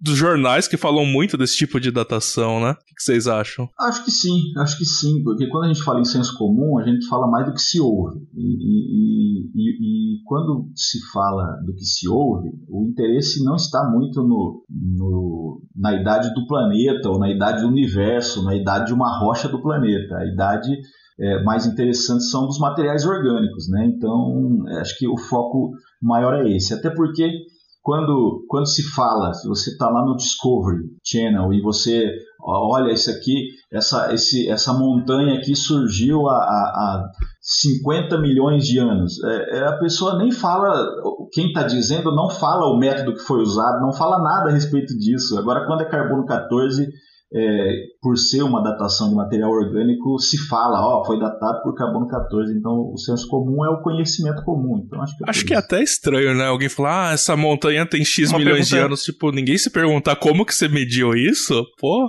dos 0.00 0.16
jornais 0.16 0.68
que 0.68 0.76
falam 0.76 1.04
muito 1.04 1.36
desse 1.36 1.56
tipo 1.56 1.80
de 1.80 1.90
datação, 1.90 2.60
né? 2.60 2.70
O 2.70 2.76
que, 2.76 3.02
vocês 3.02 3.26
acham? 3.26 3.68
Acho 3.80 4.04
que 4.04 4.10
sim, 4.10 4.38
acho 4.58 4.78
que 4.78 4.84
sim, 4.84 5.22
porque 5.24 5.48
quando 5.48 5.64
a 5.64 5.68
gente 5.68 5.82
fala 5.82 6.00
em 6.00 6.04
senso 6.04 6.36
comum, 6.38 6.78
a 6.78 6.84
gente 6.84 7.06
fala 7.08 7.28
mais 7.28 7.46
do 7.46 7.52
que 7.52 7.60
se 7.60 7.80
ouve. 7.80 8.20
E, 8.32 8.42
e, 8.42 9.50
e, 9.54 10.18
e 10.18 10.22
quando 10.24 10.70
se 10.74 10.98
fala 11.12 11.58
do 11.66 11.74
que 11.74 11.84
se 11.84 12.08
ouve, 12.08 12.50
o 12.68 12.88
interesse 12.88 13.44
não 13.44 13.56
está 13.56 13.90
muito 13.90 14.22
no, 14.22 14.64
no, 14.70 15.62
na 15.76 15.92
idade 15.92 16.32
do 16.32 16.46
planeta, 16.46 17.10
ou 17.10 17.18
na 17.18 17.30
idade 17.30 17.62
do 17.62 17.68
universo, 17.68 18.44
na 18.44 18.54
idade 18.54 18.86
de 18.86 18.94
uma 18.94 19.18
rocha 19.18 19.48
do 19.48 19.60
planeta. 19.60 20.16
A 20.16 20.26
idade 20.26 20.70
é, 21.18 21.42
mais 21.42 21.66
interessantes 21.66 22.30
são 22.30 22.46
dos 22.46 22.58
materiais 22.58 23.06
orgânicos, 23.06 23.68
né? 23.68 23.86
Então, 23.86 24.64
é, 24.68 24.80
acho 24.80 24.98
que 24.98 25.06
o 25.06 25.16
foco 25.16 25.70
maior 26.02 26.34
é 26.34 26.50
esse. 26.50 26.74
Até 26.74 26.90
porque 26.90 27.30
quando, 27.84 28.44
quando 28.48 28.66
se 28.66 28.82
fala, 28.94 29.34
se 29.34 29.46
você 29.46 29.70
está 29.70 29.90
lá 29.90 30.04
no 30.04 30.16
Discovery 30.16 30.84
Channel 31.04 31.52
e 31.52 31.60
você 31.60 32.10
olha 32.40 32.92
isso 32.92 33.10
aqui, 33.10 33.48
essa, 33.70 34.12
esse, 34.12 34.48
essa 34.48 34.72
montanha 34.72 35.38
aqui 35.38 35.54
surgiu 35.54 36.28
há, 36.28 36.36
há, 36.36 37.10
50 37.40 38.18
milhões 38.18 38.66
de 38.66 38.78
anos. 38.78 39.22
É, 39.22 39.58
é, 39.58 39.68
a 39.68 39.76
pessoa 39.76 40.16
nem 40.16 40.32
fala, 40.32 40.74
quem 41.32 41.48
está 41.48 41.62
dizendo 41.62 42.14
não 42.14 42.30
fala 42.30 42.66
o 42.66 42.78
método 42.78 43.12
que 43.12 43.22
foi 43.22 43.40
usado, 43.40 43.82
não 43.82 43.92
fala 43.92 44.18
nada 44.18 44.48
a 44.48 44.52
respeito 44.52 44.96
disso. 44.96 45.38
Agora, 45.38 45.66
quando 45.66 45.82
é 45.82 45.88
carbono 45.88 46.24
14, 46.24 46.88
é, 47.34 47.86
por 48.00 48.16
ser 48.16 48.42
uma 48.42 48.62
datação 48.62 49.08
de 49.08 49.16
material 49.16 49.50
orgânico, 49.50 50.18
se 50.20 50.38
fala, 50.46 50.78
ó, 50.80 51.04
foi 51.04 51.18
datado 51.18 51.62
por 51.62 51.74
carbono 51.74 52.06
14, 52.06 52.56
então 52.56 52.92
o 52.92 52.96
senso 52.96 53.28
comum 53.28 53.64
é 53.64 53.70
o 53.70 53.82
conhecimento 53.82 54.44
comum. 54.44 54.80
Então 54.86 55.02
acho 55.02 55.16
que 55.16 55.24
é, 55.24 55.30
acho 55.30 55.44
que 55.46 55.54
é 55.54 55.56
até 55.56 55.82
estranho, 55.82 56.34
né? 56.34 56.46
Alguém 56.46 56.68
falar, 56.68 57.10
ah, 57.10 57.12
essa 57.12 57.36
montanha 57.36 57.84
tem 57.84 58.04
X 58.04 58.30
uma 58.30 58.38
milhões 58.38 58.68
pergunta... 58.68 58.76
de 58.76 58.86
anos, 58.86 59.02
tipo, 59.02 59.32
ninguém 59.32 59.58
se 59.58 59.68
perguntar 59.68 60.14
como 60.16 60.46
que 60.46 60.54
você 60.54 60.68
mediu 60.68 61.12
isso? 61.14 61.64
Pô. 61.80 62.08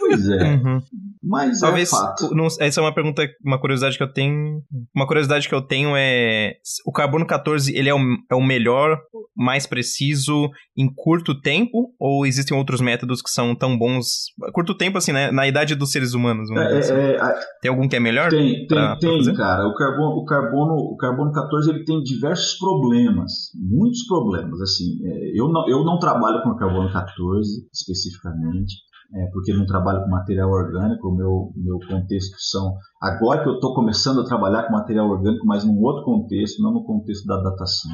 Pois 0.00 0.28
é. 0.28 0.54
Uhum. 0.54 0.80
Mas 1.22 1.58
é 1.58 1.66
Talvez, 1.66 1.92
é 1.92 1.96
fato. 1.96 2.34
Não, 2.34 2.46
essa 2.46 2.80
é 2.80 2.82
uma 2.82 2.94
pergunta, 2.94 3.22
uma 3.44 3.60
curiosidade 3.60 3.96
que 3.96 4.02
eu 4.02 4.12
tenho. 4.12 4.60
Uma 4.94 5.06
curiosidade 5.06 5.48
que 5.48 5.54
eu 5.54 5.62
tenho 5.62 5.94
é: 5.96 6.54
o 6.84 6.92
carbono 6.92 7.24
14 7.24 7.76
ele 7.76 7.88
é 7.88 7.94
o, 7.94 7.98
é 8.30 8.34
o 8.34 8.42
melhor, 8.42 8.98
mais 9.36 9.64
preciso 9.66 10.50
em 10.76 10.92
curto 10.92 11.40
tempo? 11.40 11.94
Ou 11.98 12.26
existem 12.26 12.56
outros 12.56 12.80
métodos 12.80 13.22
que 13.22 13.30
são 13.30 13.54
tão 13.54 13.78
bons? 13.78 14.06
Curto 14.52 14.76
tempo, 14.76 14.98
assim, 14.98 15.12
né? 15.12 15.30
Na 15.30 15.46
idade 15.46 15.76
dos 15.76 15.92
seres 15.92 16.12
humanos. 16.12 16.50
É, 16.50 16.78
assim. 16.78 16.92
é, 16.92 17.18
tem 17.60 17.70
algum 17.70 17.88
que 17.88 17.94
é 17.94 18.00
melhor? 18.00 18.30
Tem, 18.30 18.66
tem, 18.66 18.98
tem 18.98 19.34
cara. 19.34 19.66
O 19.68 19.74
carbono, 19.74 20.16
o, 20.16 20.24
carbono, 20.24 20.74
o 20.74 20.96
carbono 20.96 21.30
14 21.30 21.70
ele 21.70 21.84
tem 21.84 22.02
diversos 22.02 22.58
problemas, 22.58 23.32
muitos 23.54 24.04
problemas. 24.08 24.60
Assim, 24.60 24.98
é, 25.04 25.38
eu, 25.38 25.48
não, 25.48 25.68
eu 25.68 25.84
não 25.84 25.98
trabalho 26.00 26.42
com 26.42 26.56
carbono 26.56 26.92
14 26.92 27.68
especificamente 27.72 28.74
é, 29.14 29.26
porque 29.32 29.52
não 29.52 29.66
trabalho 29.66 30.02
com 30.02 30.08
material 30.08 30.50
orgânico, 30.50 31.08
o 31.08 31.14
meu, 31.14 31.52
meu 31.54 31.78
contexto 31.86 32.34
são. 32.38 32.74
Agora 33.00 33.42
que 33.42 33.48
eu 33.48 33.54
estou 33.54 33.74
começando 33.74 34.20
a 34.20 34.24
trabalhar 34.24 34.64
com 34.64 34.72
material 34.72 35.08
orgânico, 35.08 35.46
mas 35.46 35.64
num 35.64 35.78
outro 35.82 36.02
contexto, 36.04 36.62
não 36.62 36.72
no 36.72 36.84
contexto 36.84 37.26
da 37.26 37.36
datação. 37.42 37.90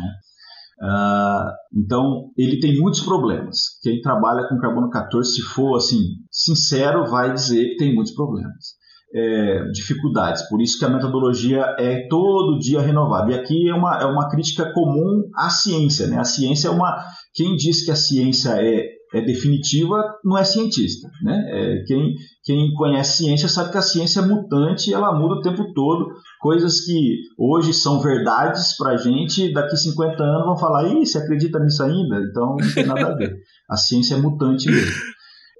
Uh, 0.80 1.50
então, 1.76 2.30
ele 2.36 2.60
tem 2.60 2.78
muitos 2.78 3.00
problemas. 3.00 3.80
Quem 3.82 4.00
trabalha 4.00 4.48
com 4.48 4.58
carbono 4.58 4.88
14, 4.90 5.34
se 5.34 5.42
for 5.42 5.76
assim 5.76 5.98
sincero, 6.30 7.10
vai 7.10 7.32
dizer 7.32 7.70
que 7.70 7.76
tem 7.76 7.94
muitos 7.94 8.14
problemas. 8.14 8.78
É, 9.12 9.64
dificuldades. 9.72 10.46
Por 10.50 10.60
isso 10.60 10.78
que 10.78 10.84
a 10.84 10.90
metodologia 10.90 11.64
é 11.78 12.06
todo 12.08 12.58
dia 12.58 12.80
renovada. 12.80 13.32
E 13.32 13.34
aqui 13.34 13.68
é 13.68 13.74
uma, 13.74 13.98
é 13.98 14.04
uma 14.04 14.28
crítica 14.28 14.70
comum 14.72 15.22
à 15.34 15.48
ciência. 15.48 16.06
Né? 16.06 16.18
A 16.18 16.24
ciência 16.24 16.68
é 16.68 16.70
uma. 16.70 17.02
Quem 17.34 17.56
diz 17.56 17.84
que 17.84 17.90
a 17.90 17.96
ciência 17.96 18.50
é 18.50 18.97
é 19.14 19.20
definitiva 19.20 20.02
não 20.24 20.36
é 20.36 20.44
cientista. 20.44 21.08
Né? 21.22 21.44
É, 21.48 21.84
quem, 21.86 22.14
quem 22.44 22.72
conhece 22.74 23.18
ciência 23.18 23.48
sabe 23.48 23.72
que 23.72 23.78
a 23.78 23.82
ciência 23.82 24.20
é 24.20 24.26
mutante 24.26 24.92
ela 24.92 25.18
muda 25.18 25.36
o 25.36 25.40
tempo 25.40 25.72
todo. 25.72 26.08
Coisas 26.40 26.80
que 26.80 27.18
hoje 27.36 27.72
são 27.72 28.00
verdades 28.00 28.76
para 28.76 28.92
a 28.92 28.96
gente, 28.96 29.52
daqui 29.52 29.76
50 29.76 30.22
anos 30.22 30.46
vão 30.46 30.56
falar, 30.56 30.88
Ih, 30.88 31.06
você 31.06 31.18
acredita 31.18 31.58
nisso 31.58 31.82
ainda? 31.82 32.20
Então 32.30 32.56
não 32.56 32.74
tem 32.74 32.86
nada 32.86 33.06
a 33.06 33.14
ver. 33.14 33.34
A 33.68 33.76
ciência 33.76 34.14
é 34.14 34.18
mutante 34.18 34.70
mesmo. 34.70 34.92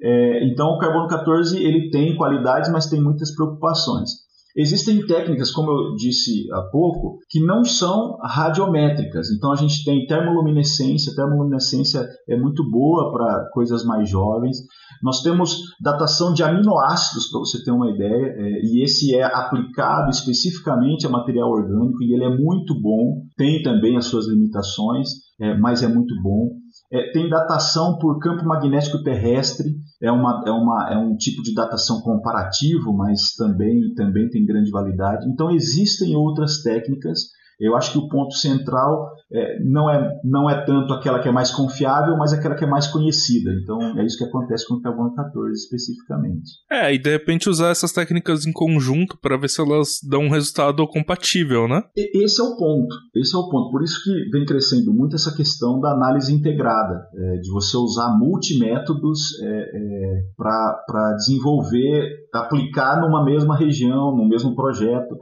É, 0.01 0.47
então 0.47 0.69
o 0.69 0.79
carbono 0.79 1.09
14 1.09 1.59
ele 1.63 1.91
tem 1.91 2.17
qualidades, 2.17 2.71
mas 2.71 2.87
tem 2.87 3.03
muitas 3.03 3.35
preocupações. 3.35 4.28
Existem 4.57 5.07
técnicas, 5.07 5.51
como 5.51 5.71
eu 5.71 5.95
disse 5.95 6.51
há 6.53 6.63
pouco, 6.71 7.19
que 7.29 7.41
não 7.41 7.65
são 7.65 8.17
radiométricas. 8.23 9.31
Então 9.31 9.53
a 9.53 9.57
gente 9.57 9.85
tem 9.85 10.07
termoluminescência, 10.07 11.15
termoluminescência 11.15 12.07
é 12.29 12.37
muito 12.37 12.69
boa 12.69 13.13
para 13.13 13.49
coisas 13.53 13.85
mais 13.85 14.09
jovens. 14.09 14.57
Nós 15.03 15.23
temos 15.23 15.59
datação 15.81 16.33
de 16.33 16.43
aminoácidos, 16.43 17.31
para 17.31 17.41
você 17.41 17.63
ter 17.63 17.71
uma 17.71 17.91
ideia, 17.91 18.35
é, 18.37 18.61
e 18.65 18.83
esse 18.83 19.15
é 19.15 19.23
aplicado 19.23 20.11
especificamente 20.11 21.07
a 21.07 21.11
material 21.11 21.51
orgânico 21.51 22.03
e 22.03 22.15
ele 22.15 22.25
é 22.25 22.37
muito 22.37 22.75
bom. 22.81 23.23
Tem 23.37 23.63
também 23.63 23.97
as 23.97 24.07
suas 24.07 24.27
limitações, 24.27 25.28
é, 25.41 25.57
mas 25.57 25.83
é 25.83 25.89
muito 25.89 26.15
bom. 26.23 26.51
É, 26.93 27.13
tem 27.13 27.29
datação 27.29 27.99
por 27.99 28.19
campo 28.19 28.45
magnético 28.45 29.03
terrestre, 29.03 29.77
é, 30.03 30.11
uma, 30.11 30.43
é, 30.47 30.51
uma, 30.51 30.89
é 30.91 30.99
um 30.99 31.17
tipo 31.17 31.43
de 31.43 31.55
datação 31.55 32.01
comparativo, 32.01 32.93
mas 32.93 33.35
também, 33.37 33.95
também 33.95 34.29
tem 34.31 34.45
grande 34.45 34.71
validade. 34.71 35.29
Então, 35.29 35.51
existem 35.51 36.17
outras 36.17 36.63
técnicas 36.63 37.21
eu 37.61 37.77
acho 37.77 37.93
que 37.93 37.99
o 37.99 38.09
ponto 38.09 38.35
central 38.35 39.11
é, 39.33 39.63
não, 39.63 39.91
é, 39.91 40.21
não 40.25 40.49
é 40.49 40.65
tanto 40.65 40.93
aquela 40.93 41.19
que 41.19 41.29
é 41.29 41.33
mais 41.33 41.51
confiável, 41.51 42.17
mas 42.17 42.33
aquela 42.33 42.55
que 42.55 42.65
é 42.65 42.69
mais 42.69 42.87
conhecida. 42.87 43.51
Então 43.63 43.99
é 43.99 44.05
isso 44.05 44.17
que 44.17 44.25
acontece 44.25 44.67
com 44.67 44.75
o 44.75 44.81
carbono 44.81 45.15
14 45.15 45.53
especificamente. 45.53 46.51
É, 46.71 46.95
e 46.95 46.99
de 46.99 47.11
repente 47.11 47.49
usar 47.49 47.71
essas 47.71 47.93
técnicas 47.93 48.47
em 48.47 48.53
conjunto 48.53 49.19
para 49.21 49.37
ver 49.37 49.49
se 49.49 49.61
elas 49.61 49.99
dão 50.09 50.23
um 50.23 50.31
resultado 50.31 50.87
compatível, 50.87 51.69
né? 51.69 51.83
Esse 51.97 52.41
é 52.41 52.45
o 52.45 52.57
ponto. 52.57 52.95
Esse 53.15 53.35
é 53.35 53.39
o 53.39 53.49
ponto. 53.49 53.71
Por 53.71 53.83
isso 53.83 54.03
que 54.05 54.31
vem 54.31 54.47
crescendo 54.47 54.93
muito 54.95 55.17
essa 55.17 55.35
questão 55.35 55.81
da 55.81 55.93
análise 55.93 56.33
integrada, 56.33 57.07
é, 57.15 57.37
de 57.39 57.51
você 57.51 57.77
usar 57.77 58.17
multimétodos 58.19 59.21
é, 59.43 59.47
é 59.49 60.23
para 60.37 61.15
desenvolver, 61.17 62.09
aplicar 62.35 63.01
numa 63.01 63.25
mesma 63.25 63.57
região, 63.57 64.17
no 64.17 64.29
mesmo 64.29 64.55
projeto. 64.55 65.17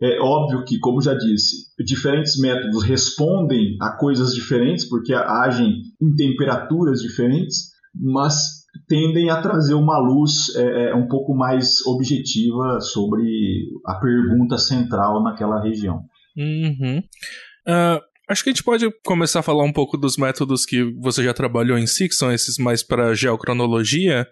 É 0.00 0.18
óbvio 0.20 0.64
que, 0.64 0.80
como 0.80 1.00
já 1.00 1.14
disse, 1.14 1.72
diferentes 1.84 2.38
métodos 2.38 2.84
respondem 2.84 3.76
a 3.80 3.96
coisas 3.96 4.34
diferentes, 4.34 4.88
porque 4.88 5.12
agem 5.12 5.82
em 6.00 6.14
temperaturas 6.14 7.00
diferentes, 7.00 7.72
mas 7.94 8.62
tendem 8.88 9.30
a 9.30 9.40
trazer 9.40 9.74
uma 9.74 9.98
luz 9.98 10.54
é, 10.56 10.90
é, 10.90 10.94
um 10.94 11.06
pouco 11.06 11.34
mais 11.34 11.84
objetiva 11.86 12.80
sobre 12.80 13.24
a 13.86 13.94
pergunta 13.94 14.58
central 14.58 15.22
naquela 15.22 15.62
região. 15.62 16.04
Uhum. 16.36 16.98
Uh, 17.68 18.00
acho 18.28 18.42
que 18.42 18.50
a 18.50 18.52
gente 18.52 18.64
pode 18.64 18.90
começar 19.04 19.40
a 19.40 19.42
falar 19.42 19.64
um 19.64 19.72
pouco 19.72 19.96
dos 19.96 20.16
métodos 20.16 20.64
que 20.64 20.82
você 21.00 21.22
já 21.22 21.34
trabalhou 21.34 21.78
em 21.78 21.86
si, 21.86 22.08
que 22.08 22.14
são 22.14 22.32
esses 22.32 22.56
mais 22.58 22.82
para 22.82 23.14
geocronologia. 23.14 24.26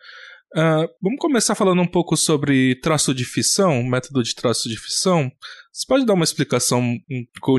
Uh, 0.57 0.89
vamos 1.01 1.19
começar 1.21 1.55
falando 1.55 1.81
um 1.81 1.87
pouco 1.87 2.17
sobre 2.17 2.75
traço 2.81 3.15
de 3.15 3.25
fissão, 3.25 3.83
método 3.85 4.23
de 4.23 4.35
traço 4.35 4.69
de 4.69 4.77
fissão. 4.77 5.31
Você 5.73 5.87
pode 5.87 6.05
dar 6.05 6.15
uma 6.15 6.25
explicação 6.25 6.83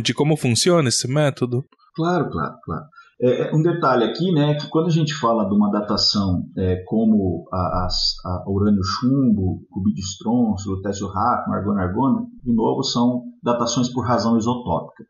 de 0.03 0.13
como 0.13 0.35
funciona 0.35 0.89
esse 0.89 1.07
método? 1.07 1.65
Claro, 1.95 2.29
claro, 2.29 2.55
claro. 2.63 2.85
É, 3.21 3.49
é, 3.49 3.55
um 3.55 3.61
detalhe 3.61 4.03
aqui, 4.03 4.31
né, 4.31 4.55
que 4.55 4.67
quando 4.67 4.87
a 4.87 4.91
gente 4.91 5.13
fala 5.13 5.47
de 5.47 5.53
uma 5.53 5.69
datação 5.71 6.43
é, 6.57 6.83
como 6.87 7.47
a, 7.53 7.57
a, 7.57 7.87
a 8.25 8.49
urânio-chumbo, 8.49 9.61
rubídio 9.71 10.01
estronço, 10.01 10.71
lutécio-racmo, 10.71 11.53
argona-argona, 11.53 12.25
de 12.43 12.53
novo, 12.53 12.83
são 12.83 13.21
datações 13.43 13.89
por 13.93 14.07
razão 14.07 14.37
isotópica. 14.37 15.03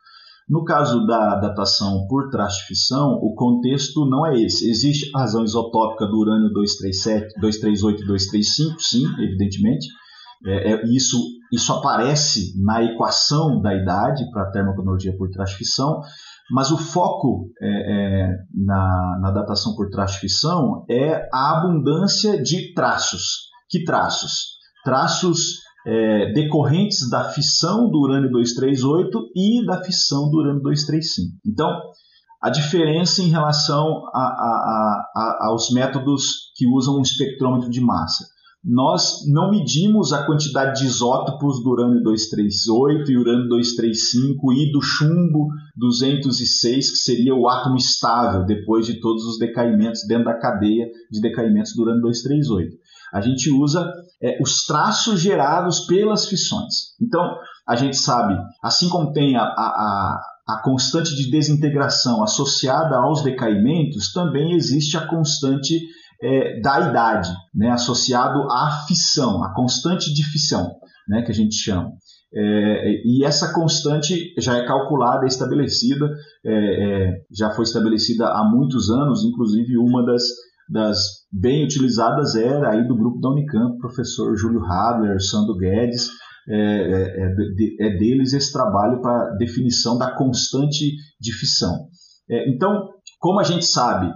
No 0.48 0.64
caso 0.64 1.06
da 1.06 1.36
datação 1.36 2.06
por 2.06 2.28
fissão, 2.66 3.12
o 3.14 3.34
contexto 3.34 4.04
não 4.04 4.26
é 4.26 4.38
esse. 4.38 4.68
Existe 4.68 5.10
a 5.14 5.20
razão 5.20 5.44
isotópica 5.44 6.04
do 6.06 6.18
urânio 6.18 6.52
237, 6.52 7.40
238 7.40 8.02
e 8.02 8.06
235, 8.06 8.82
sim, 8.82 9.04
evidentemente. 9.24 9.86
É, 10.44 10.72
é, 10.72 10.82
isso, 10.86 11.18
isso 11.52 11.72
aparece 11.72 12.60
na 12.62 12.82
equação 12.82 13.60
da 13.60 13.74
idade 13.74 14.24
para 14.30 14.42
a 14.42 14.50
termocronologia 14.50 15.16
por 15.16 15.30
traço 15.30 15.52
de 15.52 15.58
fissão, 15.58 16.00
mas 16.50 16.70
o 16.70 16.76
foco 16.76 17.50
é, 17.60 17.68
é, 17.68 18.28
na, 18.54 19.18
na 19.20 19.30
datação 19.30 19.74
por 19.74 19.88
traço 19.88 20.14
de 20.14 20.20
fissão 20.20 20.84
é 20.90 21.28
a 21.32 21.58
abundância 21.58 22.42
de 22.42 22.74
traços. 22.74 23.50
Que 23.70 23.84
traços? 23.84 24.58
Traços 24.84 25.60
é, 25.86 26.32
decorrentes 26.32 27.08
da 27.08 27.24
fissão 27.24 27.88
do 27.90 27.98
urânio 28.00 28.30
238 28.30 29.18
e 29.34 29.64
da 29.64 29.82
fissão 29.82 30.28
do 30.30 30.38
urânio 30.38 30.62
235. 30.62 31.38
Então, 31.46 31.68
a 32.42 32.50
diferença 32.50 33.22
em 33.22 33.28
relação 33.28 34.02
a, 34.12 34.20
a, 34.20 35.10
a, 35.14 35.46
aos 35.48 35.70
métodos 35.70 36.52
que 36.56 36.66
usam 36.66 36.98
um 36.98 37.02
espectrômetro 37.02 37.70
de 37.70 37.80
massa. 37.80 38.26
Nós 38.64 39.26
não 39.26 39.50
medimos 39.50 40.12
a 40.12 40.24
quantidade 40.24 40.80
de 40.80 40.86
isótopos 40.86 41.62
do 41.62 41.70
urânio 41.70 42.02
238 42.02 43.10
e 43.10 43.16
urânio 43.16 43.48
235 43.48 44.52
e 44.52 44.70
do 44.70 44.80
chumbo 44.80 45.48
206, 45.76 46.90
que 46.90 46.96
seria 46.96 47.34
o 47.34 47.48
átomo 47.48 47.76
estável 47.76 48.46
depois 48.46 48.86
de 48.86 49.00
todos 49.00 49.24
os 49.24 49.38
decaimentos 49.38 50.06
dentro 50.06 50.26
da 50.26 50.38
cadeia 50.38 50.86
de 51.10 51.20
decaimentos 51.20 51.74
do 51.74 51.82
urânio 51.82 52.02
238 52.02 52.82
a 53.12 53.20
gente 53.20 53.50
usa 53.50 53.92
é, 54.22 54.38
os 54.42 54.64
traços 54.64 55.20
gerados 55.20 55.80
pelas 55.80 56.26
fissões. 56.26 56.94
Então, 57.00 57.36
a 57.68 57.76
gente 57.76 57.96
sabe, 57.96 58.34
assim 58.62 58.88
como 58.88 59.12
tem 59.12 59.36
a, 59.36 59.42
a, 59.42 60.20
a 60.48 60.62
constante 60.62 61.14
de 61.14 61.30
desintegração 61.30 62.22
associada 62.22 62.96
aos 62.96 63.22
decaimentos, 63.22 64.12
também 64.12 64.54
existe 64.54 64.96
a 64.96 65.06
constante 65.06 65.78
é, 66.22 66.60
da 66.60 66.88
idade, 66.88 67.30
né, 67.54 67.70
associado 67.70 68.40
à 68.50 68.84
fissão, 68.86 69.42
a 69.42 69.52
constante 69.54 70.12
de 70.14 70.24
fissão, 70.24 70.70
né, 71.08 71.22
que 71.22 71.30
a 71.30 71.34
gente 71.34 71.54
chama. 71.54 71.90
É, 72.34 73.02
e 73.04 73.24
essa 73.24 73.52
constante 73.52 74.32
já 74.38 74.56
é 74.56 74.66
calculada, 74.66 75.24
é 75.24 75.28
estabelecida, 75.28 76.08
é, 76.44 76.52
é 76.52 77.12
já 77.30 77.50
foi 77.50 77.64
estabelecida 77.64 78.26
há 78.26 78.48
muitos 78.48 78.88
anos, 78.88 79.24
inclusive 79.24 79.76
uma 79.76 80.04
das 80.04 80.22
das 80.70 80.96
bem 81.30 81.64
utilizadas 81.64 82.34
era 82.34 82.70
aí 82.70 82.86
do 82.86 82.96
grupo 82.96 83.20
da 83.20 83.28
Unicamp, 83.28 83.76
professor 83.78 84.34
Júlio 84.36 84.64
Hadler, 84.64 85.20
Sandro 85.20 85.56
Guedes, 85.56 86.08
é, 86.48 86.56
é, 86.56 87.34
é, 87.78 87.86
é 87.86 87.98
deles 87.98 88.32
esse 88.32 88.52
trabalho 88.52 89.00
para 89.00 89.36
definição 89.36 89.98
da 89.98 90.14
constante 90.16 90.92
de 91.20 91.32
fissão. 91.32 91.86
Então, 92.48 92.88
como 93.22 93.38
a 93.38 93.44
gente 93.44 93.64
sabe, 93.64 94.12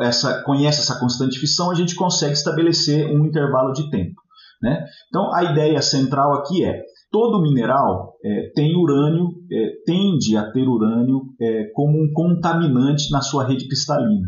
essa, 0.00 0.42
conhece 0.42 0.80
essa 0.80 0.98
constante 0.98 1.38
fissão, 1.38 1.70
a 1.70 1.74
gente 1.74 1.94
consegue 1.94 2.32
estabelecer 2.32 3.06
um 3.06 3.26
intervalo 3.26 3.74
de 3.74 3.90
tempo. 3.90 4.14
Né? 4.62 4.86
Então, 5.08 5.30
a 5.34 5.44
ideia 5.44 5.82
central 5.82 6.32
aqui 6.32 6.64
é 6.64 6.80
todo 7.10 7.42
mineral 7.42 8.14
é, 8.24 8.50
tem 8.54 8.74
urânio, 8.74 9.28
é, 9.52 9.72
tende 9.84 10.34
a 10.34 10.50
ter 10.50 10.66
urânio 10.66 11.26
é, 11.38 11.64
como 11.74 12.02
um 12.02 12.10
contaminante 12.14 13.10
na 13.10 13.20
sua 13.20 13.46
rede 13.46 13.68
cristalina. 13.68 14.26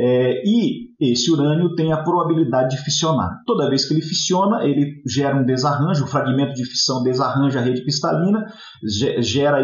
É, 0.00 0.42
e 0.46 0.88
esse 1.00 1.28
urânio 1.30 1.74
tem 1.74 1.92
a 1.92 2.02
probabilidade 2.02 2.76
de 2.76 2.82
fissionar. 2.82 3.42
Toda 3.44 3.68
vez 3.68 3.84
que 3.84 3.94
ele 3.94 4.00
fissiona, 4.02 4.64
ele 4.64 5.02
gera 5.04 5.36
um 5.36 5.44
desarranjo, 5.44 6.04
o 6.04 6.08
fragmento 6.08 6.54
de 6.54 6.64
fissão 6.64 7.02
desarranja 7.02 7.58
a 7.58 7.62
rede 7.62 7.82
cristalina, 7.82 8.44
gera 9.20 9.60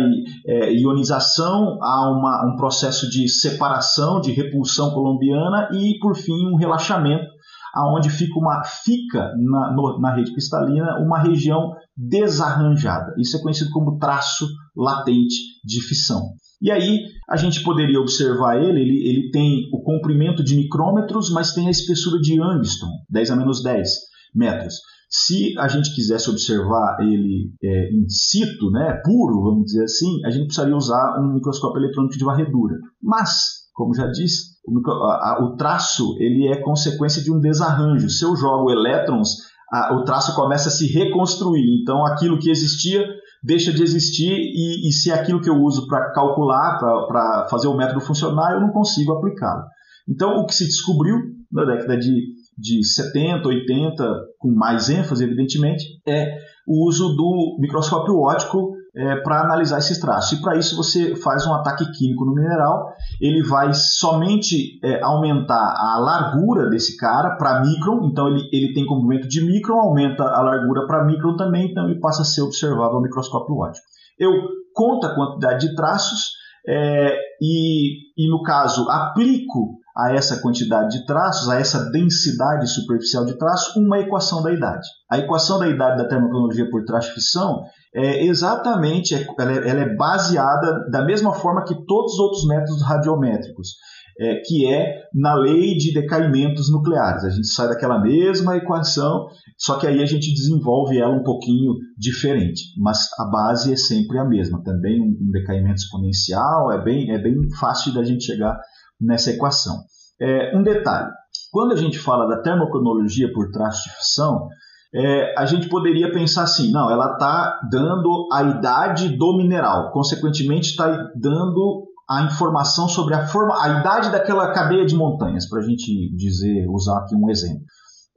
é, 0.46 0.72
ionização, 0.72 1.78
há 1.80 2.10
uma, 2.10 2.52
um 2.52 2.56
processo 2.56 3.08
de 3.08 3.28
separação, 3.28 4.20
de 4.20 4.32
repulsão 4.32 4.90
colombiana 4.90 5.68
e, 5.72 5.98
por 6.00 6.16
fim, 6.16 6.46
um 6.52 6.56
relaxamento, 6.56 7.26
aonde 7.72 8.10
fica, 8.10 8.36
uma, 8.36 8.62
fica 8.64 9.32
na, 9.36 9.72
no, 9.72 10.00
na 10.00 10.14
rede 10.14 10.32
cristalina 10.32 10.98
uma 10.98 11.20
região 11.20 11.72
desarranjada. 11.96 13.14
Isso 13.18 13.36
é 13.36 13.40
conhecido 13.40 13.70
como 13.70 13.98
traço 13.98 14.48
latente 14.76 15.36
de 15.64 15.80
fissão. 15.80 16.32
E 16.60 16.70
aí 16.70 17.00
a 17.28 17.36
gente 17.36 17.62
poderia 17.62 18.00
observar 18.00 18.62
ele, 18.62 18.80
ele, 18.80 19.08
ele 19.08 19.30
tem 19.30 19.68
o 19.72 19.82
comprimento 19.82 20.42
de 20.42 20.56
micrômetros, 20.56 21.30
mas 21.30 21.52
tem 21.52 21.68
a 21.68 21.70
espessura 21.70 22.20
de 22.20 22.40
Angstrom, 22.40 22.90
10 23.10 23.30
a 23.30 23.36
menos 23.36 23.62
10 23.62 23.88
metros. 24.34 24.74
Se 25.08 25.56
a 25.58 25.68
gente 25.68 25.94
quisesse 25.94 26.28
observar 26.28 26.96
ele 27.00 27.52
é, 27.62 27.92
in 27.92 28.08
situ, 28.08 28.70
né, 28.70 29.00
puro, 29.04 29.42
vamos 29.42 29.66
dizer 29.66 29.84
assim, 29.84 30.24
a 30.24 30.30
gente 30.30 30.46
precisaria 30.46 30.74
usar 30.74 31.20
um 31.20 31.34
microscópio 31.34 31.80
eletrônico 31.80 32.18
de 32.18 32.24
varredura. 32.24 32.76
Mas, 33.00 33.30
como 33.74 33.94
já 33.94 34.08
disse, 34.08 34.54
o, 34.66 34.74
micro, 34.74 34.92
a, 34.92 35.36
a, 35.36 35.44
o 35.44 35.56
traço 35.56 36.16
ele 36.18 36.48
é 36.48 36.60
consequência 36.60 37.22
de 37.22 37.32
um 37.32 37.38
desarranjo. 37.38 38.08
Se 38.08 38.24
eu 38.24 38.34
jogo 38.34 38.72
elétrons, 38.72 39.28
a, 39.70 39.94
o 39.94 40.04
traço 40.04 40.34
começa 40.34 40.68
a 40.68 40.72
se 40.72 40.86
reconstruir. 40.86 41.80
Então, 41.80 42.04
aquilo 42.04 42.38
que 42.38 42.50
existia 42.50 43.06
deixa 43.44 43.72
de 43.72 43.82
existir 43.82 44.32
e, 44.32 44.88
e 44.88 44.92
se 44.92 45.12
aquilo 45.12 45.40
que 45.40 45.50
eu 45.50 45.56
uso 45.56 45.86
para 45.86 46.10
calcular, 46.12 46.78
para 46.78 47.46
fazer 47.50 47.68
o 47.68 47.76
método 47.76 48.00
funcionar, 48.00 48.54
eu 48.54 48.60
não 48.60 48.70
consigo 48.70 49.12
aplicá-lo. 49.12 49.64
Então, 50.08 50.38
o 50.38 50.46
que 50.46 50.54
se 50.54 50.64
descobriu 50.64 51.16
na 51.52 51.64
década 51.64 51.98
de, 51.98 52.34
de 52.58 52.84
70, 52.84 53.46
80, 53.46 54.20
com 54.38 54.50
mais 54.50 54.88
ênfase, 54.88 55.22
evidentemente, 55.22 55.84
é 56.08 56.38
o 56.66 56.88
uso 56.88 57.14
do 57.14 57.58
microscópio 57.60 58.18
óptico 58.18 58.73
é, 58.96 59.16
para 59.16 59.40
analisar 59.40 59.78
esses 59.78 59.98
traços. 59.98 60.38
E 60.38 60.42
para 60.42 60.56
isso 60.56 60.76
você 60.76 61.16
faz 61.16 61.46
um 61.46 61.54
ataque 61.54 61.90
químico 61.92 62.24
no 62.24 62.34
mineral, 62.34 62.92
ele 63.20 63.42
vai 63.42 63.72
somente 63.72 64.78
é, 64.84 65.02
aumentar 65.02 65.74
a 65.76 65.98
largura 65.98 66.68
desse 66.68 66.96
cara 66.96 67.36
para 67.36 67.60
micron, 67.60 68.04
então 68.04 68.28
ele, 68.28 68.48
ele 68.52 68.72
tem 68.72 68.86
comprimento 68.86 69.28
de 69.28 69.44
micron, 69.44 69.80
aumenta 69.80 70.22
a 70.22 70.42
largura 70.42 70.86
para 70.86 71.04
micron 71.04 71.36
também, 71.36 71.70
então 71.70 71.88
ele 71.88 72.00
passa 72.00 72.22
a 72.22 72.24
ser 72.24 72.42
observável 72.42 72.96
ao 72.96 73.02
microscópio 73.02 73.56
óptico. 73.56 73.86
Eu 74.18 74.32
conto 74.72 75.06
a 75.06 75.14
quantidade 75.14 75.68
de 75.68 75.74
traços 75.74 76.34
é, 76.66 77.18
e, 77.40 77.98
e, 78.16 78.30
no 78.30 78.42
caso, 78.42 78.88
aplico 78.88 79.78
a 79.96 80.12
essa 80.12 80.40
quantidade 80.40 80.98
de 80.98 81.06
traços, 81.06 81.48
a 81.48 81.58
essa 81.58 81.88
densidade 81.90 82.68
superficial 82.68 83.24
de 83.24 83.38
traços, 83.38 83.76
uma 83.76 84.00
equação 84.00 84.42
da 84.42 84.52
idade. 84.52 84.86
A 85.08 85.18
equação 85.18 85.58
da 85.58 85.68
idade 85.68 86.02
da 86.02 86.08
termocronologia 86.08 86.68
por 86.68 86.84
traço-fissão 86.84 87.62
é 87.94 88.24
exatamente, 88.24 89.14
é, 89.14 89.24
ela 89.38 89.52
é, 89.52 89.68
ela 89.68 89.80
é 89.82 89.94
baseada 89.94 90.90
da 90.90 91.04
mesma 91.04 91.32
forma 91.32 91.64
que 91.64 91.76
todos 91.86 92.14
os 92.14 92.18
outros 92.18 92.46
métodos 92.46 92.82
radiométricos. 92.82 93.68
É, 94.16 94.36
que 94.46 94.72
é 94.72 95.08
na 95.12 95.34
lei 95.34 95.76
de 95.76 95.92
decaimentos 95.92 96.70
nucleares. 96.70 97.24
A 97.24 97.30
gente 97.30 97.48
sai 97.48 97.66
daquela 97.66 98.00
mesma 98.00 98.56
equação, 98.56 99.26
só 99.58 99.76
que 99.76 99.88
aí 99.88 100.00
a 100.00 100.06
gente 100.06 100.32
desenvolve 100.32 100.96
ela 100.96 101.12
um 101.12 101.24
pouquinho 101.24 101.74
diferente, 101.98 102.62
mas 102.78 103.08
a 103.18 103.24
base 103.24 103.72
é 103.72 103.76
sempre 103.76 104.16
a 104.20 104.24
mesma. 104.24 104.62
Também 104.62 105.02
um 105.02 105.30
decaimento 105.32 105.80
exponencial, 105.80 106.70
é 106.70 106.80
bem, 106.80 107.10
é 107.10 107.18
bem 107.18 107.34
fácil 107.58 107.92
da 107.92 108.04
gente 108.04 108.24
chegar 108.24 108.56
nessa 109.04 109.30
equação. 109.30 109.82
É, 110.20 110.56
um 110.56 110.62
detalhe: 110.62 111.10
quando 111.50 111.72
a 111.72 111.76
gente 111.76 111.98
fala 111.98 112.26
da 112.26 112.42
termocronologia 112.42 113.32
por 113.32 113.50
traço 113.50 113.84
de 113.84 113.96
fissão, 113.96 114.48
é, 114.94 115.34
a 115.36 115.44
gente 115.44 115.68
poderia 115.68 116.12
pensar 116.12 116.44
assim, 116.44 116.70
não, 116.70 116.88
ela 116.88 117.14
está 117.14 117.58
dando 117.70 118.28
a 118.32 118.42
idade 118.44 119.08
do 119.16 119.36
mineral, 119.36 119.90
consequentemente 119.90 120.70
está 120.70 121.10
dando 121.16 121.88
a 122.08 122.22
informação 122.22 122.86
sobre 122.86 123.14
a 123.14 123.26
forma, 123.26 123.60
a 123.60 123.80
idade 123.80 124.10
daquela 124.10 124.52
cadeia 124.52 124.84
de 124.84 124.94
montanhas, 124.94 125.48
para 125.48 125.60
a 125.60 125.62
gente 125.62 126.14
dizer, 126.14 126.66
usar 126.68 126.98
aqui 126.98 127.16
um 127.16 127.28
exemplo. 127.30 127.64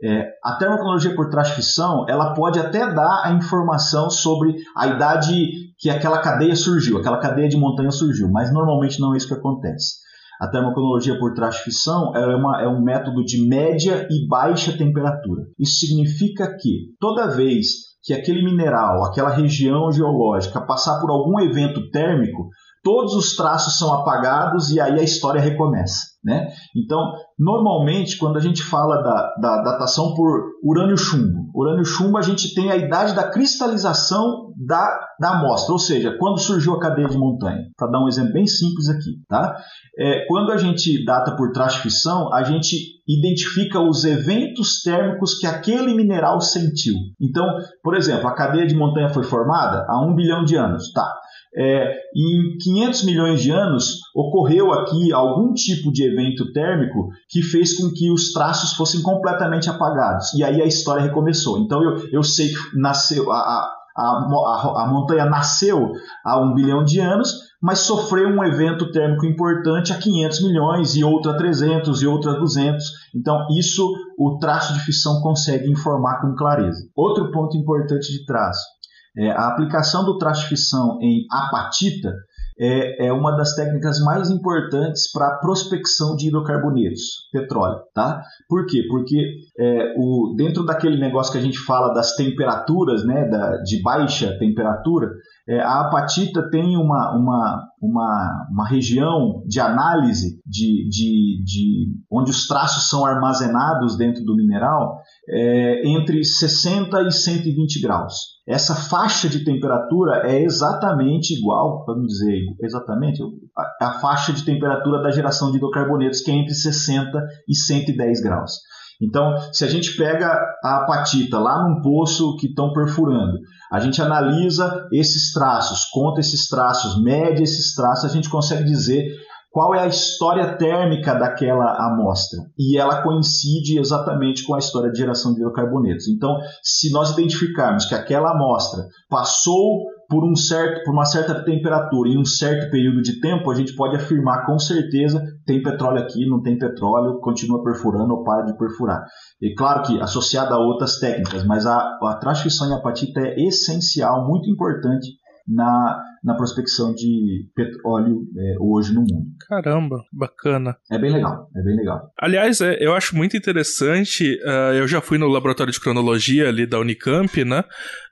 É, 0.04 0.30
a 0.44 0.56
termocronologia 0.58 1.16
por 1.16 1.28
fissão 1.56 2.06
ela 2.08 2.36
pode 2.36 2.60
até 2.60 2.94
dar 2.94 3.24
a 3.24 3.32
informação 3.32 4.12
sobre 4.12 4.56
a 4.76 4.86
idade 4.86 5.34
que 5.80 5.90
aquela 5.90 6.20
cadeia 6.20 6.56
surgiu, 6.56 7.00
aquela 7.00 7.18
cadeia 7.18 7.50
de 7.50 7.58
montanha 7.58 7.90
surgiu, 7.90 8.30
mas 8.32 8.54
normalmente 8.54 9.00
não 9.00 9.16
é 9.16 9.18
isso 9.18 9.28
que 9.28 9.34
acontece. 9.34 9.96
A 10.40 10.48
termocronologia 10.48 11.18
por 11.18 11.34
fissão 11.64 12.16
é, 12.16 12.36
uma, 12.36 12.62
é 12.62 12.68
um 12.68 12.82
método 12.82 13.24
de 13.24 13.48
média 13.48 14.08
e 14.10 14.28
baixa 14.28 14.78
temperatura. 14.78 15.44
Isso 15.60 15.80
significa 15.80 16.56
que 16.60 16.96
toda 17.00 17.36
vez 17.36 17.88
que 18.04 18.14
aquele 18.14 18.44
mineral, 18.44 19.04
aquela 19.04 19.30
região 19.30 19.92
geológica 19.92 20.66
passar 20.66 21.00
por 21.02 21.10
algum 21.10 21.40
evento 21.42 21.90
térmico, 21.92 22.48
todos 22.82 23.14
os 23.14 23.36
traços 23.36 23.78
são 23.78 23.94
apagados 23.94 24.72
e 24.72 24.80
aí 24.80 24.98
a 24.98 25.04
história 25.04 25.42
recomeça. 25.42 26.06
Né? 26.24 26.48
Então, 26.76 27.14
normalmente, 27.38 28.18
quando 28.18 28.38
a 28.38 28.40
gente 28.40 28.64
fala 28.64 29.02
da, 29.02 29.34
da 29.42 29.62
datação 29.62 30.14
por 30.14 30.52
urânio-chumbo, 30.64 31.37
urânio-chumbo 31.54 32.18
a 32.18 32.22
gente 32.22 32.54
tem 32.54 32.72
a 32.72 32.78
idade 32.78 33.16
da 33.16 33.30
cristalização 33.30 34.54
da, 34.58 35.00
da 35.20 35.40
amostra, 35.40 35.74
ou 35.74 35.80
seja, 35.80 36.16
quando 36.18 36.40
surgiu 36.40 36.74
a 36.74 36.80
cadeia 36.80 37.08
de 37.08 37.18
montanha. 37.18 37.64
Para 37.78 37.92
dar 37.92 38.04
um 38.04 38.08
exemplo 38.08 38.34
bem 38.34 38.48
simples 38.48 38.90
aqui. 38.90 39.22
Tá? 39.28 39.56
É, 39.98 40.26
quando 40.28 40.52
a 40.52 40.58
gente 40.58 41.04
data 41.06 41.36
por 41.36 41.52
traço-fissão, 41.52 42.34
a 42.34 42.44
gente 42.44 42.78
identifica 43.08 43.80
os 43.80 44.04
eventos 44.04 44.82
térmicos 44.82 45.40
que 45.40 45.48
aquele 45.48 45.94
mineral 45.94 46.42
sentiu. 46.42 46.96
Então, 47.22 47.46
por 47.84 47.96
exemplo, 47.96 48.28
a 48.28 48.36
cadeia 48.36 48.68
de 48.68 48.76
montanha 48.76 49.10
foi 49.10 49.24
formada 49.24 49.86
há 49.88 50.06
um 50.06 50.14
bilhão 50.14 50.44
de 50.44 50.56
anos. 50.56 50.92
Tá. 50.92 51.17
É, 51.56 51.94
em 52.16 52.58
500 52.62 53.04
milhões 53.04 53.42
de 53.42 53.52
anos, 53.52 54.00
ocorreu 54.16 54.72
aqui 54.72 55.12
algum 55.14 55.54
tipo 55.54 55.92
de 55.92 56.04
evento 56.04 56.52
térmico 56.52 57.10
que 57.30 57.42
fez 57.42 57.76
com 57.76 57.90
que 57.92 58.12
os 58.12 58.34
traços 58.34 58.74
fossem 58.74 59.02
completamente 59.02 59.70
apagados. 59.70 60.34
E 60.34 60.44
aí 60.44 60.62
a 60.62 60.66
história 60.66 61.04
recomeçou. 61.04 61.60
Então 61.60 61.84
eu, 61.84 62.10
eu 62.12 62.24
sei 62.24 62.50
que 62.50 62.80
nasceu, 62.80 63.32
a, 63.32 63.38
a, 63.38 63.74
a, 63.98 64.84
a 64.84 64.88
montanha 64.88 65.26
nasceu 65.26 65.92
há 66.24 66.40
um 66.40 66.54
bilhão 66.54 66.84
de 66.84 67.00
anos, 67.00 67.48
mas 67.62 67.80
sofreu 67.80 68.30
um 68.30 68.44
evento 68.44 68.92
térmico 68.92 69.26
importante 69.26 69.92
a 69.92 69.98
500 69.98 70.44
milhões 70.44 70.96
e 70.96 71.04
outra 71.04 71.32
a 71.32 71.38
300 71.38 72.02
e 72.02 72.08
outra 72.08 72.34
a 72.34 72.40
200. 72.40 72.86
Então, 73.16 73.48
isso 73.58 73.84
o 74.18 74.38
traço 74.38 74.74
de 74.74 74.80
fissão 74.82 75.22
consegue 75.22 75.70
informar 75.70 76.22
com 76.22 76.36
clareza. 76.36 76.88
Outro 76.96 77.32
ponto 77.32 77.58
importante 77.58 78.12
de 78.12 78.26
traço 78.26 78.77
é, 79.18 79.32
a 79.32 79.48
aplicação 79.48 80.06
do 80.06 80.18
traço-fissão 80.18 81.00
em 81.02 81.26
apatita 81.32 82.14
é, 82.60 83.08
é, 83.08 83.14
uma 83.14 83.36
das 83.38 83.54
técnicas 83.54 84.00
mais 84.00 84.30
importantes 84.30 85.12
para 85.12 85.28
a 85.28 85.38
prospecção 85.38 86.16
de 86.16 86.28
hidrocarbonetos, 86.28 87.30
petróleo, 87.32 87.80
tá? 87.94 88.24
Por 88.50 88.66
quê? 88.66 88.84
Porque 88.90 89.38
é, 89.60 89.94
o, 89.96 90.34
dentro 90.36 90.66
daquele 90.66 91.00
negócio 91.00 91.32
que 91.32 91.38
a 91.38 91.42
gente 91.42 91.60
fala 91.60 91.94
das 91.94 92.16
temperaturas, 92.16 93.06
né, 93.06 93.30
da, 93.30 93.58
de 93.58 93.82
baixa 93.82 94.38
temperatura, 94.40 95.12
é, 95.48 95.60
a 95.60 95.82
apatita 95.82 96.50
tem 96.50 96.76
uma, 96.76 97.16
uma, 97.16 97.64
uma, 97.82 98.48
uma 98.52 98.68
região 98.68 99.44
de 99.46 99.60
análise 99.60 100.42
de, 100.46 100.90
de, 100.90 101.44
de 101.44 101.88
onde 102.12 102.32
os 102.32 102.48
traços 102.48 102.90
são 102.90 103.06
armazenados 103.06 103.96
dentro 103.98 104.26
do 104.26 104.36
mineral 104.36 104.98
é, 105.30 105.88
entre 105.88 106.24
60 106.24 107.02
e 107.02 107.12
120 107.12 107.82
graus. 107.82 108.38
Essa 108.48 108.76
faixa 108.76 109.28
de 109.28 109.44
temperatura 109.44 110.22
é 110.26 110.42
exatamente 110.42 111.34
igual, 111.38 111.84
vamos 111.86 112.08
dizer, 112.08 112.40
exatamente, 112.62 113.22
a, 113.58 113.88
a 113.88 114.00
faixa 114.00 114.32
de 114.32 114.46
temperatura 114.46 115.02
da 115.02 115.12
geração 115.12 115.52
de 115.52 115.58
hidrocarbonetos, 115.58 116.22
que 116.22 116.32
é 116.32 116.36
entre 116.36 116.54
60 116.54 117.20
e 117.48 117.56
110 117.56 118.22
graus. 118.22 118.54
Então, 119.02 119.36
se 119.54 119.64
a 119.64 119.68
gente 119.68 119.96
pega 119.96 120.28
a 120.64 120.78
apatita 120.78 121.38
lá 121.38 121.68
num 121.68 121.82
poço 121.82 122.36
que 122.38 122.48
estão 122.48 122.74
perfurando, 122.74 123.38
a 123.72 123.80
gente 123.80 124.02
analisa 124.02 124.88
esses 124.92 125.32
traços, 125.34 125.86
conta 125.92 126.20
esses 126.20 126.48
traços, 126.48 127.02
mede 127.04 127.44
esses 127.44 127.76
traços, 127.76 128.10
a 128.10 128.14
gente 128.14 128.30
consegue 128.30 128.64
dizer 128.64 129.14
qual 129.58 129.74
é 129.74 129.80
a 129.80 129.88
história 129.88 130.56
térmica 130.56 131.16
daquela 131.16 131.66
amostra. 131.80 132.38
E 132.56 132.78
ela 132.78 133.02
coincide 133.02 133.80
exatamente 133.80 134.46
com 134.46 134.54
a 134.54 134.60
história 134.60 134.92
de 134.92 135.00
geração 135.00 135.34
de 135.34 135.40
hidrocarbonetos. 135.40 136.08
Então, 136.08 136.38
se 136.62 136.92
nós 136.92 137.10
identificarmos 137.10 137.86
que 137.86 137.96
aquela 137.96 138.34
amostra 138.34 138.84
passou 139.10 139.88
por, 140.08 140.24
um 140.24 140.36
certo, 140.36 140.84
por 140.84 140.94
uma 140.94 141.06
certa 141.06 141.44
temperatura 141.44 142.08
em 142.08 142.20
um 142.20 142.24
certo 142.24 142.70
período 142.70 143.02
de 143.02 143.20
tempo, 143.20 143.50
a 143.50 143.56
gente 143.56 143.76
pode 143.76 143.96
afirmar 143.96 144.46
com 144.46 144.60
certeza 144.60 145.26
tem 145.44 145.64
petróleo 145.64 146.04
aqui, 146.04 146.30
não 146.30 146.40
tem 146.40 146.56
petróleo, 146.56 147.20
continua 147.20 147.64
perfurando 147.64 148.14
ou 148.14 148.24
para 148.24 148.44
de 148.44 148.56
perfurar. 148.56 149.08
E 149.42 149.56
claro 149.56 149.82
que 149.82 150.00
associada 150.00 150.54
a 150.54 150.60
outras 150.60 151.00
técnicas, 151.00 151.44
mas 151.44 151.66
a, 151.66 151.80
a 151.80 152.18
transcrição 152.22 152.70
em 152.70 152.76
apatita 152.76 153.22
é 153.22 153.34
essencial, 153.40 154.28
muito 154.28 154.48
importante 154.52 155.08
na, 155.48 156.00
na 156.28 156.36
prospecção 156.36 156.94
de 156.94 157.48
petróleo 157.56 158.28
é, 158.38 158.56
hoje 158.60 158.94
no 158.94 159.00
mundo. 159.00 159.28
Caramba, 159.48 160.04
bacana. 160.12 160.76
É 160.92 161.00
bem 161.00 161.10
legal, 161.10 161.50
é 161.56 161.62
bem 161.62 161.78
legal. 161.78 162.12
Aliás, 162.20 162.60
é, 162.60 162.78
eu 162.82 162.94
acho 162.94 163.16
muito 163.16 163.38
interessante, 163.38 164.38
uh, 164.44 164.74
eu 164.74 164.86
já 164.90 165.00
fui 165.00 165.18
no 165.18 165.30
laboratório 165.30 165.72
de 165.72 165.80
cronologia 165.80 166.50
ali 166.50 166.68
da 166.68 166.80
Unicamp, 166.80 167.46
né? 167.46 167.64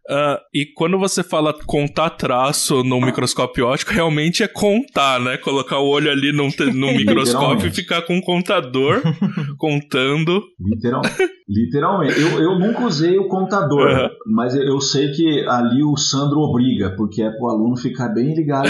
Uh, 0.07 0.37
e 0.53 0.67
quando 0.75 0.99
você 0.99 1.23
fala 1.23 1.51
contar 1.65 2.11
traço 2.11 2.83
no 2.83 3.01
microscópio 3.01 3.65
óptico, 3.65 3.91
realmente 3.91 4.43
é 4.43 4.47
contar, 4.47 5.19
né? 5.19 5.35
Colocar 5.37 5.79
o 5.79 5.87
olho 5.87 6.11
ali 6.11 6.31
num, 6.31 6.49
num 6.73 6.93
microscópio 6.97 7.67
e 7.67 7.71
ficar 7.71 8.03
com 8.03 8.15
um 8.15 8.21
contador 8.21 9.01
contando. 9.57 10.43
Literalmente. 10.59 11.15
Literalmente. 11.47 12.19
Eu, 12.19 12.41
eu 12.41 12.59
nunca 12.59 12.85
usei 12.85 13.19
o 13.19 13.27
contador, 13.27 13.87
uhum. 13.87 14.09
mas 14.33 14.55
eu 14.55 14.81
sei 14.81 15.11
que 15.11 15.45
ali 15.47 15.83
o 15.83 15.95
Sandro 15.95 16.39
obriga, 16.39 16.95
porque 16.95 17.21
é 17.21 17.29
para 17.29 17.39
o 17.39 17.49
aluno 17.49 17.77
ficar 17.77 18.09
bem 18.09 18.33
ligado. 18.33 18.67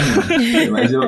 mas, 0.70 0.92
eu, 0.92 1.00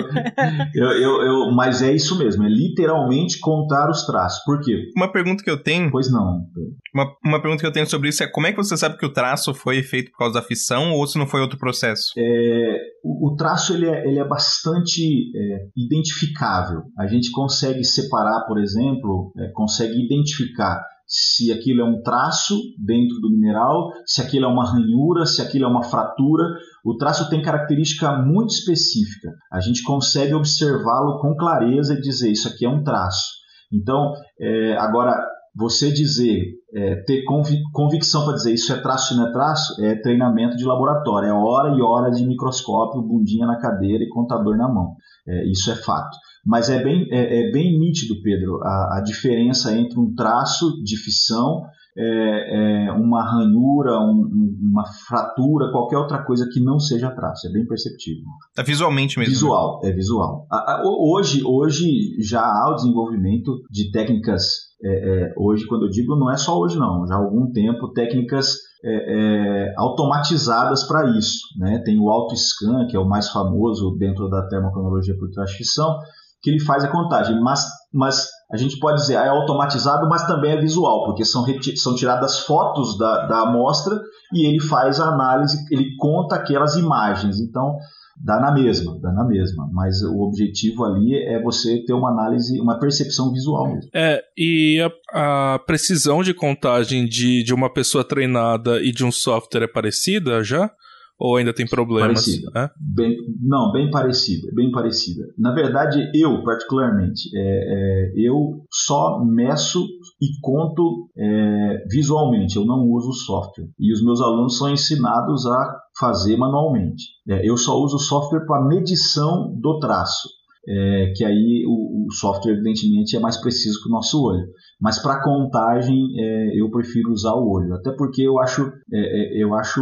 eu, 0.74 0.86
eu, 0.92 1.22
eu, 1.22 1.50
mas 1.54 1.82
é 1.82 1.94
isso 1.94 2.18
mesmo, 2.18 2.44
é 2.44 2.48
literalmente 2.48 3.38
contar 3.38 3.90
os 3.90 4.06
traços. 4.06 4.42
Por 4.44 4.60
quê? 4.60 4.84
Uma 4.96 5.12
pergunta 5.12 5.44
que 5.44 5.50
eu 5.50 5.62
tenho. 5.62 5.90
Pois 5.90 6.10
não. 6.10 6.46
Uma, 6.94 7.12
uma 7.22 7.40
pergunta 7.42 7.60
que 7.60 7.66
eu 7.66 7.72
tenho 7.72 7.86
sobre 7.86 8.08
isso 8.08 8.22
é 8.22 8.26
como 8.26 8.46
é 8.46 8.52
que 8.52 8.56
você 8.56 8.74
sabe 8.74 8.96
que 8.96 9.04
o 9.04 9.12
traço 9.12 9.52
foi 9.52 9.82
feito 9.82 10.10
por 10.18 10.24
causa 10.24 10.40
da 10.40 10.46
fissão 10.46 10.90
ou 10.94 11.06
se 11.06 11.16
não 11.16 11.28
foi 11.28 11.40
outro 11.40 11.56
processo? 11.56 12.12
É, 12.18 12.76
o, 13.04 13.36
traço 13.36 13.72
ele 13.72 13.86
é, 13.86 14.04
ele 14.04 14.18
é 14.18 14.26
bastante 14.26 15.00
é, 15.00 15.68
identificável. 15.76 16.82
A 16.98 17.06
gente 17.06 17.30
consegue 17.30 17.84
separar, 17.84 18.44
por 18.48 18.58
exemplo, 18.58 19.32
é, 19.38 19.52
consegue 19.52 19.94
identificar 20.04 20.82
se 21.06 21.52
aquilo 21.52 21.82
é 21.82 21.84
um 21.84 22.02
traço 22.02 22.58
dentro 22.84 23.20
do 23.20 23.30
mineral, 23.30 23.90
se 24.04 24.20
aquilo 24.20 24.46
é 24.46 24.48
uma 24.48 24.68
ranhura, 24.68 25.24
se 25.24 25.40
aquilo 25.40 25.66
é 25.66 25.68
uma 25.68 25.84
fratura. 25.84 26.44
O 26.84 26.96
traço 26.96 27.30
tem 27.30 27.40
característica 27.40 28.12
muito 28.20 28.50
específica. 28.50 29.30
A 29.52 29.60
gente 29.60 29.84
consegue 29.84 30.34
observá-lo 30.34 31.20
com 31.20 31.36
clareza 31.36 31.94
e 31.94 32.00
dizer 32.00 32.32
isso 32.32 32.48
aqui 32.48 32.66
é 32.66 32.68
um 32.68 32.82
traço. 32.82 33.38
Então, 33.72 34.14
é, 34.40 34.76
agora, 34.78 35.16
você 35.58 35.90
dizer, 35.90 36.52
é, 36.72 37.02
ter 37.02 37.24
convicção 37.72 38.24
para 38.24 38.34
dizer 38.34 38.54
isso 38.54 38.72
é 38.72 38.80
traço 38.80 39.16
não 39.16 39.26
é 39.26 39.32
traço, 39.32 39.84
é 39.84 39.96
treinamento 39.96 40.56
de 40.56 40.64
laboratório, 40.64 41.28
é 41.28 41.32
hora 41.32 41.76
e 41.76 41.82
hora 41.82 42.12
de 42.12 42.24
microscópio, 42.24 43.02
bundinha 43.02 43.44
na 43.44 43.58
cadeira 43.58 44.04
e 44.04 44.08
contador 44.08 44.56
na 44.56 44.68
mão. 44.68 44.94
É, 45.26 45.50
isso 45.50 45.68
é 45.72 45.74
fato. 45.74 46.16
Mas 46.46 46.70
é 46.70 46.80
bem, 46.80 47.08
é, 47.10 47.40
é 47.40 47.50
bem 47.50 47.76
nítido, 47.76 48.22
Pedro, 48.22 48.62
a, 48.62 48.98
a, 48.98 49.02
diferença 49.04 49.76
entre 49.76 49.98
um 49.98 50.14
traço 50.14 50.80
de 50.84 50.96
fissão, 50.96 51.62
é, 51.98 52.86
é 52.86 52.92
uma 52.92 53.24
ranhura, 53.24 53.98
um, 53.98 54.56
uma 54.70 54.84
fratura, 55.08 55.72
qualquer 55.72 55.98
outra 55.98 56.24
coisa 56.24 56.48
que 56.52 56.60
não 56.60 56.78
seja 56.78 57.10
traço. 57.10 57.48
É 57.48 57.52
bem 57.52 57.66
perceptível. 57.66 58.24
É 58.56 58.62
visualmente 58.62 59.18
mesmo. 59.18 59.32
Né? 59.32 59.34
Visual, 59.34 59.80
é 59.82 59.92
visual. 59.92 60.46
Hoje, 60.84 61.42
hoje 61.44 62.16
já 62.20 62.42
há 62.42 62.70
o 62.70 62.74
desenvolvimento 62.76 63.62
de 63.70 63.90
técnicas 63.90 64.68
é, 64.82 64.88
é, 64.90 65.34
hoje, 65.36 65.66
quando 65.66 65.86
eu 65.86 65.90
digo, 65.90 66.14
não 66.16 66.30
é 66.30 66.36
só 66.36 66.56
hoje 66.56 66.78
não, 66.78 67.04
já 67.06 67.14
há 67.14 67.18
algum 67.18 67.50
tempo, 67.50 67.92
técnicas 67.92 68.54
é, 68.84 69.70
é 69.70 69.74
automatizadas 69.76 70.84
para 70.84 71.18
isso. 71.18 71.40
Né? 71.58 71.82
Tem 71.84 71.98
o 71.98 72.08
AutoScan, 72.08 72.86
que 72.86 72.96
é 72.96 73.00
o 73.00 73.08
mais 73.08 73.28
famoso 73.28 73.96
dentro 73.98 74.28
da 74.28 74.46
termocronologia 74.46 75.16
por 75.18 75.30
transcrição, 75.30 75.98
que 76.40 76.50
ele 76.50 76.60
faz 76.60 76.84
a 76.84 76.92
contagem, 76.92 77.40
mas, 77.40 77.66
mas 77.92 78.28
a 78.50 78.56
gente 78.56 78.78
pode 78.78 79.00
dizer, 79.00 79.16
ah, 79.16 79.26
é 79.26 79.28
automatizado, 79.28 80.08
mas 80.08 80.26
também 80.26 80.52
é 80.52 80.60
visual, 80.60 81.04
porque 81.04 81.24
são, 81.24 81.44
são 81.76 81.94
tiradas 81.94 82.40
fotos 82.40 82.96
da, 82.96 83.26
da 83.26 83.40
amostra 83.42 84.00
e 84.32 84.46
ele 84.46 84.60
faz 84.60 84.98
a 84.98 85.08
análise, 85.08 85.58
ele 85.70 85.94
conta 85.96 86.36
aquelas 86.36 86.74
imagens. 86.76 87.38
Então, 87.40 87.76
dá 88.16 88.40
na 88.40 88.52
mesma, 88.52 88.98
dá 89.00 89.12
na 89.12 89.24
mesma. 89.24 89.68
Mas 89.72 90.02
o 90.02 90.20
objetivo 90.20 90.84
ali 90.84 91.14
é 91.14 91.42
você 91.42 91.84
ter 91.84 91.92
uma 91.92 92.10
análise, 92.10 92.58
uma 92.58 92.78
percepção 92.78 93.30
visual 93.32 93.70
mesmo. 93.70 93.90
É, 93.94 94.22
e 94.36 94.80
a, 95.12 95.54
a 95.54 95.58
precisão 95.58 96.22
de 96.22 96.32
contagem 96.32 97.06
de, 97.06 97.42
de 97.42 97.52
uma 97.52 97.72
pessoa 97.72 98.02
treinada 98.02 98.80
e 98.82 98.92
de 98.92 99.04
um 99.04 99.12
software 99.12 99.64
é 99.64 99.68
parecida 99.68 100.42
já? 100.42 100.70
Ou 101.18 101.36
ainda 101.36 101.52
tem 101.52 101.66
problemas? 101.66 102.24
Parecida. 102.24 102.50
É? 102.54 102.70
Bem, 102.78 103.16
não, 103.42 103.72
bem 103.72 103.90
parecida, 103.90 104.48
bem 104.54 104.70
parecida. 104.70 105.24
Na 105.36 105.52
verdade, 105.52 106.10
eu, 106.14 106.44
particularmente, 106.44 107.28
é, 107.34 107.40
é, 107.40 108.12
eu 108.16 108.64
só 108.70 109.24
meço 109.24 109.84
e 110.20 110.28
conto 110.40 111.10
é, 111.16 111.84
visualmente, 111.90 112.56
eu 112.56 112.64
não 112.64 112.88
uso 112.88 113.12
software. 113.12 113.68
E 113.78 113.92
os 113.92 114.02
meus 114.04 114.20
alunos 114.20 114.56
são 114.56 114.70
ensinados 114.70 115.44
a 115.46 115.80
fazer 115.98 116.36
manualmente. 116.36 117.04
É, 117.28 117.48
eu 117.48 117.56
só 117.56 117.76
uso 117.78 117.98
software 117.98 118.46
para 118.46 118.64
medição 118.64 119.52
do 119.60 119.80
traço 119.80 120.37
é, 120.68 121.12
que 121.16 121.24
aí 121.24 121.64
o, 121.66 122.06
o, 122.06 122.12
software 122.12 122.52
evidentemente 122.52 123.16
é 123.16 123.20
mais 123.20 123.38
preciso 123.38 123.82
que 123.82 123.88
o 123.88 123.92
nosso 123.92 124.22
olho. 124.22 124.46
Mas 124.80 125.00
para 125.00 125.22
contagem 125.22 125.96
é, 126.18 126.60
eu 126.60 126.70
prefiro 126.70 127.10
usar 127.10 127.32
o 127.32 127.50
olho, 127.50 127.74
até 127.74 127.90
porque 127.92 128.22
eu 128.22 128.38
acho, 128.38 128.70
é, 128.92 128.98
é, 129.40 129.42
eu 129.42 129.54
acho 129.54 129.80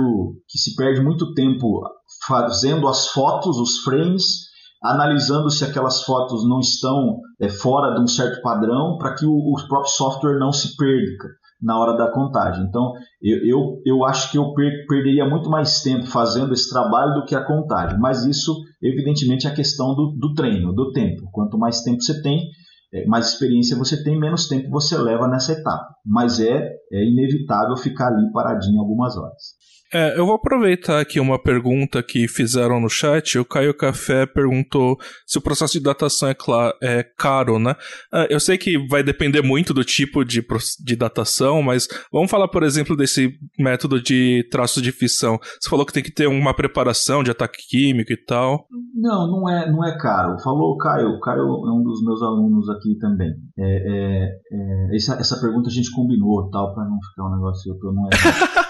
que 0.48 0.58
se 0.58 0.76
perde 0.76 1.02
muito 1.02 1.34
tempo 1.34 1.82
fazendo 2.26 2.86
as 2.86 3.08
fotos, 3.08 3.58
os 3.58 3.78
frames, 3.78 4.46
analisando 4.82 5.50
se 5.50 5.64
aquelas 5.64 6.02
fotos 6.02 6.48
não 6.48 6.60
estão 6.60 7.20
é, 7.40 7.48
fora 7.48 7.94
de 7.94 8.00
um 8.00 8.06
certo 8.06 8.40
padrão 8.40 8.96
para 8.96 9.14
que 9.14 9.26
o, 9.26 9.32
o 9.32 9.68
próprio 9.68 9.90
software 9.90 10.38
não 10.38 10.52
se 10.52 10.76
perca 10.76 11.28
na 11.60 11.78
hora 11.78 11.96
da 11.96 12.10
contagem. 12.10 12.64
Então, 12.64 12.92
eu, 13.22 13.38
eu, 13.46 13.82
eu 13.84 14.04
acho 14.04 14.30
que 14.30 14.38
eu 14.38 14.52
per, 14.52 14.86
perderia 14.86 15.28
muito 15.28 15.48
mais 15.48 15.80
tempo 15.80 16.06
fazendo 16.06 16.52
esse 16.52 16.68
trabalho 16.70 17.14
do 17.14 17.24
que 17.24 17.34
a 17.34 17.44
contagem. 17.44 17.98
Mas 17.98 18.24
isso, 18.24 18.54
evidentemente, 18.82 19.46
é 19.46 19.50
a 19.50 19.54
questão 19.54 19.94
do, 19.94 20.14
do 20.18 20.34
treino, 20.34 20.74
do 20.74 20.92
tempo. 20.92 21.28
Quanto 21.32 21.58
mais 21.58 21.82
tempo 21.82 22.02
você 22.02 22.20
tem, 22.22 22.48
é, 22.92 23.06
mais 23.06 23.32
experiência 23.32 23.76
você 23.76 24.02
tem, 24.02 24.18
menos 24.18 24.48
tempo 24.48 24.70
você 24.70 24.96
leva 24.96 25.26
nessa 25.26 25.52
etapa. 25.52 25.88
Mas 26.04 26.40
é, 26.40 26.70
é 26.92 27.04
inevitável 27.04 27.76
ficar 27.76 28.08
ali 28.08 28.30
paradinho 28.32 28.80
algumas 28.80 29.16
horas. 29.16 29.56
É, 29.92 30.18
eu 30.18 30.26
vou 30.26 30.34
aproveitar 30.34 31.00
aqui 31.00 31.20
uma 31.20 31.40
pergunta 31.40 32.02
que 32.02 32.26
fizeram 32.26 32.80
no 32.80 32.88
chat. 32.88 33.38
O 33.38 33.44
Caio 33.44 33.72
Café 33.72 34.26
perguntou 34.26 34.98
se 35.26 35.38
o 35.38 35.40
processo 35.40 35.74
de 35.74 35.80
datação 35.80 36.28
é, 36.28 36.36
é 36.82 37.02
caro, 37.02 37.58
né? 37.58 37.74
É, 38.12 38.34
eu 38.34 38.40
sei 38.40 38.58
que 38.58 38.76
vai 38.88 39.02
depender 39.02 39.42
muito 39.42 39.72
do 39.72 39.84
tipo 39.84 40.24
de, 40.24 40.44
de 40.84 40.96
datação, 40.96 41.62
mas 41.62 41.88
vamos 42.12 42.30
falar, 42.30 42.48
por 42.48 42.62
exemplo, 42.62 42.96
desse 42.96 43.30
método 43.58 44.02
de 44.02 44.46
traço 44.50 44.82
de 44.82 44.90
fissão. 44.90 45.38
Você 45.60 45.70
falou 45.70 45.86
que 45.86 45.92
tem 45.92 46.02
que 46.02 46.12
ter 46.12 46.26
uma 46.26 46.54
preparação 46.54 47.22
de 47.22 47.30
ataque 47.30 47.58
químico 47.68 48.12
e 48.12 48.16
tal. 48.16 48.66
Não, 48.94 49.26
não 49.30 49.48
é, 49.48 49.70
não 49.70 49.84
é 49.84 49.96
caro. 49.98 50.36
Falou 50.42 50.72
o 50.72 50.78
Caio. 50.78 51.10
O 51.10 51.20
Caio 51.20 51.42
é 51.42 51.72
um 51.72 51.82
dos 51.82 52.02
meus 52.04 52.22
alunos 52.22 52.68
aqui 52.70 52.96
também. 52.98 53.30
É, 53.58 53.62
é, 53.62 54.28
é 54.52 54.96
essa, 54.96 55.14
essa 55.14 55.40
pergunta 55.40 55.68
a 55.68 55.72
gente 55.72 55.92
combinou, 55.92 56.50
tal, 56.50 56.74
para 56.74 56.84
não 56.84 56.98
ficar 57.10 57.28
um 57.28 57.34
negócio 57.34 57.78
que 57.78 57.86
eu 57.86 57.92
não 57.92 58.06
é. 58.06 58.10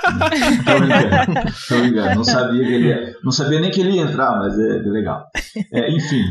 Tô. 1.69 2.15
Não 2.15 2.25
sabia 2.25 2.65
que 2.65 2.73
ele 2.73 2.89
ia, 2.89 3.15
não 3.23 3.33
sabia 3.33 3.61
nem 3.61 3.71
que 3.71 3.81
ele 3.81 3.93
ia 3.93 4.03
entrar, 4.03 4.39
mas 4.39 4.59
é, 4.59 4.79
é 4.79 4.91
legal. 4.91 5.27
É, 5.73 5.91
enfim, 5.91 6.23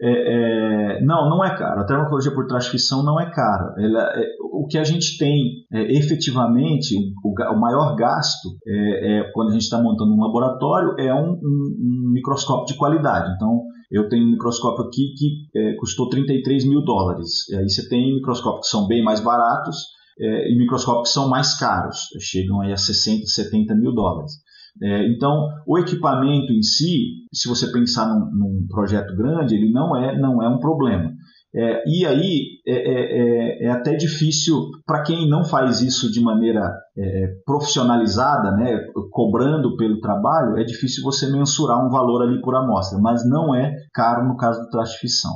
é, 0.00 0.10
é, 0.10 1.00
não, 1.02 1.28
não 1.28 1.44
é 1.44 1.56
caro. 1.56 1.80
A 1.80 1.84
termocologia 1.84 2.32
por 2.32 2.46
transcrição 2.46 3.02
não 3.02 3.20
é 3.20 3.30
cara. 3.30 3.74
Ela, 3.78 4.02
é, 4.14 4.26
o 4.52 4.66
que 4.66 4.78
a 4.78 4.84
gente 4.84 5.18
tem 5.18 5.64
é, 5.72 5.96
efetivamente, 5.96 6.94
o, 7.24 7.30
o, 7.30 7.60
maior 7.60 7.96
gasto 7.96 8.48
é, 8.66 9.30
quando 9.32 9.50
a 9.50 9.52
gente 9.52 9.62
está 9.62 9.80
montando 9.80 10.14
um 10.14 10.20
laboratório 10.20 10.94
é 10.98 11.12
um, 11.12 11.32
um, 11.32 12.08
um, 12.08 12.12
microscópio 12.12 12.66
de 12.66 12.78
qualidade. 12.78 13.34
Então, 13.34 13.62
eu 13.90 14.08
tenho 14.08 14.26
um 14.26 14.32
microscópio 14.32 14.84
aqui 14.84 15.14
que 15.16 15.76
custou 15.78 16.08
33 16.08 16.68
mil 16.68 16.82
dólares. 16.82 17.48
E 17.50 17.56
aí 17.56 17.68
você 17.68 17.88
tem 17.88 18.14
microscópios 18.14 18.66
que 18.66 18.70
são 18.70 18.86
bem 18.86 19.02
mais 19.02 19.20
baratos 19.20 19.97
é, 20.20 20.52
e 20.52 20.58
microscópios 20.58 21.08
que 21.08 21.14
são 21.14 21.28
mais 21.28 21.58
caros, 21.58 22.08
chegam 22.20 22.60
aí 22.60 22.72
a 22.72 22.76
60, 22.76 23.26
70 23.26 23.74
mil 23.74 23.92
dólares. 23.92 24.32
É, 24.80 25.08
então, 25.08 25.48
o 25.66 25.78
equipamento 25.78 26.52
em 26.52 26.62
si, 26.62 27.24
se 27.32 27.48
você 27.48 27.70
pensar 27.72 28.06
num, 28.06 28.30
num, 28.30 28.66
projeto 28.68 29.14
grande, 29.16 29.54
ele 29.54 29.72
não 29.72 29.96
é, 29.96 30.18
não 30.18 30.42
é 30.42 30.48
um 30.48 30.58
problema. 30.58 31.10
É, 31.54 31.82
e 31.88 32.06
aí 32.06 32.60
é, 32.66 32.72
é, 32.72 33.64
é, 33.64 33.66
é 33.66 33.70
até 33.70 33.96
difícil 33.96 34.68
para 34.86 35.02
quem 35.02 35.28
não 35.28 35.44
faz 35.44 35.80
isso 35.80 36.12
de 36.12 36.20
maneira 36.20 36.70
é, 36.96 37.32
profissionalizada, 37.44 38.52
né, 38.52 38.78
cobrando 39.10 39.74
pelo 39.76 39.98
trabalho, 40.00 40.58
é 40.58 40.64
difícil 40.64 41.02
você 41.02 41.30
mensurar 41.32 41.84
um 41.84 41.88
valor 41.88 42.22
ali 42.22 42.40
por 42.42 42.54
amostra, 42.54 42.98
mas 43.00 43.26
não 43.26 43.54
é 43.54 43.74
caro 43.94 44.28
no 44.28 44.36
caso 44.36 44.60
do 44.60 44.68
traste 44.68 44.98
fissão. 44.98 45.32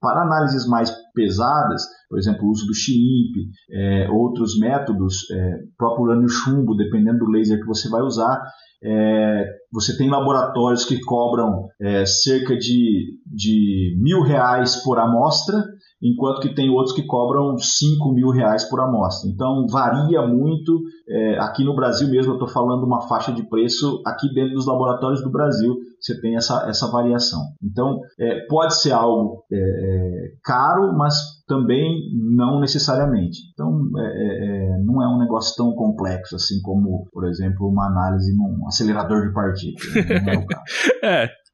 Para 0.00 0.22
análises 0.22 0.66
mais 0.68 0.94
pesadas, 1.16 1.82
por 2.08 2.18
exemplo, 2.18 2.46
o 2.46 2.50
uso 2.50 2.66
do 2.66 2.74
CHIMP, 2.74 3.48
é, 3.72 4.08
outros 4.10 4.58
métodos, 4.58 5.28
é, 5.30 5.58
próprio 5.78 6.04
urânio 6.04 6.28
chumbo, 6.28 6.76
dependendo 6.76 7.20
do 7.20 7.30
laser 7.30 7.58
que 7.58 7.66
você 7.66 7.88
vai 7.88 8.02
usar, 8.02 8.40
é, 8.84 9.44
você 9.72 9.96
tem 9.96 10.10
laboratórios 10.10 10.84
que 10.84 11.00
cobram 11.00 11.66
é, 11.80 12.04
cerca 12.04 12.56
de, 12.56 13.18
de 13.26 13.96
mil 14.00 14.20
reais 14.20 14.76
por 14.84 14.98
amostra 14.98 15.64
enquanto 16.12 16.40
que 16.40 16.54
tem 16.54 16.70
outros 16.70 16.94
que 16.94 17.04
cobram 17.04 17.56
5 17.56 18.12
mil 18.12 18.30
reais 18.30 18.68
por 18.68 18.80
amostra. 18.80 19.30
Então 19.30 19.66
varia 19.70 20.26
muito. 20.26 20.80
É, 21.08 21.38
aqui 21.38 21.64
no 21.64 21.74
Brasil 21.74 22.08
mesmo, 22.08 22.32
eu 22.32 22.36
estou 22.36 22.48
falando 22.48 22.84
uma 22.84 23.06
faixa 23.08 23.32
de 23.32 23.48
preço 23.48 24.02
aqui 24.04 24.32
dentro 24.34 24.54
dos 24.54 24.66
laboratórios 24.66 25.22
do 25.22 25.30
Brasil, 25.30 25.76
você 26.00 26.20
tem 26.20 26.36
essa, 26.36 26.68
essa 26.68 26.90
variação. 26.90 27.40
Então 27.62 28.00
é, 28.18 28.46
pode 28.48 28.80
ser 28.80 28.92
algo 28.92 29.44
é, 29.52 29.56
é 29.56 30.28
caro, 30.44 30.92
mas 30.96 31.14
também 31.46 32.10
não 32.12 32.60
necessariamente. 32.60 33.38
Então 33.52 33.70
é, 33.98 34.74
é, 34.74 34.78
não 34.84 35.02
é 35.02 35.08
um 35.08 35.18
negócio 35.18 35.54
tão 35.56 35.74
complexo 35.74 36.36
assim 36.36 36.60
como, 36.62 37.06
por 37.12 37.26
exemplo, 37.28 37.68
uma 37.68 37.86
análise 37.86 38.36
num 38.36 38.66
acelerador 38.66 39.26
de 39.26 39.32
partículas. 39.32 39.94
Não 40.24 41.08
é. 41.08 41.28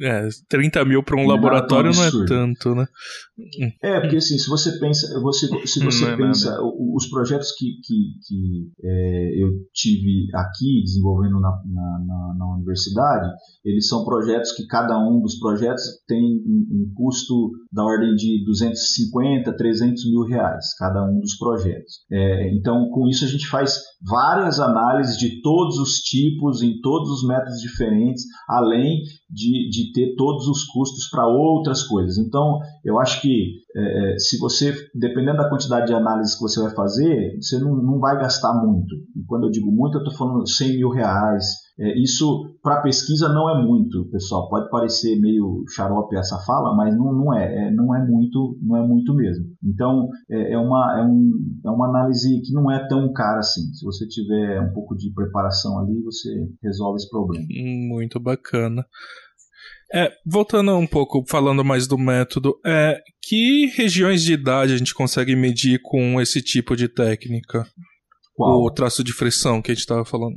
é, 0.00 0.26
é, 0.26 0.28
30 0.48 0.84
mil 0.84 1.02
para 1.02 1.16
um 1.16 1.22
não 1.22 1.28
laboratório 1.28 1.92
não 1.92 2.04
é 2.04 2.10
tanto, 2.26 2.74
né? 2.74 2.86
É, 3.82 4.00
porque 4.00 4.16
assim, 4.16 4.38
se 4.38 4.48
você 4.48 4.78
pensa, 4.78 5.08
você, 5.20 5.48
se 5.66 5.84
você 5.84 6.04
é 6.04 6.16
pensa, 6.16 6.50
nada. 6.50 6.62
os 6.62 7.08
projetos 7.08 7.50
que, 7.52 7.66
que, 7.82 7.94
que 8.26 8.72
é, 8.82 9.42
eu 9.42 9.50
tive 9.72 10.28
aqui 10.34 10.82
desenvolvendo 10.84 11.40
na, 11.40 11.50
na, 11.66 12.04
na, 12.06 12.34
na, 12.38 12.54
universidade, 12.54 13.28
eles 13.64 13.88
são 13.88 14.04
projetos 14.04 14.52
que 14.52 14.66
cada 14.66 14.96
um 14.98 15.20
dos 15.20 15.38
projetos 15.38 15.82
tem 16.06 16.22
um, 16.22 16.66
um, 16.70 16.92
custo 16.94 17.50
da 17.72 17.82
ordem 17.82 18.14
de 18.14 18.44
250, 18.44 19.56
300 19.56 20.10
mil 20.10 20.22
reais, 20.22 20.74
cada 20.78 21.04
um 21.04 21.18
dos 21.18 21.36
projetos. 21.36 22.04
É, 22.12 22.54
então, 22.54 22.88
com 22.90 23.08
isso 23.08 23.24
a 23.24 23.28
gente 23.28 23.48
faz 23.48 23.80
várias 24.06 24.60
análises 24.60 25.16
de 25.16 25.40
todos 25.42 25.78
os 25.78 25.98
tipos, 26.00 26.62
em 26.62 26.80
todos 26.80 27.10
os 27.10 27.26
métodos 27.26 27.60
diferentes, 27.60 28.24
além 28.48 29.00
de, 29.30 29.68
de 29.74 29.92
ter 29.92 30.14
todos 30.16 30.46
os 30.46 30.64
custos 30.64 31.08
para 31.10 31.26
outras 31.26 31.82
coisas. 31.82 32.16
Então, 32.18 32.60
eu 32.84 33.00
acho 33.00 33.20
que 33.20 33.64
é, 33.76 34.14
é, 34.14 34.18
se 34.18 34.38
você, 34.38 34.72
dependendo 34.94 35.38
da 35.38 35.48
quantidade 35.48 35.86
de 35.86 35.94
análises 35.94 36.36
que 36.36 36.42
você 36.42 36.60
vai 36.60 36.74
fazer, 36.74 37.36
você 37.40 37.58
não, 37.58 37.74
não 37.74 37.98
vai 37.98 38.16
gastar 38.16 38.54
muito. 38.54 38.94
E 39.16 39.24
quando 39.26 39.44
eu 39.46 39.50
digo 39.50 39.70
muito, 39.70 39.98
eu 39.98 40.02
estou 40.02 40.16
falando 40.16 40.48
100 40.48 40.76
mil 40.76 40.90
reais. 40.90 41.64
É, 41.76 42.00
isso, 42.00 42.56
para 42.62 42.82
pesquisa, 42.82 43.28
não 43.28 43.50
é 43.50 43.60
muito, 43.60 44.08
pessoal. 44.10 44.48
Pode 44.48 44.70
parecer 44.70 45.20
meio 45.20 45.64
xarope 45.74 46.16
essa 46.16 46.38
fala, 46.46 46.76
mas 46.76 46.96
não, 46.96 47.12
não 47.12 47.34
é, 47.34 47.66
é 47.66 47.70
não 47.72 47.92
é 47.92 48.06
muito, 48.06 48.56
não 48.62 48.76
é 48.76 48.86
muito 48.86 49.12
mesmo. 49.12 49.44
Então, 49.62 50.08
é, 50.30 50.52
é, 50.52 50.58
uma, 50.58 51.00
é, 51.00 51.04
um, 51.04 51.32
é 51.64 51.70
uma 51.70 51.88
análise 51.88 52.40
que 52.42 52.52
não 52.52 52.70
é 52.70 52.86
tão 52.86 53.12
cara 53.12 53.40
assim. 53.40 53.62
Se 53.74 53.84
você 53.84 54.06
tiver 54.06 54.60
um 54.60 54.72
pouco 54.72 54.96
de 54.96 55.12
preparação 55.12 55.80
ali, 55.80 56.00
você 56.02 56.30
resolve 56.62 56.98
esse 56.98 57.10
problema. 57.10 57.44
Muito 57.48 58.20
bacana. 58.20 58.86
É, 59.94 60.10
voltando 60.26 60.72
um 60.76 60.88
pouco, 60.88 61.24
falando 61.28 61.64
mais 61.64 61.86
do 61.86 61.96
método, 61.96 62.58
é, 62.66 63.00
que 63.22 63.66
regiões 63.76 64.24
de 64.24 64.32
idade 64.32 64.72
a 64.72 64.76
gente 64.76 64.92
consegue 64.92 65.36
medir 65.36 65.80
com 65.80 66.20
esse 66.20 66.42
tipo 66.42 66.74
de 66.74 66.88
técnica? 66.88 67.64
Qual? 68.34 68.64
O 68.64 68.70
traço 68.72 69.04
de 69.04 69.12
frição 69.12 69.62
que 69.62 69.70
a 69.70 69.74
gente 69.74 69.82
estava 69.82 70.04
falando. 70.04 70.34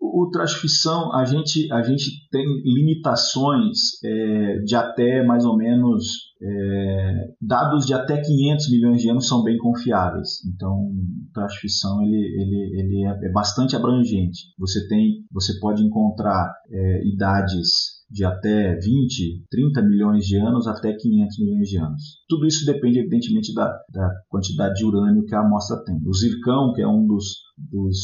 O 0.00 0.30
traço 0.30 0.54
de 0.54 0.60
frição, 0.60 1.12
a 1.12 1.24
gente, 1.24 1.70
a 1.72 1.82
gente 1.82 2.28
tem 2.30 2.44
limitações 2.64 4.00
é, 4.04 4.58
de 4.64 4.76
até 4.76 5.24
mais 5.24 5.44
ou 5.44 5.56
menos. 5.56 6.30
É, 6.40 7.26
dados 7.42 7.84
de 7.84 7.92
até 7.92 8.16
500 8.16 8.70
milhões 8.70 9.02
de 9.02 9.10
anos 9.10 9.26
são 9.26 9.42
bem 9.42 9.58
confiáveis. 9.58 10.38
Então, 10.46 10.70
o 10.70 11.32
traço 11.34 11.56
de 11.56 11.60
frição 11.62 12.00
ele, 12.02 12.16
ele, 12.16 12.80
ele 12.80 13.06
é, 13.06 13.28
é 13.28 13.32
bastante 13.32 13.74
abrangente. 13.74 14.54
Você, 14.56 14.86
tem, 14.86 15.24
você 15.32 15.58
pode 15.58 15.82
encontrar 15.82 16.54
é, 16.70 17.08
idades 17.08 17.99
de 18.10 18.24
até 18.24 18.74
20, 18.76 19.44
30 19.48 19.82
milhões 19.82 20.24
de 20.24 20.36
anos 20.36 20.66
até 20.66 20.92
500 20.92 21.38
milhões 21.38 21.68
de 21.68 21.78
anos. 21.78 22.02
Tudo 22.28 22.46
isso 22.46 22.66
depende, 22.66 22.98
evidentemente, 22.98 23.54
da, 23.54 23.66
da 23.92 24.10
quantidade 24.28 24.74
de 24.74 24.84
urânio 24.84 25.24
que 25.24 25.34
a 25.34 25.40
amostra 25.40 25.82
tem. 25.84 25.96
O 26.04 26.12
zircão, 26.12 26.72
que 26.72 26.82
é 26.82 26.88
um 26.88 27.06
dos 27.06 27.36
dos, 27.70 27.98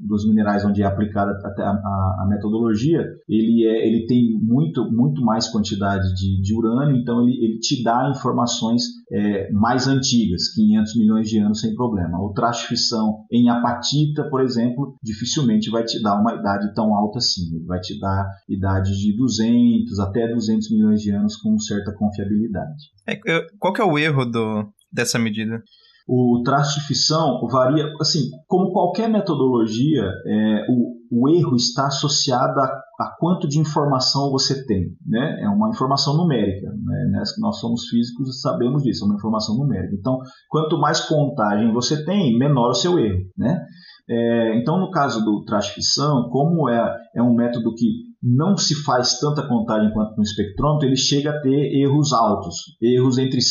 dos 0.00 0.28
minerais 0.28 0.64
onde 0.64 0.82
é 0.82 0.86
aplicada 0.86 1.32
a, 1.32 1.62
a, 1.62 2.22
a, 2.22 2.26
metodologia, 2.28 3.04
ele, 3.28 3.66
é, 3.66 3.86
ele 3.86 4.06
tem 4.06 4.38
muito, 4.40 4.90
muito 4.90 5.22
mais 5.22 5.48
quantidade 5.48 6.14
de, 6.14 6.40
de 6.40 6.54
urânio, 6.54 6.96
então 6.96 7.22
ele, 7.22 7.44
ele 7.44 7.58
te 7.58 7.82
dá 7.82 8.10
informações 8.10 8.82
é, 9.12 9.50
mais 9.52 9.86
antigas, 9.86 10.52
500 10.54 10.96
milhões 10.96 11.28
de 11.28 11.38
anos 11.38 11.60
sem 11.60 11.74
problema. 11.74 12.18
O 12.20 12.32
trastifição 12.32 13.24
em 13.30 13.48
apatita, 13.48 14.28
por 14.30 14.40
exemplo, 14.40 14.96
dificilmente 15.02 15.70
vai 15.70 15.84
te 15.84 16.02
dar 16.02 16.20
uma 16.20 16.34
idade 16.34 16.72
tão 16.74 16.94
alta 16.94 17.18
assim, 17.18 17.54
ele 17.54 17.64
vai 17.64 17.80
te 17.80 17.98
dar 17.98 18.26
idade 18.48 18.90
de 18.98 19.16
200 19.16 19.98
até 20.00 20.32
200 20.32 20.70
milhões 20.70 21.00
de 21.00 21.10
anos 21.10 21.36
com 21.36 21.58
certa 21.58 21.92
confiabilidade. 21.92 22.94
É, 23.06 23.18
qual 23.58 23.72
que 23.72 23.80
é 23.80 23.84
o 23.84 23.98
erro 23.98 24.24
do, 24.24 24.68
dessa 24.92 25.18
medida? 25.18 25.62
O 26.06 26.42
traço 26.44 26.78
de 26.78 26.86
fissão 26.86 27.40
varia, 27.50 27.90
assim, 28.00 28.28
como 28.46 28.72
qualquer 28.72 29.08
metodologia, 29.08 30.02
é, 30.26 30.66
o, 30.68 30.94
o 31.10 31.28
erro 31.30 31.56
está 31.56 31.86
associado 31.86 32.60
a, 32.60 32.64
a, 32.64 33.16
quanto 33.18 33.48
de 33.48 33.58
informação 33.58 34.30
você 34.30 34.66
tem, 34.66 34.82
né? 35.06 35.40
É 35.42 35.48
uma 35.48 35.70
informação 35.70 36.14
numérica, 36.16 36.66
né? 36.66 37.22
Nós 37.38 37.58
somos 37.58 37.86
físicos 37.88 38.28
e 38.28 38.40
sabemos 38.40 38.82
disso, 38.82 39.04
é 39.04 39.06
uma 39.06 39.16
informação 39.16 39.56
numérica. 39.56 39.94
Então, 39.98 40.18
quanto 40.50 40.78
mais 40.78 41.00
contagem 41.00 41.72
você 41.72 42.04
tem, 42.04 42.36
menor 42.38 42.70
o 42.70 42.74
seu 42.74 42.98
erro, 42.98 43.20
né? 43.38 43.64
É, 44.08 44.58
então, 44.58 44.78
no 44.78 44.90
caso 44.90 45.24
do 45.24 45.42
traço 45.44 45.68
de 45.68 45.76
fissão, 45.76 46.28
como 46.28 46.68
é, 46.68 46.96
é 47.16 47.22
um 47.22 47.34
método 47.34 47.74
que 47.74 47.86
não 48.22 48.56
se 48.56 48.74
faz 48.82 49.18
tanta 49.18 49.46
contagem 49.46 49.92
quanto 49.92 50.16
no 50.16 50.22
espectrômetro, 50.22 50.88
ele 50.88 50.96
chega 50.96 51.30
a 51.30 51.40
ter 51.40 51.80
erros 51.80 52.12
altos, 52.12 52.56
erros 52.80 53.18
entre 53.18 53.38
5% 53.38 53.44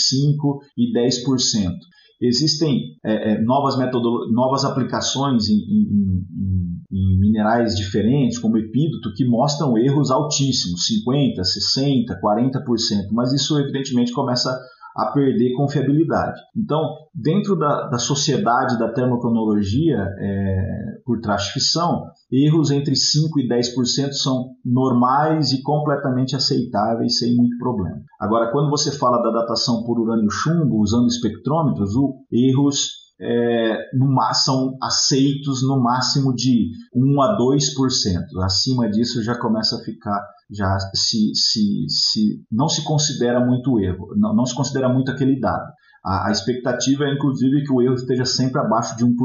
e 0.77 0.91
10%. 0.91 1.71
Existem 2.21 2.95
é, 3.03 3.33
é, 3.33 3.41
novas, 3.41 3.75
novas 4.31 4.63
aplicações 4.63 5.49
em, 5.49 5.55
em, 5.55 6.25
em, 6.31 6.81
em, 6.91 7.19
minerais 7.19 7.75
diferentes, 7.75 8.37
como 8.37 8.57
epídoto, 8.57 9.13
que 9.15 9.25
mostram 9.25 9.77
erros 9.77 10.09
altíssimos, 10.09 10.81
50%, 11.05 11.41
60%, 11.41 12.19
40%, 12.21 13.11
mas 13.11 13.33
isso 13.33 13.59
evidentemente 13.59 14.13
começa 14.13 14.57
a 14.95 15.07
perder 15.11 15.53
confiabilidade. 15.53 16.39
Então, 16.55 16.81
dentro 17.13 17.57
da, 17.57 17.87
da 17.87 17.97
sociedade 17.97 18.77
da 18.77 18.91
termocronologia 18.91 19.97
é, 20.19 20.83
por 21.05 21.19
fissão, 21.51 22.05
erros 22.31 22.71
entre 22.71 22.93
5% 22.93 22.97
e 23.37 23.47
10% 23.47 24.11
são 24.11 24.51
normais 24.63 25.51
e 25.51 25.61
completamente 25.61 26.35
aceitáveis, 26.35 27.19
sem 27.19 27.35
muito 27.35 27.57
problema. 27.57 27.97
Agora, 28.19 28.51
quando 28.51 28.69
você 28.69 28.91
fala 28.91 29.21
da 29.21 29.41
datação 29.41 29.83
por 29.83 29.99
urânio-chumbo, 29.99 30.79
usando 30.79 31.07
espectrômetros, 31.07 31.95
o, 31.95 32.15
erros 32.31 33.02
é, 33.23 33.89
no, 33.93 34.15
são 34.33 34.77
aceitos 34.81 35.65
no 35.65 35.81
máximo 35.81 36.35
de 36.35 36.71
1 36.93 37.21
a 37.21 37.37
2%. 37.37 38.43
Acima 38.43 38.89
disso 38.89 39.23
já 39.23 39.37
começa 39.39 39.77
a 39.77 39.83
ficar 39.83 40.21
já 40.51 40.77
se, 40.93 41.33
se, 41.33 41.85
se 41.89 42.45
não 42.51 42.67
se 42.67 42.83
considera 42.83 43.39
muito 43.43 43.79
erro, 43.79 44.13
não, 44.15 44.35
não 44.35 44.45
se 44.45 44.53
considera 44.53 44.89
muito 44.89 45.11
aquele 45.11 45.39
dado. 45.39 45.71
A, 46.05 46.27
a, 46.27 46.31
expectativa 46.31 47.05
é, 47.05 47.13
inclusive, 47.13 47.63
que 47.63 47.71
o 47.71 47.81
erro 47.81 47.95
esteja 47.95 48.25
sempre 48.25 48.59
abaixo 48.59 48.97
de 48.97 49.05
1%, 49.05 49.15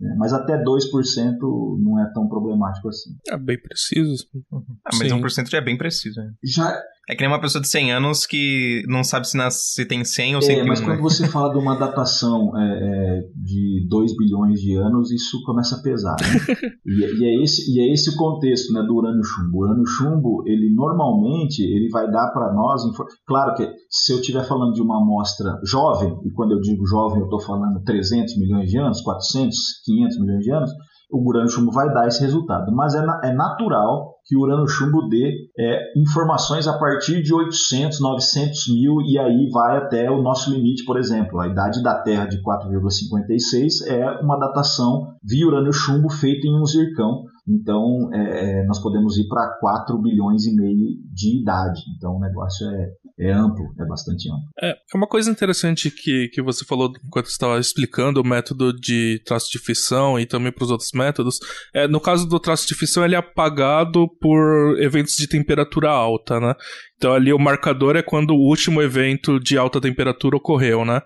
né? 0.00 0.16
mas 0.18 0.32
até 0.32 0.60
2% 0.60 1.38
não 1.78 2.00
é 2.00 2.12
tão 2.12 2.28
problemático 2.28 2.88
assim. 2.88 3.10
É 3.28 3.38
bem 3.38 3.56
preciso. 3.60 4.26
Uhum. 4.50 4.64
Ah, 4.84 4.90
mas 4.98 5.08
Sim. 5.08 5.22
1% 5.22 5.48
já 5.48 5.58
é 5.58 5.60
bem 5.60 5.78
preciso. 5.78 6.20
Né? 6.20 6.32
Já, 6.42 6.76
é 7.08 7.14
que 7.14 7.20
nem 7.22 7.30
uma 7.30 7.40
pessoa 7.40 7.62
de 7.62 7.68
100 7.68 7.92
anos 7.92 8.26
que 8.26 8.82
não 8.88 9.04
sabe 9.04 9.28
se, 9.28 9.36
nas, 9.36 9.74
se 9.74 9.86
tem 9.86 10.04
100 10.04 10.34
ou 10.34 10.42
101. 10.42 10.60
É, 10.60 10.66
mas 10.66 10.80
quando 10.80 10.96
né? 10.96 11.02
você 11.02 11.28
fala 11.28 11.52
de 11.52 11.58
uma 11.58 11.76
datação 11.76 12.50
é, 12.58 12.62
é, 12.62 13.22
de 13.36 13.86
2 13.88 14.16
bilhões 14.16 14.60
de 14.60 14.74
anos, 14.74 15.12
isso 15.12 15.40
começa 15.44 15.76
a 15.76 15.82
pesar. 15.82 16.16
Né? 16.20 16.56
e, 16.84 17.22
e, 17.22 17.24
é 17.24 17.42
esse, 17.44 17.72
e 17.72 17.80
é 17.80 17.92
esse 17.92 18.10
o 18.10 18.16
contexto 18.16 18.72
né, 18.72 18.82
do 18.82 18.96
urânio-chumbo. 18.96 19.56
O 19.56 19.60
urânio-chumbo, 19.60 20.42
ele 20.46 20.74
normalmente 20.74 21.62
ele 21.62 21.88
vai 21.90 22.10
dar 22.10 22.32
para 22.32 22.52
nós... 22.52 22.82
Claro 23.24 23.54
que 23.54 23.70
se 23.88 24.12
eu 24.12 24.18
estiver 24.18 24.44
falando 24.44 24.72
de 24.72 24.82
uma 24.82 25.00
amostra 25.00 25.60
jovem, 25.64 26.12
e 26.24 26.30
quando 26.32 26.52
eu 26.52 26.60
digo 26.60 26.84
jovem 26.86 27.20
eu 27.20 27.26
estou 27.26 27.40
falando 27.40 27.84
300 27.84 28.36
milhões 28.36 28.68
de 28.68 28.78
anos, 28.78 29.00
400, 29.02 29.56
500 29.84 30.20
milhões 30.20 30.42
de 30.42 30.52
anos, 30.52 30.70
o 31.10 31.28
urânio-chumbo 31.28 31.70
vai 31.70 31.92
dar 31.92 32.06
esse 32.06 32.20
resultado. 32.20 32.72
Mas 32.72 32.94
é, 32.94 33.04
é 33.24 33.32
natural 33.32 34.16
que 34.24 34.36
o 34.36 34.40
urânio-chumbo 34.40 35.08
dê 35.08 35.32
é, 35.58 36.00
informações 36.00 36.66
a 36.66 36.76
partir 36.78 37.22
de 37.22 37.32
800, 37.32 38.00
900 38.00 38.74
mil 38.74 39.00
e 39.02 39.18
aí 39.18 39.48
vai 39.50 39.76
até 39.76 40.10
o 40.10 40.20
nosso 40.20 40.50
limite, 40.50 40.84
por 40.84 40.98
exemplo. 40.98 41.40
A 41.40 41.46
idade 41.46 41.82
da 41.82 42.02
Terra 42.02 42.26
de 42.26 42.42
4,56 42.42 43.86
é 43.86 44.20
uma 44.20 44.38
datação 44.38 45.06
via 45.22 45.46
urânio-chumbo 45.46 46.10
feita 46.10 46.46
em 46.46 46.60
um 46.60 46.64
zircão 46.64 47.22
Então, 47.48 48.10
é, 48.12 48.60
é 48.60 48.66
nós 48.66 48.80
podemos 48.82 49.16
ir 49.18 49.28
para 49.28 49.56
4 49.60 49.96
bilhões 49.98 50.44
e 50.46 50.54
meio 50.54 50.98
de 51.12 51.40
idade. 51.40 51.80
Então, 51.96 52.16
o 52.16 52.20
negócio 52.20 52.66
é, 52.68 52.90
é 53.18 53.32
amplo, 53.32 53.64
é 53.78 53.84
bastante 53.86 54.28
amplo. 54.28 54.48
É, 54.60 54.70
é 54.70 54.96
uma 54.96 55.06
coisa 55.06 55.30
interessante 55.30 55.90
que, 55.90 56.28
que 56.28 56.42
você 56.42 56.64
falou 56.64 56.92
enquanto 57.04 57.26
estava 57.26 57.58
explicando 57.58 58.20
o 58.20 58.26
método 58.26 58.72
de 58.72 59.22
traço 59.24 59.50
de 59.50 59.58
fissão 59.58 60.18
e 60.18 60.26
também 60.26 60.52
para 60.52 60.64
os 60.64 60.70
outros 60.70 60.90
métodos. 60.92 61.38
É, 61.74 61.86
no 61.86 62.00
caso 62.00 62.28
do 62.28 62.40
traço 62.40 62.66
de 62.66 62.74
fissão, 62.74 63.04
ele 63.04 63.14
é 63.14 63.18
apagado 63.18 64.08
por 64.20 64.76
eventos 64.80 65.16
de 65.16 65.28
temperatura 65.28 65.90
alta, 65.90 66.40
né? 66.40 66.54
Então 66.96 67.12
ali 67.12 67.32
o 67.32 67.38
marcador 67.38 67.94
é 67.96 68.02
quando 68.02 68.30
o 68.30 68.48
último 68.48 68.80
evento 68.80 69.38
de 69.38 69.58
alta 69.58 69.80
temperatura 69.80 70.36
ocorreu, 70.36 70.84
né? 70.84 71.00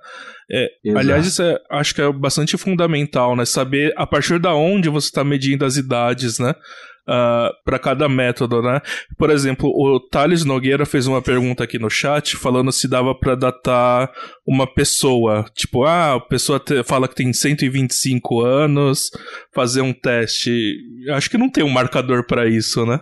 É, 0.53 0.69
aliás, 0.97 1.27
isso 1.27 1.43
é, 1.43 1.59
acho 1.71 1.95
que 1.95 2.03
é 2.03 2.13
bastante 2.13 2.57
fundamental, 2.57 3.37
né? 3.37 3.45
Saber 3.45 3.93
a 3.97 4.07
partir 4.07 4.39
da 4.39 4.55
onde 4.55 4.89
você 4.89 5.07
está 5.07 5.23
medindo 5.23 5.65
as 5.65 5.77
idades, 5.77 6.39
né? 6.39 6.55
uh, 7.09 7.11
ah, 7.11 7.53
para 7.65 7.79
cada 7.79 8.09
método, 8.09 8.63
né? 8.63 8.81
Por 9.19 9.31
exemplo, 9.31 9.69
o 9.69 10.01
Thales 10.01 10.45
Nogueira 10.45 10.87
fez 10.87 11.07
uma 11.07 11.21
pergunta 11.21 11.65
aqui 11.65 11.79
no 11.79 11.91
chat 11.91 12.37
falando 12.37 12.73
se 12.73 12.89
dava 12.89 13.15
para 13.15 13.35
datar 13.35 14.11
uma 14.47 14.67
pessoa. 14.67 15.45
Tipo, 15.55 15.85
ah, 15.85 16.15
a 16.15 16.21
pessoa 16.21 16.61
te, 16.61 16.83
fala 16.85 17.09
que 17.09 17.15
tem 17.15 17.33
125 17.33 18.41
anos, 18.41 19.11
fazer 19.55 19.81
um 19.81 19.93
teste. 19.93 20.77
Acho 21.11 21.29
que 21.29 21.39
não 21.39 21.51
tem 21.51 21.65
um 21.65 21.71
marcador 21.71 22.25
para 22.27 22.49
isso, 22.49 22.87
né? 22.87 23.01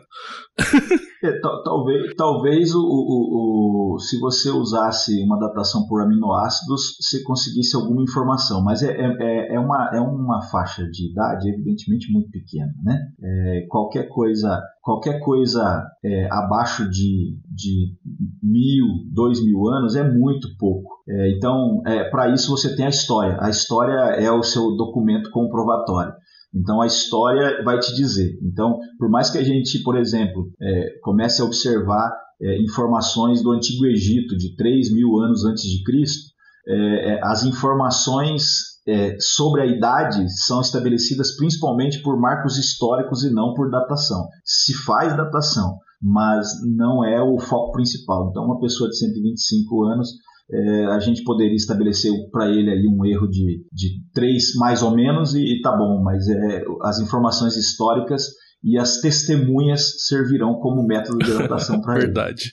É, 1.20 1.32
talvez 1.64 2.14
talvez 2.16 2.74
o, 2.74 2.80
o, 2.80 3.94
o, 3.94 3.98
se 3.98 4.20
você 4.20 4.50
usasse 4.50 5.20
uma 5.24 5.36
datação 5.36 5.84
por 5.88 6.00
aminoácidos, 6.00 6.96
você 7.00 7.24
conseguisse 7.24 7.74
alguma 7.74 8.02
informação, 8.02 8.62
mas 8.62 8.84
é, 8.84 8.92
é, 8.92 9.54
é, 9.54 9.58
uma, 9.58 9.90
é 9.92 10.00
uma 10.00 10.40
faixa 10.42 10.88
de 10.88 11.10
idade 11.10 11.48
evidentemente 11.48 12.12
muito 12.12 12.30
pequena. 12.30 12.72
Né? 12.84 13.00
É, 13.20 13.66
qualquer 13.68 14.08
coisa, 14.08 14.62
qualquer 14.80 15.18
coisa 15.18 15.84
é, 16.04 16.28
abaixo 16.30 16.88
de, 16.88 17.36
de 17.52 17.96
mil, 18.40 18.86
dois 19.12 19.44
mil 19.44 19.66
anos 19.66 19.96
é 19.96 20.08
muito 20.08 20.56
pouco. 20.56 20.98
É, 21.08 21.36
então, 21.36 21.82
é, 21.84 22.04
para 22.10 22.28
isso 22.28 22.48
você 22.48 22.76
tem 22.76 22.86
a 22.86 22.90
história. 22.90 23.36
A 23.40 23.50
história 23.50 23.98
é 24.22 24.30
o 24.30 24.44
seu 24.44 24.76
documento 24.76 25.30
comprovatório. 25.30 26.12
Então 26.54 26.80
a 26.80 26.86
história 26.86 27.62
vai 27.64 27.78
te 27.78 27.94
dizer. 27.94 28.38
Então, 28.42 28.78
por 28.98 29.10
mais 29.10 29.30
que 29.30 29.38
a 29.38 29.44
gente, 29.44 29.82
por 29.82 29.96
exemplo, 29.96 30.50
é, 30.60 30.98
comece 31.02 31.42
a 31.42 31.44
observar 31.44 32.10
é, 32.40 32.62
informações 32.62 33.42
do 33.42 33.52
Antigo 33.52 33.86
Egito 33.86 34.36
de 34.36 34.54
3 34.56 34.92
mil 34.94 35.18
anos 35.18 35.44
antes 35.44 35.62
de 35.64 35.82
Cristo, 35.82 36.32
é, 36.66 37.14
é, 37.14 37.20
as 37.24 37.44
informações 37.44 38.78
é, 38.86 39.16
sobre 39.20 39.62
a 39.62 39.66
idade 39.66 40.26
são 40.44 40.60
estabelecidas 40.60 41.36
principalmente 41.36 42.00
por 42.02 42.18
marcos 42.18 42.56
históricos 42.56 43.24
e 43.24 43.30
não 43.32 43.54
por 43.54 43.70
datação. 43.70 44.28
Se 44.44 44.74
faz 44.74 45.16
datação, 45.16 45.78
mas 46.00 46.48
não 46.64 47.04
é 47.04 47.20
o 47.22 47.38
foco 47.38 47.72
principal. 47.72 48.28
Então, 48.30 48.44
uma 48.44 48.60
pessoa 48.60 48.88
de 48.88 48.98
125 48.98 49.84
anos 49.84 50.10
é, 50.50 50.86
a 50.86 50.98
gente 50.98 51.22
poderia 51.24 51.54
estabelecer 51.54 52.10
para 52.30 52.48
ele 52.48 52.70
aí 52.70 52.86
um 52.86 53.04
erro 53.04 53.28
de, 53.28 53.64
de 53.72 54.00
3 54.14 54.54
mais 54.56 54.82
ou 54.82 54.94
menos 54.94 55.34
e, 55.34 55.40
e 55.40 55.60
tá 55.60 55.76
bom, 55.76 56.02
mas 56.02 56.26
é, 56.28 56.64
as 56.82 56.98
informações 57.00 57.56
históricas 57.56 58.22
e 58.62 58.78
as 58.78 59.00
testemunhas 59.00 60.06
servirão 60.06 60.54
como 60.54 60.86
método 60.86 61.18
de 61.18 61.32
adaptação 61.32 61.80
para 61.80 61.96
ele. 61.98 62.06
Verdade. 62.06 62.52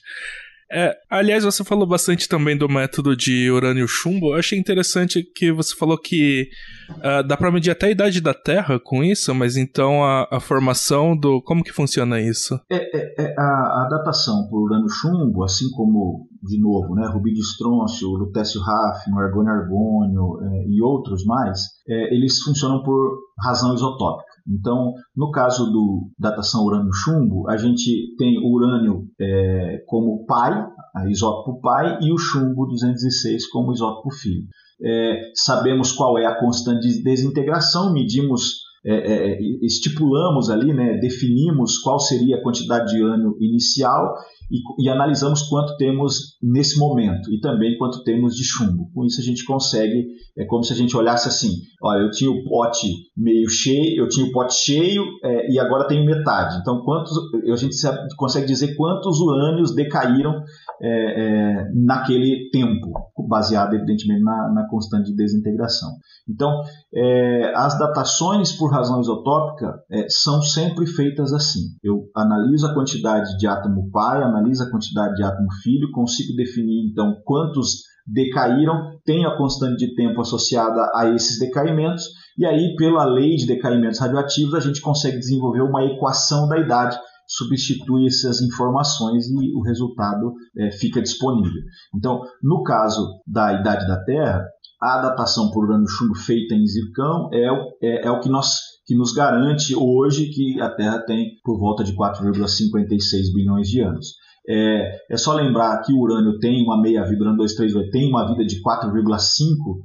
É, 0.71 0.95
aliás, 1.09 1.43
você 1.43 1.63
falou 1.63 1.87
bastante 1.87 2.27
também 2.27 2.57
do 2.57 2.67
método 2.67 3.15
de 3.15 3.49
urânio 3.51 3.87
chumbo. 3.87 4.33
Eu 4.33 4.39
achei 4.39 4.57
interessante 4.57 5.23
que 5.23 5.51
você 5.51 5.75
falou 5.75 5.97
que 5.97 6.49
uh, 6.89 7.25
dá 7.25 7.37
para 7.37 7.51
medir 7.51 7.71
até 7.71 7.87
a 7.87 7.91
idade 7.91 8.19
da 8.19 8.33
Terra 8.33 8.79
com 8.79 9.03
isso, 9.03 9.33
mas 9.35 9.57
então 9.57 10.03
a, 10.03 10.27
a 10.31 10.39
formação 10.39 11.15
do. 11.15 11.41
Como 11.41 11.63
que 11.63 11.71
funciona 11.71 12.19
isso? 12.19 12.59
É, 12.69 12.75
é, 12.77 13.25
é 13.25 13.35
a, 13.37 13.83
a, 13.83 13.87
datação 13.89 14.47
por 14.49 14.63
urânio 14.63 14.89
chumbo, 14.89 15.43
assim 15.43 15.69
como, 15.71 16.27
de 16.41 16.59
novo, 16.59 16.95
né, 16.95 17.07
rubídio 17.13 17.41
estrôncio, 17.41 18.09
lutécio 18.09 18.61
hafnio, 18.61 19.19
argônio 19.19 19.51
argônio 19.51 20.39
é, 20.41 20.67
e 20.67 20.81
outros 20.81 21.23
mais, 21.25 21.59
é, 21.87 22.15
eles 22.15 22.41
funcionam 22.41 22.81
por 22.83 23.19
razão 23.43 23.73
isotópica. 23.75 24.34
Então, 24.47 24.93
no 25.15 25.31
caso 25.31 25.65
do 25.71 26.09
datação 26.19 26.65
urânio-chumbo, 26.65 27.49
a 27.49 27.57
gente 27.57 28.15
tem 28.17 28.37
o 28.37 28.53
urânio 28.53 29.07
é, 29.19 29.83
como 29.87 30.25
pai, 30.25 30.65
isótopo 31.09 31.59
pai, 31.61 31.97
e 32.01 32.11
o 32.13 32.17
chumbo 32.17 32.67
216 32.67 33.49
como 33.49 33.73
isótopo 33.73 34.11
filho. 34.11 34.45
É, 34.83 35.31
sabemos 35.33 35.91
qual 35.91 36.17
é 36.17 36.25
a 36.25 36.39
constante 36.39 36.87
de 36.87 37.03
desintegração, 37.03 37.91
medimos 37.91 38.65
é, 38.87 38.93
é, 38.93 39.31
é, 39.31 39.39
estipulamos 39.63 40.51
ali, 40.51 40.71
né, 40.71 40.99
definimos 40.99 41.79
qual 41.79 41.99
seria 41.99 42.37
a 42.37 42.43
quantidade 42.43 42.93
de 42.93 43.01
ano 43.01 43.35
inicial 43.39 44.13
e, 44.49 44.83
e, 44.83 44.89
analisamos 44.89 45.43
quanto 45.43 45.75
temos 45.77 46.37
nesse 46.41 46.77
momento 46.77 47.33
e 47.33 47.39
também 47.39 47.77
quanto 47.77 48.03
temos 48.03 48.35
de 48.35 48.43
chumbo. 48.43 48.89
Com 48.93 49.05
isso 49.05 49.19
a 49.19 49.23
gente 49.23 49.43
consegue, 49.43 50.05
é 50.37 50.45
como 50.45 50.63
se 50.63 50.71
a 50.71 50.75
gente 50.75 50.95
olhasse 50.95 51.27
assim, 51.27 51.49
olha, 51.81 52.01
eu 52.01 52.11
tinha 52.11 52.29
o 52.29 52.43
pote 52.43 52.87
meio 53.17 53.49
cheio, 53.49 54.03
eu 54.03 54.07
tinha 54.07 54.25
o 54.25 54.31
pote 54.31 54.53
cheio 54.53 55.03
é, 55.23 55.51
e 55.51 55.59
agora 55.59 55.87
tenho 55.87 56.05
metade. 56.05 56.59
Então 56.61 56.81
quantos, 56.83 57.11
a 57.51 57.55
gente 57.55 57.75
consegue 58.17 58.45
dizer 58.45 58.75
quantos 58.75 59.19
urânios 59.19 59.73
decaíram 59.73 60.43
é, 60.81 60.89
é, 60.89 61.71
naquele 61.73 62.49
tempo, 62.51 62.91
baseado 63.27 63.73
evidentemente 63.73 64.23
na, 64.23 64.53
na 64.53 64.67
constante 64.69 65.09
de 65.09 65.15
desintegração. 65.15 65.89
Então 66.29 66.61
é, 66.93 67.51
as 67.55 67.77
datações 67.79 68.51
por 68.51 68.71
razão 68.71 69.01
isotópica 69.01 69.73
é, 69.91 70.05
são 70.09 70.41
sempre 70.41 70.85
feitas 70.85 71.33
assim. 71.33 71.61
Eu 71.83 72.03
analiso 72.15 72.67
a 72.67 72.73
quantidade 72.73 73.37
de 73.37 73.47
átomo 73.47 73.89
pai, 73.91 74.23
analiso 74.35 74.63
a 74.63 74.69
quantidade 74.69 75.15
de 75.15 75.23
átomo 75.23 75.51
filho, 75.63 75.91
consigo 75.91 76.35
definir 76.35 76.89
então 76.89 77.21
quantos 77.23 77.83
decaíram, 78.05 78.99
tenho 79.03 79.27
a 79.27 79.37
constante 79.37 79.85
de 79.85 79.95
tempo 79.95 80.21
associada 80.21 80.91
a 80.93 81.09
esses 81.09 81.39
decaimentos, 81.39 82.05
e 82.37 82.45
aí, 82.45 82.75
pela 82.75 83.05
lei 83.05 83.35
de 83.35 83.47
decaimentos 83.47 83.99
radioativos, 83.99 84.53
a 84.53 84.59
gente 84.59 84.81
consegue 84.81 85.17
desenvolver 85.17 85.61
uma 85.61 85.83
equação 85.85 86.47
da 86.47 86.59
idade 86.59 86.99
substitui 87.27 88.07
essas 88.07 88.41
informações 88.41 89.27
e 89.27 89.55
o 89.55 89.61
resultado 89.61 90.33
é, 90.57 90.71
fica 90.71 91.01
disponível. 91.01 91.61
Então, 91.95 92.21
no 92.41 92.63
caso 92.63 93.19
da 93.25 93.53
idade 93.53 93.87
da 93.87 94.03
Terra, 94.03 94.45
a 94.81 95.01
datação 95.01 95.49
por 95.51 95.65
urânio 95.65 95.87
chumbo 95.87 96.15
feita 96.15 96.53
em 96.53 96.65
zircão 96.67 97.29
é, 97.33 97.47
é, 97.81 98.07
é 98.07 98.11
o 98.11 98.19
que 98.19 98.29
nós 98.29 98.75
que 98.85 98.95
nos 98.95 99.13
garante 99.13 99.75
hoje 99.75 100.27
que 100.27 100.61
a 100.61 100.69
Terra 100.69 100.99
tem 100.99 101.39
por 101.43 101.57
volta 101.57 101.83
de 101.83 101.95
4,56 101.95 103.33
bilhões 103.33 103.67
de 103.67 103.81
anos. 103.81 104.13
É, 104.47 104.97
é, 105.09 105.17
só 105.17 105.33
lembrar 105.33 105.81
que 105.81 105.91
o 105.91 105.99
urânio 105.99 106.37
tem 106.39 106.63
uma 106.63 106.79
meia-vida, 106.79 107.21
urânio 107.21 107.37
238 107.37 107.89
tem 107.91 108.09
uma 108.09 108.27
vida 108.27 108.45
de 108.45 108.61
4,5 108.61 109.17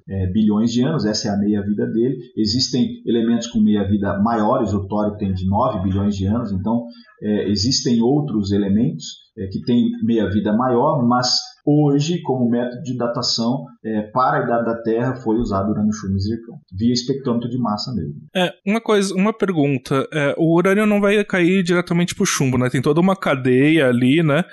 é, 0.09 0.27
bilhões 0.27 0.71
de 0.71 0.83
anos, 0.83 1.07
essa 1.07 1.29
é 1.29 1.31
a 1.31 1.39
meia-vida 1.39 1.87
dele. 1.87 2.17
Existem 2.37 3.03
elementos 3.07 3.47
com 3.47 3.61
meia-vida 3.61 4.19
maiores, 4.23 4.73
o 4.73 4.87
tório 4.87 5.17
tem 5.17 5.33
de 5.33 5.49
9 5.49 5.83
bilhões 5.83 6.15
de 6.15 6.27
anos, 6.27 6.53
então 6.53 6.85
é, 7.23 7.49
existem 7.49 8.03
outros 8.03 8.53
elementos 8.53 9.30
é, 9.39 9.47
que 9.47 9.63
têm 9.63 9.91
meia-vida 10.05 10.53
maior, 10.53 11.07
mas 11.07 11.29
Hoje, 11.67 12.21
como 12.23 12.49
método 12.49 12.83
de 12.83 12.97
datação 12.97 13.65
é, 13.85 14.03
para 14.13 14.39
a 14.39 14.45
idade 14.45 14.65
da 14.65 14.83
Terra, 14.83 15.15
foi 15.17 15.37
usado 15.37 15.69
o 15.69 15.71
urânio 15.73 15.93
chumbo 15.93 16.19
zircão, 16.19 16.59
via 16.77 16.93
espectrômetro 16.93 17.49
de 17.49 17.59
massa 17.59 17.93
mesmo. 17.95 18.15
É, 18.35 18.53
uma 18.67 18.81
coisa, 18.81 19.15
uma 19.15 19.33
pergunta. 19.33 20.07
É, 20.13 20.35
o 20.39 20.57
urânio 20.57 20.87
não 20.87 21.01
vai 21.01 21.23
cair 21.25 21.63
diretamente 21.63 22.15
para 22.15 22.23
o 22.23 22.27
chumbo, 22.27 22.57
né? 22.57 22.71
Tem 22.71 22.81
toda 22.81 23.01
uma 23.01 23.15
cadeia 23.15 23.89
ali, 23.89 24.23
né? 24.23 24.45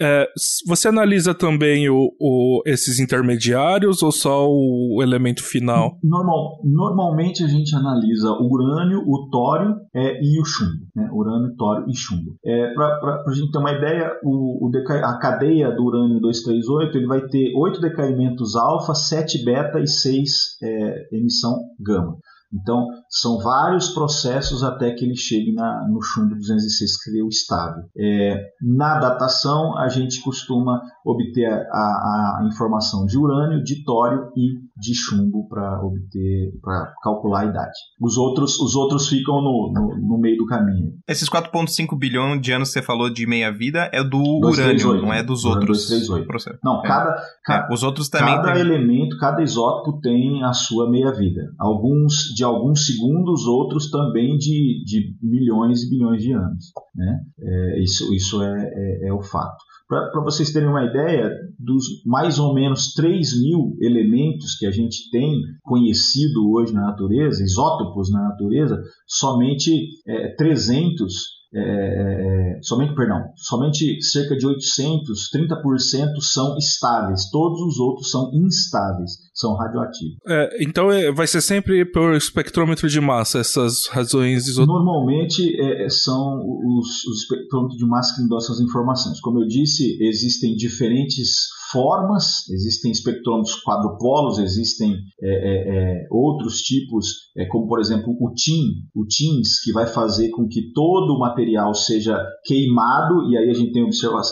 É, 0.00 0.28
você 0.66 0.88
analisa 0.88 1.34
também 1.34 1.88
o, 1.88 2.12
o, 2.20 2.62
esses 2.66 3.00
intermediários 3.00 4.02
ou 4.02 4.12
só 4.12 4.46
o 4.48 5.00
elemento 5.02 5.42
final? 5.42 5.98
Normal, 6.02 6.60
normalmente 6.64 7.42
a 7.42 7.48
gente 7.48 7.74
analisa 7.74 8.30
o 8.30 8.48
urânio, 8.48 9.00
o 9.00 9.28
tório 9.30 9.74
é, 9.94 10.20
e 10.22 10.40
o 10.40 10.44
chumbo. 10.44 10.86
Né? 10.94 11.08
Urânio, 11.12 11.54
tório 11.56 11.86
e 11.88 11.96
chumbo. 11.96 12.36
É, 12.44 12.72
Para 12.74 13.24
a 13.26 13.34
gente 13.34 13.50
ter 13.50 13.58
uma 13.58 13.72
ideia, 13.72 14.11
o, 14.22 14.66
o 14.66 14.70
a 15.04 15.18
cadeia 15.18 15.70
do 15.70 15.84
urânio 15.84 16.20
238 16.20 16.98
ele 16.98 17.06
vai 17.06 17.20
ter 17.28 17.52
oito 17.56 17.80
decaimentos 17.80 18.56
alfa, 18.56 18.94
sete 18.94 19.44
beta 19.44 19.80
e 19.80 19.86
seis 19.86 20.56
é, 20.62 21.08
emissão 21.16 21.56
gama. 21.80 22.16
Então, 22.52 22.86
são 23.12 23.38
vários 23.38 23.90
processos 23.90 24.64
até 24.64 24.92
que 24.92 25.04
ele 25.04 25.14
chegue 25.14 25.52
na, 25.52 25.86
no 25.86 26.00
chumbo 26.02 26.34
206, 26.34 26.96
que 26.96 27.10
seria 27.10 27.24
o 27.24 27.28
estável. 27.28 27.84
É, 27.96 28.42
na 28.62 28.98
datação, 28.98 29.76
a 29.76 29.88
gente 29.88 30.22
costuma 30.22 30.80
obter 31.04 31.46
a, 31.46 31.78
a, 31.78 32.44
informação 32.46 33.04
de 33.04 33.18
urânio, 33.18 33.62
de 33.62 33.84
tório 33.84 34.30
e 34.36 34.62
de 34.80 34.94
chumbo 34.94 35.46
para 35.48 35.82
obter, 35.84 36.52
para 36.62 36.94
calcular 37.02 37.40
a 37.40 37.46
idade. 37.46 37.78
Os 38.00 38.16
outros, 38.16 38.58
os 38.58 38.74
outros 38.74 39.08
ficam 39.08 39.42
no, 39.42 39.72
no, 39.74 40.08
no 40.08 40.18
meio 40.18 40.38
do 40.38 40.46
caminho. 40.46 40.92
Esses 41.06 41.28
4,5 41.28 41.98
bilhões 41.98 42.40
de 42.40 42.52
anos 42.52 42.68
que 42.68 42.74
você 42.74 42.82
falou 42.82 43.12
de 43.12 43.26
meia-vida 43.26 43.90
é 43.92 44.02
do 44.02 44.40
238, 44.40 44.88
urânio, 44.88 45.02
não 45.02 45.12
é 45.12 45.22
dos 45.22 45.44
outros. 45.44 45.88
238. 45.88 46.60
Não, 46.62 46.80
é. 46.80 46.88
cada, 46.88 47.22
ca, 47.44 47.68
é, 47.68 47.74
os 47.74 47.82
outros 47.82 48.08
também 48.08 48.36
cada 48.36 48.52
tem... 48.52 48.60
elemento, 48.60 49.18
cada 49.18 49.42
isótopo 49.42 50.00
tem 50.00 50.42
a 50.44 50.52
sua 50.52 50.88
meia-vida. 50.88 51.52
Alguns 51.58 52.32
de 52.34 52.44
alguns 52.44 52.86
segundos, 52.86 53.01
outros 53.46 53.90
também 53.90 54.36
de, 54.36 54.82
de 54.84 55.16
milhões 55.22 55.82
e 55.82 55.90
bilhões 55.90 56.22
de 56.22 56.32
anos. 56.32 56.72
Né? 56.94 57.20
É, 57.40 57.82
isso 57.82 58.12
isso 58.14 58.42
é, 58.42 58.70
é, 58.74 59.08
é 59.08 59.12
o 59.12 59.22
fato. 59.22 59.62
Para 59.88 60.22
vocês 60.24 60.50
terem 60.50 60.70
uma 60.70 60.84
ideia, 60.84 61.30
dos 61.58 61.84
mais 62.06 62.38
ou 62.38 62.54
menos 62.54 62.94
3 62.94 63.42
mil 63.42 63.76
elementos 63.78 64.56
que 64.56 64.64
a 64.64 64.70
gente 64.70 65.10
tem 65.10 65.38
conhecido 65.62 66.50
hoje 66.50 66.72
na 66.72 66.86
natureza, 66.86 67.42
isótopos 67.42 68.10
na 68.10 68.22
natureza, 68.22 68.82
somente 69.06 69.70
é, 70.06 70.34
300 70.34 71.41
é, 71.54 71.60
é, 71.60 72.56
é, 72.56 72.58
somente, 72.62 72.94
perdão, 72.94 73.22
somente 73.36 74.02
cerca 74.02 74.34
de 74.36 74.46
800, 74.46 75.28
30% 75.30 76.20
são 76.20 76.56
estáveis, 76.56 77.28
todos 77.30 77.60
os 77.60 77.78
outros 77.78 78.10
são 78.10 78.30
instáveis, 78.32 79.10
são 79.34 79.54
radioativos. 79.54 80.16
É, 80.26 80.62
então 80.62 80.90
é, 80.90 81.12
vai 81.12 81.26
ser 81.26 81.42
sempre 81.42 81.84
por 81.84 82.14
espectrômetro 82.14 82.88
de 82.88 83.00
massa 83.00 83.38
essas 83.38 83.86
razões 83.88 84.46
isotôpicas? 84.48 84.66
Normalmente 84.66 85.60
é, 85.60 85.88
são 85.90 86.38
os, 86.38 87.04
os 87.04 87.22
espectrômetros 87.22 87.78
de 87.78 87.86
massa 87.86 88.14
que 88.14 88.20
nos 88.22 88.30
dão 88.30 88.38
essas 88.38 88.60
informações. 88.60 89.20
Como 89.20 89.42
eu 89.42 89.46
disse, 89.46 89.98
existem 90.00 90.54
diferentes 90.54 91.48
formas, 91.72 92.48
existem 92.50 92.92
espectrômetros 92.92 93.60
quadrupolos, 93.62 94.38
existem 94.38 94.94
é, 95.22 95.28
é, 95.30 96.02
é, 96.04 96.06
outros 96.10 96.58
tipos, 96.60 97.06
é, 97.36 97.46
como 97.46 97.66
por 97.66 97.80
exemplo 97.80 98.14
o 98.20 98.32
TIM, 98.34 98.62
o 98.94 99.06
TIMS, 99.06 99.62
que 99.64 99.72
vai 99.72 99.86
fazer 99.86 100.30
com 100.30 100.46
que 100.46 100.70
todo 100.72 101.14
o 101.14 101.18
material 101.18 101.74
seja 101.74 102.22
queimado, 102.44 103.30
e 103.30 103.38
aí 103.38 103.50
a 103.50 103.54
gente 103.54 103.72
tem 103.72 103.82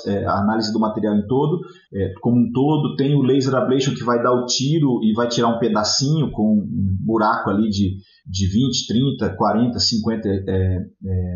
é, 0.06 0.24
a 0.26 0.38
análise 0.40 0.70
do 0.72 0.78
material 0.78 1.16
em 1.16 1.26
todo, 1.26 1.60
como 2.20 2.36
um 2.36 2.52
todo, 2.52 2.94
tem 2.94 3.16
o 3.16 3.22
laser 3.22 3.54
ablation 3.54 3.94
que 3.94 4.04
vai 4.04 4.22
dar 4.22 4.32
o 4.32 4.46
tiro 4.46 5.00
e 5.02 5.12
vai 5.12 5.26
tirar 5.26 5.48
um 5.48 5.58
pedacinho 5.58 6.30
com 6.30 6.52
um 6.52 6.96
buraco 7.04 7.50
ali 7.50 7.68
de, 7.68 7.96
de 8.26 8.46
20, 8.46 8.86
30, 8.86 9.36
40, 9.36 9.78
50 9.78 10.28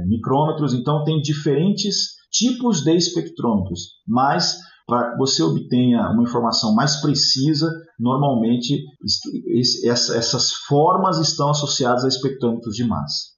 micrômetros, 0.06 0.74
então 0.74 1.02
tem 1.02 1.20
diferentes 1.20 2.14
tipos 2.30 2.82
de 2.82 2.96
espectrômetros, 2.96 3.94
mas 4.06 4.58
para 4.86 5.12
que 5.12 5.18
você 5.18 5.42
obtenha 5.42 6.10
uma 6.10 6.22
informação 6.22 6.74
mais 6.74 7.00
precisa, 7.00 7.70
normalmente 7.98 8.84
essas 9.86 10.52
formas 10.68 11.18
estão 11.18 11.50
associadas 11.50 12.04
a 12.04 12.08
espectrômetros 12.08 12.74
de 12.74 12.84
massa. 12.84 13.34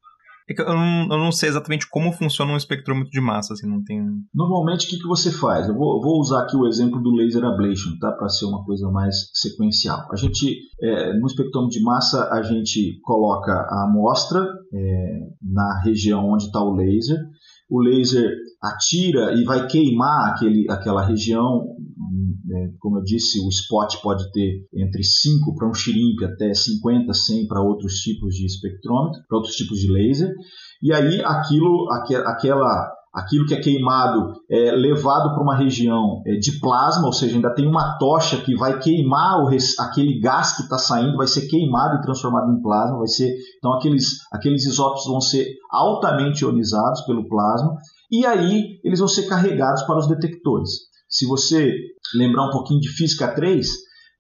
É 0.49 0.61
eu, 0.61 0.65
não, 0.67 1.03
eu 1.11 1.19
não, 1.19 1.33
sei 1.33 1.49
exatamente 1.49 1.89
como 1.91 2.13
funciona 2.13 2.53
um 2.53 2.57
espectrômetro 2.57 3.11
de 3.11 3.21
massa, 3.21 3.53
assim, 3.53 3.69
não 3.69 3.83
tem... 3.83 4.01
Normalmente, 4.33 4.87
o 4.87 4.89
que, 4.89 4.99
que 4.99 5.09
você 5.09 5.33
faz? 5.33 5.69
Eu 5.69 5.75
vou, 5.75 6.01
vou 6.01 6.21
usar 6.21 6.43
aqui 6.43 6.57
o 6.57 6.69
exemplo 6.69 7.03
do 7.03 7.11
laser 7.11 7.43
ablation, 7.43 7.99
tá? 8.01 8.13
Para 8.13 8.29
ser 8.29 8.45
uma 8.45 8.65
coisa 8.65 8.89
mais 8.89 9.29
sequencial. 9.35 10.07
A 10.13 10.15
gente, 10.15 10.57
é, 10.81 11.19
no 11.19 11.27
espectrômetro 11.27 11.77
de 11.77 11.83
massa, 11.83 12.31
a 12.33 12.43
gente 12.43 13.01
coloca 13.03 13.53
a 13.53 13.89
amostra 13.89 14.47
é, 14.73 15.19
na 15.43 15.83
região 15.83 16.25
onde 16.31 16.45
está 16.45 16.63
o 16.63 16.77
laser, 16.77 17.19
o 17.69 17.81
laser 17.83 18.31
atira 18.69 19.35
e 19.35 19.45
vai 19.45 19.67
queimar 19.67 20.33
aquele, 20.33 20.67
aquela 20.71 21.05
região. 21.05 21.65
Né? 22.45 22.73
Como 22.79 22.99
eu 22.99 23.03
disse, 23.03 23.41
o 23.41 23.49
spot 23.49 23.97
pode 24.03 24.31
ter 24.33 24.67
entre 24.75 25.03
5 25.03 25.55
para 25.55 25.69
um 25.69 25.75
shrimp 25.75 26.23
até 26.25 26.53
50, 26.53 27.13
100 27.13 27.47
para 27.47 27.63
outros 27.63 27.95
tipos 27.95 28.35
de 28.35 28.47
espectrômetro, 28.47 29.21
para 29.29 29.39
outros 29.39 29.55
tipos 29.55 29.79
de 29.79 29.91
laser. 29.91 30.33
E 30.83 30.93
aí 30.93 31.21
aquilo, 31.25 31.87
aquela 31.91 32.97
aquilo 33.17 33.47
que 33.47 33.55
é 33.55 33.61
queimado 33.61 34.35
é 34.51 34.73
levado 34.73 35.33
para 35.33 35.43
uma 35.43 35.57
região 35.57 36.23
é, 36.27 36.37
de 36.37 36.61
plasma, 36.61 37.07
ou 37.07 37.13
seja, 37.15 37.35
ainda 37.35 37.55
tem 37.55 37.67
uma 37.67 37.97
tocha 37.97 38.37
que 38.37 38.55
vai 38.55 38.79
queimar 38.79 39.43
o, 39.43 39.49
aquele 39.81 40.21
gás 40.21 40.55
que 40.55 40.63
está 40.63 40.77
saindo, 40.77 41.17
vai 41.17 41.27
ser 41.27 41.49
queimado 41.49 41.97
e 41.97 42.03
transformado 42.03 42.53
em 42.53 42.61
plasma, 42.61 42.99
vai 42.99 43.07
ser 43.07 43.35
então 43.57 43.73
aqueles, 43.73 44.19
aqueles 44.31 44.67
isótopos 44.67 45.07
vão 45.07 45.21
ser 45.21 45.47
altamente 45.71 46.45
ionizados 46.45 47.01
pelo 47.07 47.27
plasma 47.27 47.75
e 48.11 48.25
aí 48.25 48.81
eles 48.85 48.99
vão 48.99 49.09
ser 49.09 49.27
carregados 49.27 49.83
para 49.83 49.99
os 49.99 50.09
detectores. 50.09 50.71
Se 51.09 51.27
você 51.27 51.73
lembrar 52.15 52.49
um 52.49 52.51
pouquinho 52.51 52.81
de 52.81 52.89
física 52.89 53.29
3, 53.29 53.69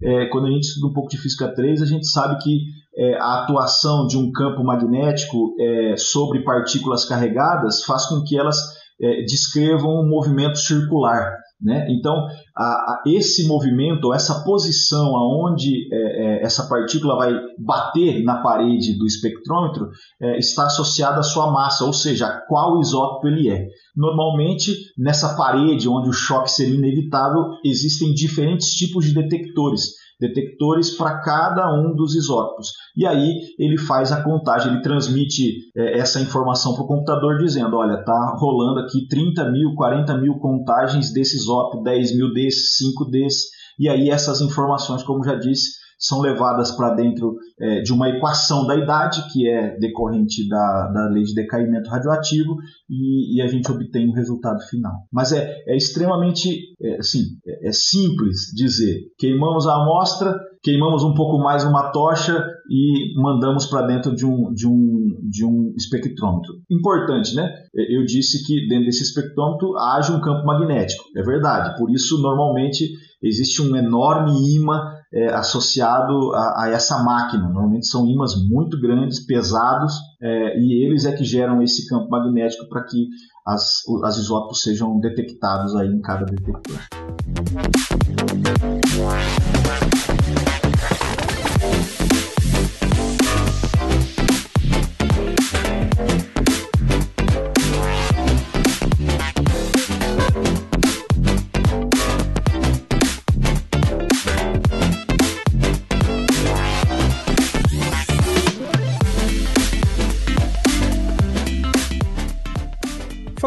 é, 0.02 0.26
quando 0.26 0.46
a 0.46 0.50
gente 0.50 0.64
estuda 0.64 0.88
um 0.88 0.92
pouco 0.92 1.08
de 1.08 1.18
física 1.18 1.52
3, 1.54 1.82
a 1.82 1.86
gente 1.86 2.06
sabe 2.06 2.42
que 2.42 2.58
é, 2.96 3.14
a 3.14 3.42
atuação 3.42 4.06
de 4.06 4.16
um 4.16 4.30
campo 4.30 4.62
magnético 4.62 5.54
é, 5.58 5.96
sobre 5.96 6.42
partículas 6.42 7.04
carregadas 7.04 7.84
faz 7.84 8.06
com 8.06 8.22
que 8.22 8.38
elas 8.38 8.58
é, 9.00 9.22
descrevam 9.22 10.00
um 10.00 10.08
movimento 10.08 10.58
circular. 10.58 11.34
Né? 11.60 11.86
Então, 11.90 12.26
a, 12.54 12.64
a 12.64 13.02
esse 13.06 13.46
movimento, 13.46 14.12
essa 14.12 14.44
posição 14.44 15.16
aonde 15.16 15.88
é, 15.90 15.96
é, 15.96 16.42
essa 16.44 16.68
partícula 16.68 17.16
vai 17.16 17.32
bater 17.58 18.22
na 18.22 18.42
parede 18.42 18.98
do 18.98 19.06
espectrômetro 19.06 19.88
é, 20.20 20.38
está 20.38 20.66
associada 20.66 21.20
à 21.20 21.22
sua 21.22 21.50
massa, 21.50 21.84
ou 21.84 21.94
seja, 21.94 22.26
a 22.26 22.40
qual 22.46 22.78
isótopo 22.78 23.26
ele 23.28 23.48
é. 23.48 23.68
Normalmente, 23.96 24.72
nessa 24.98 25.34
parede 25.34 25.88
onde 25.88 26.10
o 26.10 26.12
choque 26.12 26.50
seria 26.50 26.74
inevitável, 26.74 27.44
existem 27.64 28.12
diferentes 28.12 28.72
tipos 28.72 29.06
de 29.06 29.14
detectores 29.14 29.92
detectores 30.18 30.96
para 30.96 31.20
cada 31.20 31.72
um 31.72 31.94
dos 31.94 32.14
isótopos. 32.14 32.72
E 32.96 33.06
aí 33.06 33.54
ele 33.58 33.78
faz 33.78 34.12
a 34.12 34.22
contagem, 34.22 34.72
ele 34.72 34.82
transmite 34.82 35.70
é, 35.76 35.98
essa 35.98 36.20
informação 36.20 36.74
para 36.74 36.84
o 36.84 36.88
computador 36.88 37.38
dizendo, 37.38 37.76
olha, 37.76 38.00
está 38.00 38.36
rolando 38.38 38.80
aqui 38.80 39.06
30 39.08 39.50
mil, 39.50 39.74
40 39.74 40.16
mil 40.18 40.38
contagens 40.38 41.12
desse 41.12 41.36
isótopo, 41.36 41.82
10 41.82 42.16
mil 42.16 42.32
desse, 42.32 42.76
5 42.84 43.04
desse, 43.10 43.48
e 43.78 43.88
aí 43.88 44.08
essas 44.08 44.40
informações, 44.40 45.02
como 45.02 45.24
já 45.24 45.34
disse, 45.34 45.72
são 45.98 46.20
levadas 46.20 46.70
para 46.72 46.94
dentro 46.94 47.36
é, 47.58 47.80
de 47.80 47.92
uma 47.92 48.08
equação 48.08 48.66
da 48.66 48.76
idade, 48.76 49.22
que 49.32 49.48
é 49.48 49.76
decorrente 49.78 50.46
da, 50.48 50.90
da 50.92 51.08
lei 51.08 51.24
de 51.24 51.34
decaimento 51.34 51.88
radioativo, 51.88 52.56
e, 52.88 53.36
e 53.36 53.42
a 53.42 53.46
gente 53.46 53.70
obtém 53.70 54.08
o 54.08 54.14
resultado 54.14 54.60
final. 54.68 54.92
Mas 55.12 55.32
é, 55.32 55.62
é 55.66 55.76
extremamente 55.76 56.74
é, 56.82 56.98
assim, 56.98 57.22
é, 57.46 57.68
é 57.68 57.72
simples 57.72 58.52
dizer: 58.54 59.00
queimamos 59.18 59.66
a 59.66 59.74
amostra, 59.74 60.38
queimamos 60.62 61.02
um 61.02 61.14
pouco 61.14 61.38
mais 61.38 61.64
uma 61.64 61.90
tocha 61.92 62.44
e 62.68 63.14
mandamos 63.20 63.66
para 63.66 63.86
dentro 63.86 64.14
de 64.14 64.26
um, 64.26 64.52
de, 64.52 64.66
um, 64.66 65.08
de 65.30 65.44
um 65.44 65.72
espectrômetro. 65.76 66.54
Importante, 66.70 67.34
né? 67.34 67.50
Eu 67.72 68.04
disse 68.04 68.44
que 68.44 68.66
dentro 68.68 68.86
desse 68.86 69.02
espectrômetro 69.02 69.76
age 69.78 70.12
um 70.12 70.20
campo 70.20 70.44
magnético. 70.44 71.04
É 71.16 71.22
verdade. 71.22 71.78
Por 71.78 71.90
isso, 71.90 72.20
normalmente, 72.20 72.88
existe 73.22 73.62
um 73.62 73.76
enorme 73.76 74.32
imã 74.56 74.95
é, 75.16 75.32
associado 75.32 76.34
a, 76.34 76.64
a, 76.64 76.68
essa 76.68 77.02
máquina. 77.02 77.44
Normalmente 77.44 77.86
são 77.86 78.06
ímãs 78.06 78.32
muito 78.48 78.78
grandes, 78.78 79.24
pesados, 79.24 79.94
é, 80.20 80.58
e 80.58 80.84
eles 80.84 81.06
é 81.06 81.12
que 81.12 81.24
geram 81.24 81.62
esse 81.62 81.88
campo 81.88 82.10
magnético 82.10 82.68
para 82.68 82.84
que 82.84 83.08
as, 83.46 83.82
as 84.04 84.18
isótopos 84.18 84.62
sejam 84.62 85.00
detectados 85.00 85.74
aí 85.74 85.88
em 85.88 86.00
cada 86.02 86.26
detector. 86.26 86.76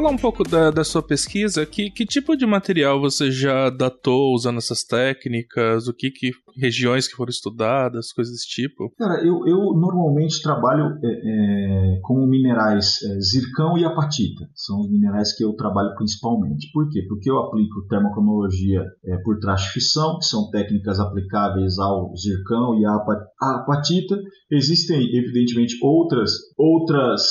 Falar 0.10 0.12
um 0.12 0.18
pouco 0.18 0.44
da, 0.44 0.72
da 0.72 0.84
sua 0.84 1.02
pesquisa. 1.02 1.66
Que, 1.66 1.90
que 1.92 2.06
tipo 2.06 2.36
de 2.36 2.46
material 2.46 3.00
você 3.00 3.32
já 3.32 3.70
datou 3.70 4.34
usando 4.34 4.58
essas 4.58 4.84
técnicas? 4.84 5.88
O 5.88 5.94
que, 5.94 6.10
que 6.10 6.32
regiões 6.56 7.08
que 7.08 7.16
foram 7.16 7.30
estudadas, 7.30 8.12
coisas 8.12 8.34
desse 8.34 8.48
tipo? 8.48 8.92
Cara, 8.98 9.24
eu, 9.26 9.48
eu 9.48 9.74
normalmente 9.74 10.42
trabalho 10.42 10.98
é, 11.04 11.08
é, 11.08 12.00
com 12.02 12.26
minerais 12.26 13.02
é, 13.04 13.20
zircão 13.20 13.78
e 13.78 13.86
apatita. 13.86 14.50
São 14.56 14.80
os 14.82 14.92
minerais 14.92 15.36
que 15.36 15.44
eu 15.44 15.54
trabalho 15.54 15.96
principalmente. 15.96 16.72
Por 16.72 16.90
quê? 16.90 17.04
Porque 17.08 17.30
eu 17.30 17.40
aplico 17.40 17.88
termocronologia 17.88 18.84
é, 19.06 19.18
por 19.18 19.40
traste 19.40 19.72
fissão, 19.72 20.18
que 20.18 20.26
são 20.26 20.50
técnicas 20.50 21.00
aplicáveis 21.00 21.78
ao 21.80 22.16
zircão 22.16 22.80
e 22.80 22.86
à 22.86 22.96
apatita. 23.42 24.18
Existem, 24.52 25.00
evidentemente, 25.16 25.78
outras, 25.82 26.32
outras, 26.58 27.22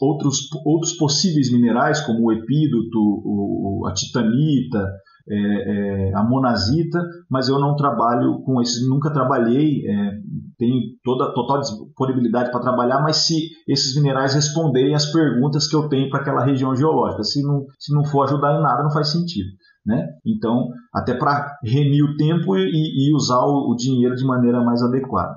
outros, 0.00 0.48
outros 0.64 0.92
possíveis 0.92 1.52
minerais, 1.52 2.00
como 2.00 2.26
o 2.26 2.32
epídoto, 2.32 2.98
o, 2.98 3.86
a 3.86 3.92
titanita, 3.92 4.88
é, 5.28 6.10
é, 6.10 6.14
a 6.14 6.22
monazita, 6.22 7.00
mas 7.30 7.48
eu 7.48 7.58
não 7.58 7.76
trabalho 7.76 8.42
com 8.44 8.60
esses, 8.60 8.88
nunca 8.88 9.12
trabalhei, 9.12 9.86
é, 9.88 10.12
tenho 10.58 10.80
toda 11.04 11.32
total 11.32 11.60
disponibilidade 11.60 12.50
para 12.50 12.60
trabalhar, 12.60 13.00
mas 13.02 13.18
se 13.18 13.50
esses 13.68 13.94
minerais 13.96 14.34
responderem 14.34 14.94
às 14.94 15.06
perguntas 15.12 15.68
que 15.68 15.76
eu 15.76 15.88
tenho 15.88 16.10
para 16.10 16.20
aquela 16.20 16.44
região 16.44 16.74
geológica, 16.74 17.22
se 17.22 17.42
não, 17.42 17.64
se 17.78 17.94
não 17.94 18.04
for 18.04 18.24
ajudar 18.24 18.58
em 18.58 18.62
nada, 18.62 18.82
não 18.82 18.90
faz 18.90 19.10
sentido. 19.10 19.48
Né? 19.84 20.06
Então, 20.24 20.68
até 20.94 21.12
para 21.12 21.56
remir 21.64 22.04
o 22.04 22.16
tempo 22.16 22.56
e, 22.56 23.08
e 23.08 23.14
usar 23.16 23.40
o, 23.40 23.72
o 23.72 23.76
dinheiro 23.76 24.14
de 24.14 24.24
maneira 24.24 24.62
mais 24.62 24.80
adequada. 24.80 25.34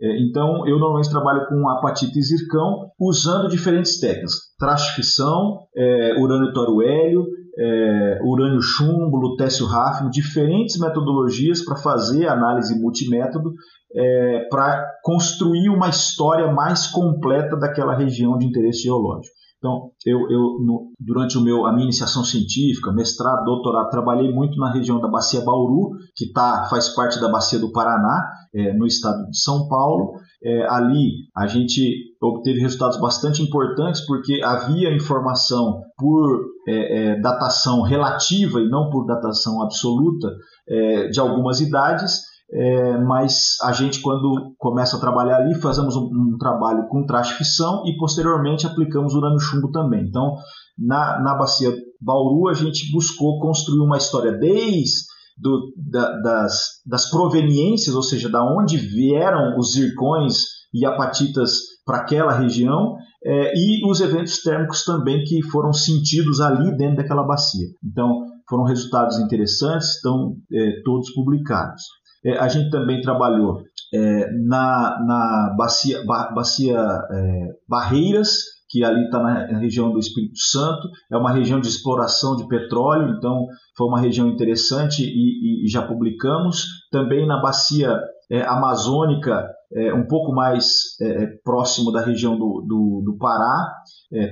É, 0.00 0.18
então, 0.22 0.66
eu 0.66 0.78
normalmente 0.78 1.10
trabalho 1.10 1.46
com 1.46 1.68
apatita 1.68 2.18
e 2.18 2.22
zircão 2.22 2.90
usando 2.98 3.48
diferentes 3.48 4.00
técnicas. 4.00 4.32
Traxifição, 4.58 5.66
é, 5.76 6.14
urânio 6.18 6.52
toruélio, 6.54 7.26
é, 7.58 8.18
urânio 8.22 8.60
chumbo, 8.60 9.16
lutécio 9.16 9.66
ráfino, 9.66 10.10
diferentes 10.10 10.78
metodologias 10.78 11.64
para 11.64 11.76
fazer 11.76 12.28
análise 12.28 12.78
multimétodo 12.80 13.52
é, 13.94 14.46
para 14.50 14.86
construir 15.02 15.68
uma 15.68 15.88
história 15.88 16.52
mais 16.52 16.86
completa 16.86 17.56
daquela 17.56 17.94
região 17.94 18.38
de 18.38 18.46
interesse 18.46 18.82
geológico. 18.82 19.34
Então, 19.58 19.90
eu, 20.06 20.18
eu 20.30 20.58
no, 20.64 20.90
durante 20.98 21.36
o 21.36 21.42
meu, 21.42 21.66
a 21.66 21.72
minha 21.72 21.84
iniciação 21.84 22.24
científica, 22.24 22.92
mestrado, 22.92 23.44
doutorado, 23.44 23.90
trabalhei 23.90 24.32
muito 24.32 24.56
na 24.58 24.72
região 24.72 24.98
da 24.98 25.08
Bacia 25.08 25.42
Bauru, 25.42 25.90
que 26.16 26.32
tá, 26.32 26.66
faz 26.70 26.88
parte 26.94 27.20
da 27.20 27.28
Bacia 27.28 27.58
do 27.58 27.70
Paraná, 27.70 28.24
é, 28.54 28.72
no 28.72 28.86
estado 28.86 29.28
de 29.28 29.38
São 29.38 29.68
Paulo. 29.68 30.14
É, 30.42 30.66
ali 30.70 31.28
a 31.36 31.46
gente 31.46 32.09
obteve 32.20 32.60
resultados 32.60 33.00
bastante 33.00 33.42
importantes 33.42 34.04
porque 34.06 34.42
havia 34.42 34.94
informação 34.94 35.82
por 35.96 36.44
é, 36.68 37.12
é 37.12 37.20
datação 37.20 37.82
relativa 37.82 38.60
e 38.60 38.68
não 38.68 38.90
por 38.90 39.06
datação 39.06 39.62
absoluta 39.62 40.28
é, 40.68 41.08
de 41.08 41.18
algumas 41.18 41.60
idades 41.60 42.30
é, 42.52 42.98
mas 42.98 43.56
a 43.62 43.72
gente, 43.72 44.00
quando 44.00 44.54
começa 44.58 44.96
a 44.96 45.00
trabalhar 45.00 45.36
ali, 45.36 45.54
fazemos 45.54 45.94
um, 45.94 46.10
um 46.12 46.36
trabalho 46.36 46.88
com 46.88 47.06
traste-fissão 47.06 47.84
e 47.86 47.96
posteriormente 47.96 48.66
aplicamos 48.66 49.14
urânio 49.14 49.38
chumbo 49.38 49.70
também. 49.70 50.04
Então, 50.08 50.34
na, 50.76 51.20
na 51.22 51.36
bacia 51.36 51.72
Bauru, 52.00 52.48
a 52.48 52.54
gente 52.54 52.90
buscou 52.90 53.38
construir 53.38 53.80
uma 53.80 53.96
história 53.96 54.32
desde 54.32 55.08
do, 55.38 55.72
da, 55.76 56.20
das, 56.20 56.80
das 56.84 57.08
proveniências, 57.08 57.94
ou 57.94 58.02
seja, 58.02 58.28
da 58.28 58.44
onde 58.44 58.76
vieram 58.76 59.56
os 59.56 59.74
zircões 59.74 60.59
e 60.72 60.86
apatitas 60.86 61.52
para 61.84 61.98
aquela 61.98 62.32
região, 62.32 62.96
é, 63.24 63.52
e 63.54 63.90
os 63.90 64.00
eventos 64.00 64.42
térmicos 64.42 64.84
também 64.84 65.24
que 65.24 65.42
foram 65.50 65.72
sentidos 65.72 66.40
ali 66.40 66.76
dentro 66.76 66.96
daquela 66.96 67.26
bacia. 67.26 67.66
Então, 67.84 68.24
foram 68.48 68.64
resultados 68.64 69.18
interessantes, 69.18 69.96
estão 69.96 70.34
é, 70.52 70.82
todos 70.84 71.12
publicados. 71.12 71.82
É, 72.24 72.38
a 72.38 72.48
gente 72.48 72.70
também 72.70 73.00
trabalhou 73.00 73.62
é, 73.94 74.30
na, 74.46 74.98
na 75.06 75.54
bacia, 75.56 76.04
ba, 76.04 76.30
bacia 76.34 76.78
é, 76.78 77.48
Barreiras, 77.68 78.38
que 78.68 78.84
ali 78.84 79.04
está 79.04 79.20
na 79.20 79.58
região 79.58 79.90
do 79.90 79.98
Espírito 79.98 80.38
Santo, 80.38 80.88
é 81.10 81.16
uma 81.16 81.32
região 81.32 81.60
de 81.60 81.66
exploração 81.66 82.36
de 82.36 82.46
petróleo, 82.46 83.16
então 83.16 83.46
foi 83.76 83.86
uma 83.88 84.00
região 84.00 84.28
interessante 84.28 85.02
e, 85.02 85.64
e 85.64 85.68
já 85.68 85.82
publicamos. 85.82 86.66
Também 86.90 87.26
na 87.26 87.40
bacia 87.40 87.98
é, 88.30 88.42
amazônica, 88.42 89.44
é, 89.72 89.94
um 89.94 90.06
pouco 90.06 90.32
mais 90.32 90.66
é, 91.00 91.26
próximo 91.44 91.92
da 91.92 92.04
região 92.04 92.36
do, 92.36 92.64
do, 92.66 93.02
do 93.04 93.16
Pará, 93.18 93.74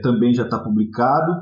também 0.03 0.35
já 0.35 0.43
está 0.43 0.59
publicado. 0.59 1.33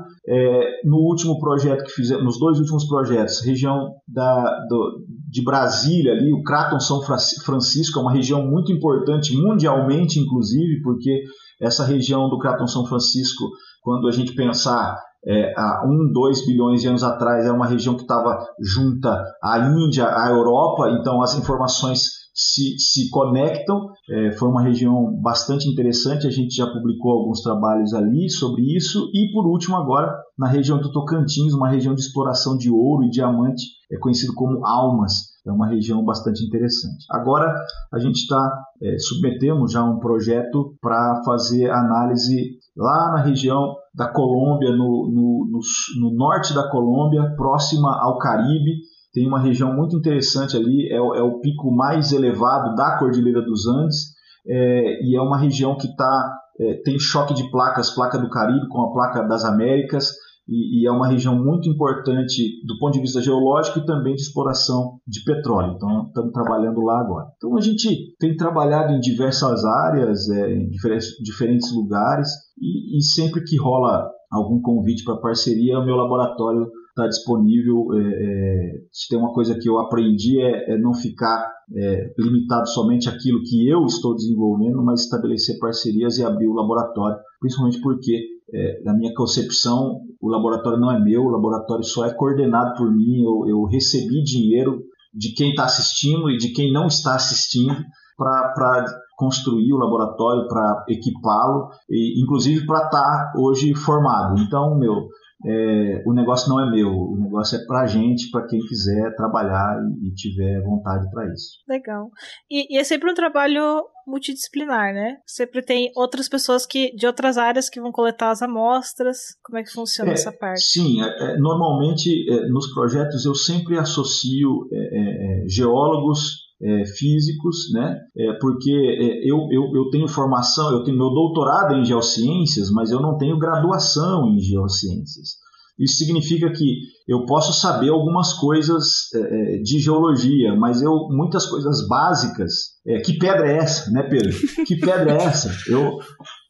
no 0.85 0.97
último 0.97 1.39
projeto 1.39 1.83
que 1.83 1.91
fizemos, 1.91 2.23
nos 2.23 2.39
dois 2.39 2.59
últimos 2.59 2.87
projetos, 2.87 3.43
região 3.43 3.95
da, 4.07 4.43
do, 4.69 5.03
de 5.27 5.43
Brasília, 5.43 6.13
ali, 6.13 6.31
o 6.31 6.43
Craton 6.43 6.79
São 6.79 7.01
Francisco, 7.01 7.99
é 7.99 8.01
uma 8.03 8.13
região 8.13 8.45
muito 8.45 8.71
importante 8.71 9.35
mundialmente, 9.35 10.19
inclusive, 10.19 10.83
porque 10.83 11.23
essa 11.59 11.83
região 11.83 12.29
do 12.29 12.37
Craton 12.37 12.67
São 12.67 12.85
Francisco, 12.85 13.49
quando 13.81 14.07
a 14.07 14.11
gente 14.11 14.35
pensar 14.35 14.95
é, 15.27 15.53
há 15.57 15.83
um, 15.85 16.11
dois 16.13 16.45
bilhões 16.45 16.81
de 16.81 16.87
anos 16.87 17.03
atrás, 17.03 17.45
é 17.45 17.51
uma 17.51 17.67
região 17.67 17.95
que 17.95 18.03
estava 18.03 18.47
junta 18.59 19.21
à 19.43 19.59
Índia, 19.59 20.07
à 20.07 20.29
Europa, 20.29 20.89
então 20.91 21.21
as 21.21 21.35
informações 21.35 22.17
se, 22.37 22.77
se 22.77 23.09
conectam. 23.09 23.89
É, 24.09 24.31
foi 24.33 24.47
uma 24.47 24.61
região 24.61 25.19
bastante 25.21 25.67
interessante, 25.67 26.27
a 26.27 26.29
gente 26.29 26.55
já 26.55 26.67
publicou 26.67 27.11
alguns 27.11 27.41
trabalhos 27.41 27.93
ali 27.93 28.29
sobre 28.29 28.61
isso. 28.75 29.09
E 29.13 29.31
por 29.33 29.47
último, 29.47 29.75
agora, 29.75 30.15
na 30.37 30.47
região 30.47 30.79
do 30.79 30.91
Tocantins, 30.91 31.53
uma 31.53 31.67
região 31.67 31.95
de 31.95 32.01
exploração 32.01 32.55
de 32.55 32.69
ouro 32.69 33.03
e 33.03 33.09
diamante, 33.09 33.65
é 33.91 33.97
conhecido 33.97 34.33
como 34.35 34.65
Almas. 34.65 35.35
É 35.45 35.51
uma 35.51 35.67
região 35.67 36.03
bastante 36.03 36.45
interessante. 36.45 37.05
Agora 37.09 37.53
a 37.91 37.99
gente 37.99 38.17
está 38.17 38.63
é, 38.83 38.97
submetemos 38.99 39.71
já 39.71 39.83
um 39.83 39.97
projeto 39.97 40.75
para 40.81 41.21
fazer 41.23 41.71
análise 41.71 42.57
lá 42.75 43.13
na 43.13 43.21
região 43.23 43.75
da 43.97 44.07
Colômbia, 44.07 44.69
no, 44.69 45.09
no, 45.09 45.49
no, 45.51 45.59
no 45.99 46.15
norte 46.15 46.53
da 46.53 46.69
Colômbia, 46.69 47.33
próxima 47.35 47.89
ao 47.99 48.19
Caribe, 48.19 48.75
tem 49.11 49.27
uma 49.27 49.39
região 49.39 49.75
muito 49.75 49.97
interessante 49.97 50.55
ali, 50.55 50.87
é, 50.91 50.97
é 50.97 51.23
o 51.23 51.39
pico 51.39 51.71
mais 51.71 52.11
elevado 52.11 52.75
da 52.75 52.99
Cordilheira 52.99 53.41
dos 53.41 53.67
Andes, 53.67 54.13
é, 54.47 55.03
e 55.03 55.17
é 55.17 55.21
uma 55.21 55.39
região 55.39 55.75
que 55.75 55.87
tá, 55.95 56.37
é, 56.59 56.75
tem 56.85 56.99
choque 56.99 57.33
de 57.33 57.49
placas, 57.49 57.89
placa 57.89 58.19
do 58.19 58.29
Caribe 58.29 58.69
com 58.69 58.83
a 58.83 58.93
placa 58.93 59.23
das 59.23 59.43
Américas, 59.43 60.11
e, 60.47 60.81
e, 60.81 60.87
é 60.87 60.91
uma 60.91 61.07
região 61.07 61.35
muito 61.35 61.69
importante 61.69 62.61
do 62.65 62.77
ponto 62.79 62.93
de 62.93 63.01
vista 63.01 63.21
geológico 63.21 63.79
e 63.79 63.85
também 63.85 64.15
de 64.15 64.21
exploração 64.21 64.99
de 65.05 65.23
petróleo. 65.23 65.73
Então, 65.75 66.07
estamos 66.07 66.31
trabalhando 66.31 66.81
lá 66.81 67.01
agora. 67.01 67.27
Então, 67.35 67.57
a 67.57 67.61
gente 67.61 68.15
tem 68.17 68.35
trabalhado 68.35 68.93
em 68.93 68.99
diversas 68.99 69.65
áreas, 69.65 70.29
é, 70.29 70.53
em 70.53 70.69
diferentes, 70.69 71.09
diferentes 71.21 71.73
lugares, 71.73 72.29
e, 72.59 72.97
e 72.97 73.03
sempre 73.03 73.43
que 73.43 73.57
rola 73.57 74.09
algum 74.31 74.61
convite 74.61 75.03
para 75.03 75.17
parceria, 75.17 75.79
o 75.79 75.85
meu 75.85 75.95
laboratório 75.95 76.67
está 76.97 77.07
disponível. 77.07 77.87
É, 77.93 77.99
é, 77.99 78.71
se 78.91 79.07
tem 79.09 79.19
uma 79.19 79.33
coisa 79.33 79.57
que 79.57 79.69
eu 79.69 79.79
aprendi 79.79 80.41
é, 80.41 80.73
é 80.73 80.77
não 80.77 80.93
ficar 80.93 81.47
é, 81.75 82.13
limitado 82.17 82.67
somente 82.69 83.07
àquilo 83.07 83.41
que 83.43 83.67
eu 83.67 83.85
estou 83.85 84.15
desenvolvendo, 84.15 84.83
mas 84.83 85.03
estabelecer 85.03 85.59
parcerias 85.59 86.17
e 86.17 86.23
abrir 86.23 86.47
o 86.47 86.53
laboratório, 86.53 87.17
principalmente 87.39 87.79
porque, 87.81 88.19
é, 88.53 88.81
na 88.83 88.93
minha 88.93 89.13
concepção, 89.13 90.01
o 90.21 90.29
laboratório 90.29 90.79
não 90.79 90.91
é 90.91 90.99
meu, 90.99 91.23
o 91.23 91.29
laboratório 91.29 91.83
só 91.83 92.05
é 92.05 92.13
coordenado 92.13 92.75
por 92.75 92.91
mim, 92.91 93.23
eu, 93.23 93.47
eu 93.47 93.63
recebi 93.65 94.23
dinheiro 94.23 94.83
de 95.13 95.33
quem 95.33 95.49
está 95.49 95.65
assistindo 95.65 96.29
e 96.29 96.37
de 96.37 96.53
quem 96.53 96.71
não 96.71 96.87
está 96.87 97.15
assistindo 97.15 97.75
para 98.17 98.85
construir 99.17 99.73
o 99.73 99.77
laboratório, 99.77 100.47
para 100.47 100.85
equipá-lo, 100.89 101.69
e 101.89 102.21
inclusive 102.21 102.65
para 102.65 102.85
estar 102.85 103.01
tá 103.01 103.33
hoje 103.37 103.73
formado. 103.75 104.39
Então, 104.39 104.77
meu, 104.77 105.07
é, 105.45 106.03
o 106.05 106.13
negócio 106.13 106.49
não 106.49 106.59
é 106.59 106.69
meu, 106.69 106.89
o 106.89 107.17
negócio 107.19 107.57
é 107.57 107.65
para 107.65 107.81
a 107.81 107.87
gente, 107.87 108.31
para 108.31 108.47
quem 108.47 108.59
quiser 108.59 109.15
trabalhar 109.15 109.77
e, 110.01 110.07
e 110.07 110.13
tiver 110.15 110.61
vontade 110.63 111.09
para 111.11 111.31
isso. 111.31 111.59
Legal. 111.69 112.09
E, 112.49 112.75
e, 112.75 112.79
é 112.79 112.83
sempre 112.83 113.11
um 113.11 113.13
trabalho 113.13 113.85
multidisciplinar, 114.07 114.93
né? 114.93 115.17
Sempre 115.27 115.61
tem 115.61 115.91
outras 115.95 116.27
pessoas 116.27 116.65
que 116.65 116.95
de 116.95 117.05
outras 117.05 117.37
áreas 117.37 117.69
que 117.69 117.79
vão 117.79 117.91
coletar 117.91 118.31
as 118.31 118.41
amostras. 118.41 119.35
Como 119.43 119.59
é 119.59 119.63
que 119.63 119.71
funciona 119.71 120.11
é, 120.11 120.13
essa 120.13 120.31
parte? 120.31 120.61
Sim, 120.61 121.03
é, 121.03 121.33
é 121.33 121.37
normalmente 121.37 122.09
é, 122.31 122.47
nos 122.47 122.73
projetos 122.73 123.23
eu 123.25 123.35
sempre 123.35 123.77
associo 123.77 124.67
é, 124.71 125.43
geólogos 125.47 126.46
é, 126.61 126.85
físicos, 126.85 127.71
né? 127.73 127.99
É, 128.15 128.33
porque 128.39 128.71
é, 128.71 129.29
eu, 129.29 129.47
eu, 129.51 129.75
eu 129.75 129.89
tenho 129.91 130.07
formação, 130.07 130.71
eu 130.71 130.83
tenho 130.83 130.97
meu 130.97 131.09
doutorado 131.09 131.75
em 131.75 131.85
geociências, 131.85 132.69
mas 132.71 132.91
eu 132.91 132.99
não 132.99 133.17
tenho 133.17 133.37
graduação 133.37 134.27
em 134.27 134.39
geociências. 134.39 135.37
Isso 135.79 135.97
significa 135.97 136.51
que 136.51 136.79
eu 137.07 137.25
posso 137.25 137.53
saber 137.53 137.89
algumas 137.89 138.33
coisas 138.33 139.13
é, 139.13 139.19
é 139.19 139.57
de 139.59 139.79
geologia, 139.79 140.55
mas 140.55 140.81
eu 140.81 141.07
muitas 141.09 141.45
coisas 141.45 141.87
básicas. 141.87 142.53
É, 142.85 142.99
que 142.99 143.17
pedra 143.19 143.51
é 143.51 143.57
essa, 143.57 143.91
né, 143.91 144.01
Pedro? 144.03 144.35
Que 144.65 144.75
pedra 144.77 145.11
é 145.11 145.23
essa? 145.23 145.51
Eu, 145.69 145.99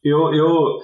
eu, 0.02 0.32
eu, 0.32 0.78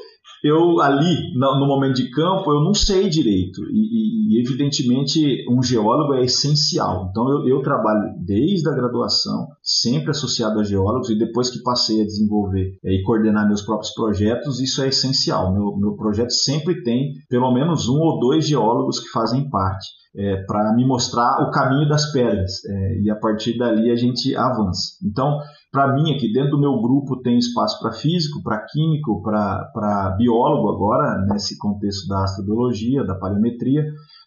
eu 0.44 0.78
ali, 0.78 1.32
no 1.34 1.66
momento 1.66 1.94
de 1.94 2.10
campo, 2.10 2.52
eu 2.52 2.62
não 2.62 2.74
sei 2.74 3.08
direito. 3.08 3.62
E, 3.70 4.36
e 4.36 4.40
evidentemente, 4.42 5.42
um 5.50 5.62
geólogo 5.62 6.12
é 6.12 6.22
essencial. 6.22 7.08
Então, 7.10 7.26
eu, 7.30 7.48
eu, 7.48 7.62
trabalho 7.62 8.12
desde 8.22 8.68
a 8.68 8.74
graduação, 8.74 9.48
sempre 9.62 10.10
associado 10.10 10.60
a 10.60 10.62
geólogos, 10.62 11.08
e 11.08 11.16
depois 11.16 11.48
que 11.48 11.62
passei 11.62 12.02
a 12.02 12.04
desenvolver 12.04 12.78
é, 12.84 12.92
e 12.92 13.02
coordenar 13.02 13.46
meus 13.46 13.62
próprios 13.62 13.94
projetos, 13.94 14.60
isso 14.60 14.82
é 14.82 14.88
essencial. 14.88 15.50
Meu, 15.50 15.74
meu 15.78 15.96
projeto 15.96 16.32
sempre 16.32 16.82
tem 16.82 17.14
pelo 17.30 17.50
menos 17.50 17.88
um 17.88 17.98
ou 17.98 18.20
dois 18.20 18.46
geólogos 18.46 19.00
que 19.00 19.08
fazem 19.08 19.48
parte. 19.48 20.03
É, 20.16 20.36
para 20.46 20.72
me 20.74 20.86
mostrar 20.86 21.42
o 21.42 21.50
caminho 21.50 21.88
das 21.88 22.12
pedras 22.12 22.64
é, 22.64 23.00
e 23.00 23.10
a 23.10 23.16
partir 23.16 23.58
dali 23.58 23.90
a 23.90 23.96
gente 23.96 24.34
avança. 24.36 24.96
Então, 25.04 25.40
para 25.72 25.92
mim 25.92 26.14
aqui 26.14 26.32
dentro 26.32 26.52
do 26.52 26.60
meu 26.60 26.80
grupo 26.80 27.20
tem 27.20 27.36
espaço 27.36 27.80
para 27.80 27.92
físico, 27.92 28.42
para 28.42 28.64
químico, 28.64 29.22
para 29.22 30.14
biólogo 30.16 30.70
agora 30.70 31.24
nesse 31.26 31.58
contexto 31.58 32.06
da 32.06 32.22
astrobiologia, 32.22 33.04
da 33.04 33.16
paleometria 33.16 33.84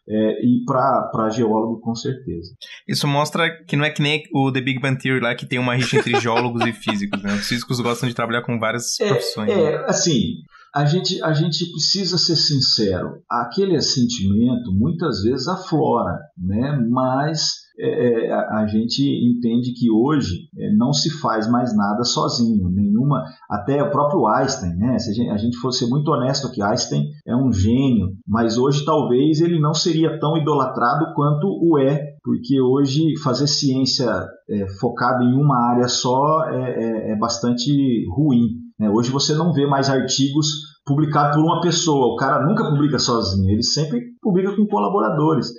é, 0.10 0.46
e 0.46 0.64
para 0.66 1.30
geólogo 1.30 1.80
com 1.80 1.96
certeza. 1.96 2.54
Isso 2.88 3.08
mostra 3.08 3.50
que 3.66 3.76
não 3.76 3.86
é 3.86 3.90
que 3.90 4.02
nem 4.02 4.24
o 4.34 4.52
The 4.52 4.62
Big 4.62 4.80
Bang 4.80 4.98
Theory 4.98 5.22
lá 5.22 5.36
que 5.36 5.46
tem 5.46 5.60
uma 5.60 5.76
rixa 5.76 5.98
entre 5.98 6.18
geólogos 6.20 6.66
e 6.66 6.72
físicos, 6.72 7.22
né? 7.22 7.34
Os 7.34 7.48
físicos 7.48 7.80
gostam 7.80 8.08
de 8.08 8.16
trabalhar 8.16 8.42
com 8.42 8.58
várias 8.60 9.00
é, 9.00 9.08
profissões. 9.08 9.50
É, 9.50 9.56
né? 9.56 9.86
assim, 9.88 10.44
a 10.78 10.86
gente, 10.86 11.24
a 11.24 11.34
gente 11.34 11.72
precisa 11.72 12.20
ser 12.20 12.36
sincero. 12.36 13.24
Aquele 13.28 13.82
sentimento 13.82 14.72
muitas 14.72 15.24
vezes 15.24 15.48
aflora, 15.48 16.20
né? 16.38 16.78
Mas 16.88 17.50
é, 17.80 18.28
é 18.28 18.32
a, 18.32 18.68
gente 18.68 19.02
entende 19.02 19.74
que 19.74 19.90
hoje 19.90 20.48
é, 20.56 20.72
não 20.76 20.94
se 20.94 21.10
faz 21.20 21.50
mais 21.50 21.76
nada 21.76 22.04
sozinho, 22.04 22.70
nenhuma, 22.70 23.24
até 23.50 23.82
o 23.82 23.90
próprio 23.90 24.28
Einstein, 24.28 24.76
né? 24.76 25.00
Se 25.00 25.10
a 25.10 25.14
gente, 25.14 25.30
a 25.32 25.38
gente 25.38 25.58
fosse 25.58 25.90
muito 25.90 26.12
honesto 26.12 26.52
que 26.52 26.62
Einstein 26.62 27.08
é 27.26 27.36
um 27.36 27.52
gênio, 27.52 28.10
mas 28.28 28.60
hoje 28.60 28.86
talvez 28.86 29.42
ele 29.42 29.60
não 29.60 29.74
seria 29.74 30.20
tão 30.20 30.38
idolatrado 30.38 31.12
quanto 31.16 31.48
o 31.48 31.80
é, 31.80 32.18
porque 32.24 32.62
hoje 32.62 33.18
fazer 33.24 33.48
ciência 33.48 34.06
é, 34.48 34.68
focada 34.80 35.24
em 35.24 35.34
uma 35.34 35.58
área 35.72 35.88
só 35.88 36.48
é, 36.50 37.10
é, 37.10 37.12
é 37.14 37.16
bastante 37.16 38.06
ruim. 38.16 38.67
Né? 38.80 38.90
Hoje 38.90 39.12
você 39.12 39.34
não 39.34 39.54
vê 39.54 39.66
mais 39.66 39.90
artigos 39.90 40.48
publicados 40.86 41.36
por 41.36 41.44
uma 41.44 41.62
pessoa, 41.62 42.14
o 42.14 42.16
cara 42.16 42.46
nunca 42.46 42.70
publica 42.70 42.98
sozinho, 42.98 43.50
ele 43.50 43.64
sempre 43.64 44.02
publica 44.22 44.56
com 44.56 44.66
colaboradores. 44.68 45.52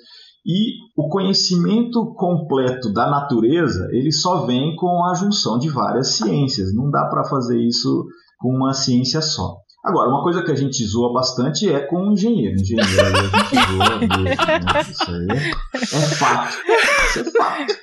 E 0.46 0.76
o 0.96 1.08
conhecimento 1.08 2.14
completo 2.14 2.92
da 2.92 3.10
natureza, 3.10 3.88
ele 3.92 4.10
só 4.10 4.46
vem 4.46 4.74
com 4.76 5.04
a 5.04 5.14
junção 5.14 5.58
de 5.58 5.68
várias 5.68 6.16
ciências. 6.16 6.74
Não 6.74 6.90
dá 6.90 7.04
para 7.06 7.24
fazer 7.24 7.60
isso 7.60 8.06
com 8.38 8.48
uma 8.56 8.72
ciência 8.72 9.20
só. 9.20 9.56
Agora, 9.84 10.08
uma 10.08 10.22
coisa 10.22 10.42
que 10.42 10.50
a 10.50 10.54
gente 10.54 10.82
zoa 10.84 11.12
bastante 11.12 11.70
é 11.70 11.80
com 11.80 12.12
engenheiro. 12.12 12.54
Engenheiro 12.54 12.88
a 12.88 13.38
gente 13.38 13.54
zoa 13.72 13.98
mesmo, 13.98 14.22
né? 14.22 14.80
Isso 14.90 15.10
aí 15.10 16.02
é 16.02 16.08
fato. 16.16 16.56
Isso 17.06 17.18
é 17.20 17.24
fato. 17.30 17.74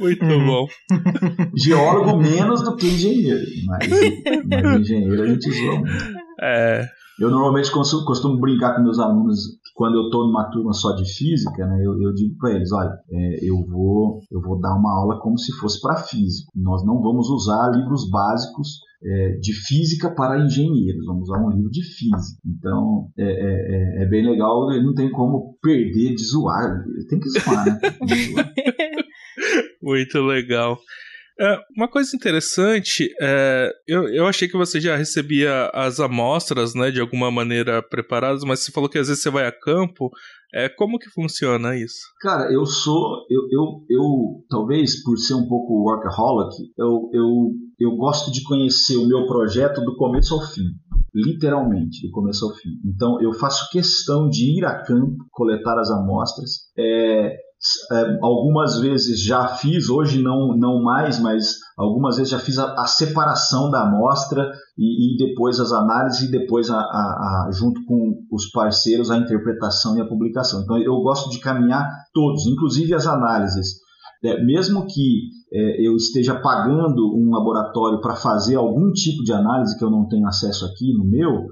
Muito 0.00 0.24
uhum. 0.24 0.46
bom. 0.46 0.66
Geólogo 1.56 2.18
menos 2.18 2.62
do 2.62 2.76
que 2.76 2.86
engenheiro, 2.86 3.46
mas, 3.66 3.88
mas 4.48 4.80
engenheiro 4.80 5.22
a 5.22 5.26
gente 5.26 5.50
zoa 5.50 5.78
muito. 5.80 6.16
É, 6.42 6.86
eu 7.18 7.30
normalmente 7.30 7.70
costumo, 7.72 8.04
costumo, 8.04 8.38
brincar 8.38 8.76
com 8.76 8.82
meus 8.82 8.98
alunos 8.98 9.38
quando 9.74 9.96
eu 9.96 10.04
estou 10.04 10.26
numa 10.26 10.50
turma 10.50 10.72
só 10.72 10.92
de 10.92 11.04
física, 11.04 11.66
né, 11.66 11.82
eu, 11.84 12.00
eu 12.00 12.12
digo 12.14 12.36
para 12.38 12.52
eles, 12.52 12.70
olha, 12.72 12.92
é, 13.10 13.38
eu 13.42 13.56
vou 13.66 14.20
eu 14.30 14.40
vou 14.40 14.60
dar 14.60 14.74
uma 14.74 14.92
aula 14.92 15.20
como 15.20 15.38
se 15.38 15.52
fosse 15.52 15.80
para 15.80 15.96
físico. 15.96 16.50
Nós 16.54 16.84
não 16.84 17.00
vamos 17.00 17.28
usar 17.28 17.70
livros 17.74 18.08
básicos 18.10 18.80
é, 19.02 19.38
de 19.38 19.52
física 19.52 20.14
para 20.14 20.44
engenheiros, 20.44 21.06
vamos 21.06 21.28
usar 21.28 21.42
um 21.42 21.50
livro 21.50 21.70
de 21.70 21.82
física. 21.82 22.40
Então 22.44 23.08
é, 23.18 23.24
é, 23.24 24.00
é, 24.00 24.02
é 24.02 24.08
bem 24.08 24.28
legal, 24.28 24.66
não 24.82 24.94
tem 24.94 25.10
como 25.10 25.56
perder 25.62 26.14
de 26.14 26.24
zoar, 26.24 26.84
tem 27.08 27.18
que 27.18 27.28
zoar, 27.30 27.64
né? 27.64 27.80
Muito 29.82 30.18
legal. 30.20 30.78
É, 31.38 31.58
uma 31.76 31.86
coisa 31.86 32.16
interessante, 32.16 33.14
é, 33.20 33.70
eu, 33.86 34.08
eu 34.08 34.26
achei 34.26 34.48
que 34.48 34.56
você 34.56 34.80
já 34.80 34.96
recebia 34.96 35.70
as 35.74 36.00
amostras, 36.00 36.74
né, 36.74 36.90
de 36.90 36.98
alguma 36.98 37.30
maneira 37.30 37.82
preparadas, 37.82 38.42
mas 38.42 38.60
você 38.60 38.72
falou 38.72 38.88
que 38.88 38.96
às 38.96 39.08
vezes 39.08 39.22
você 39.22 39.28
vai 39.28 39.46
a 39.46 39.52
campo. 39.52 40.10
É, 40.54 40.68
como 40.70 40.98
que 40.98 41.10
funciona 41.10 41.76
isso? 41.76 41.98
Cara, 42.20 42.50
eu 42.50 42.64
sou, 42.64 43.26
eu, 43.28 43.42
eu, 43.50 43.84
eu 43.90 44.02
talvez 44.48 45.02
por 45.02 45.18
ser 45.18 45.34
um 45.34 45.46
pouco 45.46 45.82
workaholic, 45.82 46.54
eu, 46.78 47.10
eu, 47.12 47.50
eu 47.80 47.96
gosto 47.96 48.32
de 48.32 48.42
conhecer 48.44 48.96
o 48.96 49.06
meu 49.06 49.26
projeto 49.26 49.82
do 49.82 49.94
começo 49.96 50.32
ao 50.32 50.40
fim 50.40 50.64
literalmente, 51.16 52.06
do 52.06 52.12
começo 52.12 52.44
ao 52.44 52.54
fim. 52.54 52.68
Então, 52.84 53.16
eu 53.22 53.32
faço 53.32 53.70
questão 53.70 54.28
de 54.28 54.58
ir 54.58 54.64
a 54.66 54.82
campo, 54.82 55.24
coletar 55.30 55.78
as 55.78 55.90
amostras. 55.90 56.70
É, 56.78 57.36
é, 57.90 58.18
algumas 58.22 58.78
vezes 58.80 59.20
já 59.22 59.48
fiz, 59.48 59.88
hoje 59.88 60.22
não, 60.22 60.56
não 60.56 60.82
mais, 60.82 61.18
mas 61.18 61.54
algumas 61.76 62.16
vezes 62.16 62.30
já 62.30 62.38
fiz 62.38 62.58
a, 62.58 62.74
a 62.74 62.86
separação 62.86 63.70
da 63.70 63.82
amostra 63.82 64.50
e, 64.78 65.14
e, 65.14 65.16
depois 65.16 65.58
as 65.58 65.72
análises 65.72 66.28
e 66.28 66.30
depois, 66.30 66.70
a, 66.70 66.78
a, 66.78 67.50
junto 67.52 67.82
com 67.86 68.14
os 68.30 68.50
parceiros, 68.50 69.10
a 69.10 69.16
interpretação 69.16 69.96
e 69.96 70.00
a 70.00 70.06
publicação. 70.06 70.62
Então 70.62 70.78
eu 70.78 71.00
gosto 71.00 71.30
de 71.30 71.40
caminhar 71.40 71.88
todos, 72.12 72.46
inclusive 72.46 72.94
as 72.94 73.06
análises. 73.06 73.80
É, 74.24 74.42
mesmo 74.44 74.86
que 74.86 75.28
é, 75.52 75.86
eu 75.86 75.96
esteja 75.96 76.40
pagando 76.40 77.14
um 77.16 77.30
laboratório 77.30 78.00
para 78.00 78.16
fazer 78.16 78.56
algum 78.56 78.90
tipo 78.92 79.22
de 79.22 79.32
análise 79.32 79.76
que 79.78 79.84
eu 79.84 79.90
não 79.90 80.06
tenho 80.08 80.26
acesso 80.26 80.64
aqui 80.66 80.92
no 80.92 81.04
meu, 81.04 81.46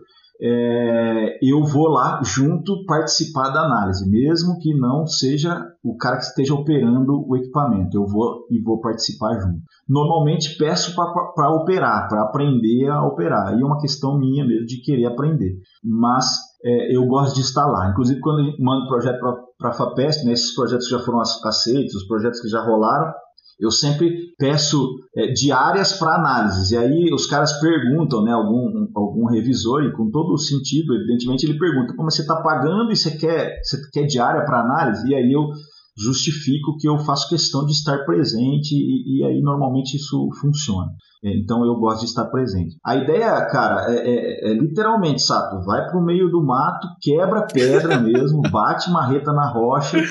é, 0.47 1.39
eu 1.41 1.65
vou 1.65 1.89
lá 1.89 2.21
junto 2.23 2.85
participar 2.85 3.49
da 3.49 3.63
análise, 3.63 4.07
mesmo 4.11 4.59
que 4.59 4.75
não 4.75 5.07
seja 5.07 5.59
o 5.83 5.97
cara 5.97 6.19
que 6.19 6.25
esteja 6.25 6.53
operando 6.53 7.25
o 7.27 7.35
equipamento, 7.35 7.97
eu 7.97 8.07
vou 8.07 8.47
e 8.51 8.61
vou 8.61 8.79
participar 8.79 9.41
junto. 9.41 9.63
Normalmente 9.89 10.59
peço 10.59 10.95
para 10.95 11.51
operar, 11.51 12.09
para 12.09 12.25
aprender 12.25 12.91
a 12.91 13.03
operar, 13.07 13.57
e 13.57 13.63
é 13.63 13.65
uma 13.65 13.81
questão 13.81 14.19
minha 14.19 14.47
mesmo 14.47 14.67
de 14.67 14.83
querer 14.83 15.07
aprender, 15.07 15.57
mas 15.83 16.27
é, 16.63 16.95
eu 16.95 17.07
gosto 17.07 17.35
de 17.35 17.41
estar 17.41 17.65
lá. 17.65 17.89
Inclusive, 17.89 18.21
quando 18.21 18.41
eu 18.41 18.53
mando 18.59 18.87
projeto 18.87 19.19
para 19.59 19.71
a 19.71 19.73
FAPESP, 19.73 20.27
né, 20.27 20.33
esses 20.33 20.55
projetos 20.55 20.89
já 20.89 20.99
foram 20.99 21.21
aceitos, 21.21 21.95
os 21.95 22.07
projetos 22.07 22.41
que 22.41 22.49
já 22.49 22.61
rolaram, 22.61 23.11
eu 23.59 23.71
sempre 23.71 24.35
peço 24.39 24.97
é, 25.17 25.33
diárias 25.33 25.93
para 25.93 26.17
análise. 26.17 26.75
E 26.75 26.77
aí 26.77 27.11
os 27.13 27.27
caras 27.27 27.53
perguntam, 27.61 28.23
né, 28.23 28.33
algum, 28.33 28.89
algum 28.95 29.27
revisor, 29.27 29.85
e 29.85 29.93
com 29.93 30.11
todo 30.11 30.33
o 30.33 30.39
sentido, 30.39 30.95
evidentemente, 30.95 31.47
ele 31.47 31.59
pergunta: 31.59 31.95
como 31.97 32.11
você 32.11 32.23
está 32.23 32.37
pagando 32.37 32.91
e 32.91 32.97
você 32.97 33.17
quer, 33.17 33.61
você 33.63 33.79
quer 33.93 34.07
diária 34.07 34.45
para 34.45 34.61
análise? 34.61 35.09
E 35.09 35.15
aí 35.15 35.33
eu 35.33 35.49
justifico 35.97 36.77
que 36.77 36.89
eu 36.89 36.99
faço 36.99 37.29
questão 37.29 37.65
de 37.65 37.73
estar 37.73 38.05
presente, 38.05 38.75
e, 38.75 39.19
e 39.21 39.25
aí 39.25 39.41
normalmente 39.41 39.97
isso 39.97 40.29
funciona. 40.41 40.91
É, 41.25 41.39
então 41.39 41.65
eu 41.65 41.77
gosto 41.77 42.01
de 42.01 42.07
estar 42.07 42.25
presente. 42.27 42.77
A 42.85 42.97
ideia, 42.97 43.47
cara, 43.47 43.91
é, 43.93 43.99
é, 43.99 44.51
é 44.51 44.55
literalmente, 44.55 45.23
Sato, 45.23 45.65
vai 45.65 45.87
para 45.87 45.99
o 45.99 46.05
meio 46.05 46.29
do 46.29 46.45
mato, 46.45 46.89
quebra 47.01 47.47
pedra 47.47 47.99
mesmo, 48.01 48.43
bate 48.51 48.91
marreta 48.91 49.33
na 49.33 49.49
rocha 49.49 50.03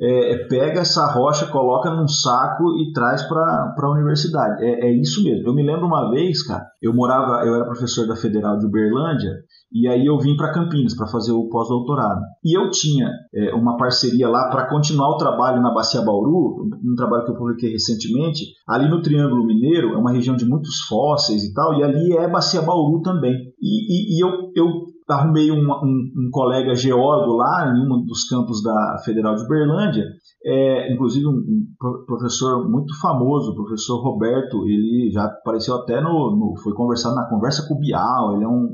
é, 0.00 0.32
é, 0.32 0.48
pega 0.48 0.80
essa 0.80 1.06
rocha, 1.12 1.46
coloca 1.46 1.90
num 1.90 2.08
saco 2.08 2.64
e 2.78 2.90
traz 2.92 3.22
para 3.28 3.74
a 3.76 3.90
universidade. 3.90 4.64
É, 4.64 4.86
é, 4.86 5.00
isso 5.00 5.22
mesmo. 5.22 5.46
Eu 5.46 5.54
me 5.54 5.62
lembro 5.62 5.86
uma 5.86 6.10
vez, 6.10 6.42
cara, 6.42 6.64
eu 6.80 6.94
morava, 6.94 7.44
eu 7.44 7.54
era 7.54 7.66
professor 7.66 8.06
da 8.06 8.16
Federal 8.16 8.58
de 8.58 8.66
Uberlândia, 8.66 9.30
e 9.70 9.86
aí 9.86 10.06
eu 10.06 10.18
vim 10.18 10.36
para 10.36 10.52
Campinas 10.52 10.96
para 10.96 11.06
fazer 11.06 11.32
o 11.32 11.48
pós-doutorado. 11.48 12.22
E 12.42 12.58
eu 12.58 12.70
tinha 12.70 13.10
é, 13.34 13.54
uma 13.54 13.76
parceria 13.76 14.28
lá 14.28 14.48
para 14.48 14.68
continuar 14.68 15.10
o 15.10 15.18
trabalho 15.18 15.60
na 15.60 15.72
Bacia 15.72 16.00
Bauru, 16.00 16.66
um 16.82 16.94
trabalho 16.96 17.24
que 17.26 17.32
eu 17.32 17.36
publiquei 17.36 17.70
recentemente. 17.70 18.46
Ali 18.66 18.88
no 18.88 19.02
Triângulo 19.02 19.44
Mineiro, 19.44 19.92
é 19.92 19.98
uma 19.98 20.12
região 20.12 20.34
de 20.34 20.46
muitos 20.46 20.80
fósseis 20.88 21.44
e 21.44 21.52
tal, 21.52 21.74
e 21.74 21.82
ali 21.84 22.16
é 22.16 22.26
Bacia 22.26 22.62
Bauru 22.62 23.02
também. 23.02 23.34
E, 23.60 24.16
e, 24.16 24.16
e 24.16 24.24
eu, 24.24 24.50
eu 24.56 24.89
arrumei 25.10 25.50
um, 25.50 25.58
um, 25.58 26.26
um, 26.26 26.30
colega 26.30 26.74
geólogo 26.74 27.36
lá 27.36 27.72
em 27.74 27.80
um 27.80 28.04
dos 28.04 28.24
campos 28.24 28.62
da 28.62 28.96
Federal 29.04 29.34
de 29.34 29.44
Uberlândia, 29.44 30.04
é, 30.44 30.92
inclusive 30.92 31.26
um, 31.26 31.30
um, 31.30 31.66
professor 32.06 32.68
muito 32.68 32.98
famoso, 33.00 33.52
o 33.52 33.54
professor 33.54 34.02
Roberto, 34.02 34.66
ele 34.66 35.10
já 35.12 35.24
apareceu 35.24 35.76
até 35.76 36.00
no, 36.00 36.36
no 36.36 36.54
foi 36.62 36.72
conversado 36.74 37.14
na 37.14 37.28
conversa 37.28 37.66
com 37.68 37.74
o 37.74 37.78
Bial, 37.78 38.34
ele 38.34 38.44
é 38.44 38.48
um, 38.48 38.68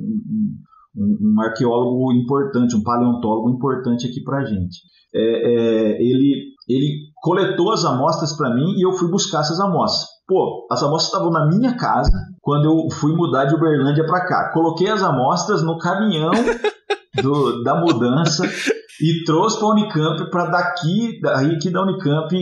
um, 0.96 1.40
arqueólogo 1.40 2.12
importante, 2.12 2.76
um 2.76 2.82
paleontólogo 2.82 3.50
importante 3.50 4.06
aqui 4.06 4.22
para 4.22 4.44
gente. 4.44 4.80
É, 5.14 5.20
é, 5.20 6.02
ele, 6.02 6.44
ele 6.68 7.10
coletou 7.22 7.72
as 7.72 7.84
amostras 7.84 8.36
para 8.36 8.54
mim 8.54 8.74
e 8.76 8.84
eu 8.84 8.92
fui 8.92 9.10
buscar 9.10 9.40
essas 9.40 9.60
amostras. 9.60 10.15
Pô, 10.26 10.66
as 10.70 10.82
amostras 10.82 11.12
estavam 11.12 11.30
na 11.30 11.46
minha 11.46 11.76
casa 11.76 12.10
quando 12.40 12.64
eu 12.64 12.90
fui 12.96 13.14
mudar 13.14 13.44
de 13.44 13.54
Uberlândia 13.54 14.04
para 14.06 14.26
cá. 14.26 14.50
Coloquei 14.52 14.88
as 14.88 15.02
amostras 15.02 15.62
no 15.62 15.78
caminhão 15.78 16.32
do, 17.22 17.62
da 17.62 17.80
mudança 17.80 18.44
e 19.00 19.24
trouxe 19.24 19.58
para 19.58 19.68
a 19.68 19.70
Unicamp 19.70 20.30
para 20.30 20.46
daqui, 20.46 21.20
daí 21.20 21.54
aqui 21.54 21.70
da 21.70 21.82
Unicamp, 21.82 22.34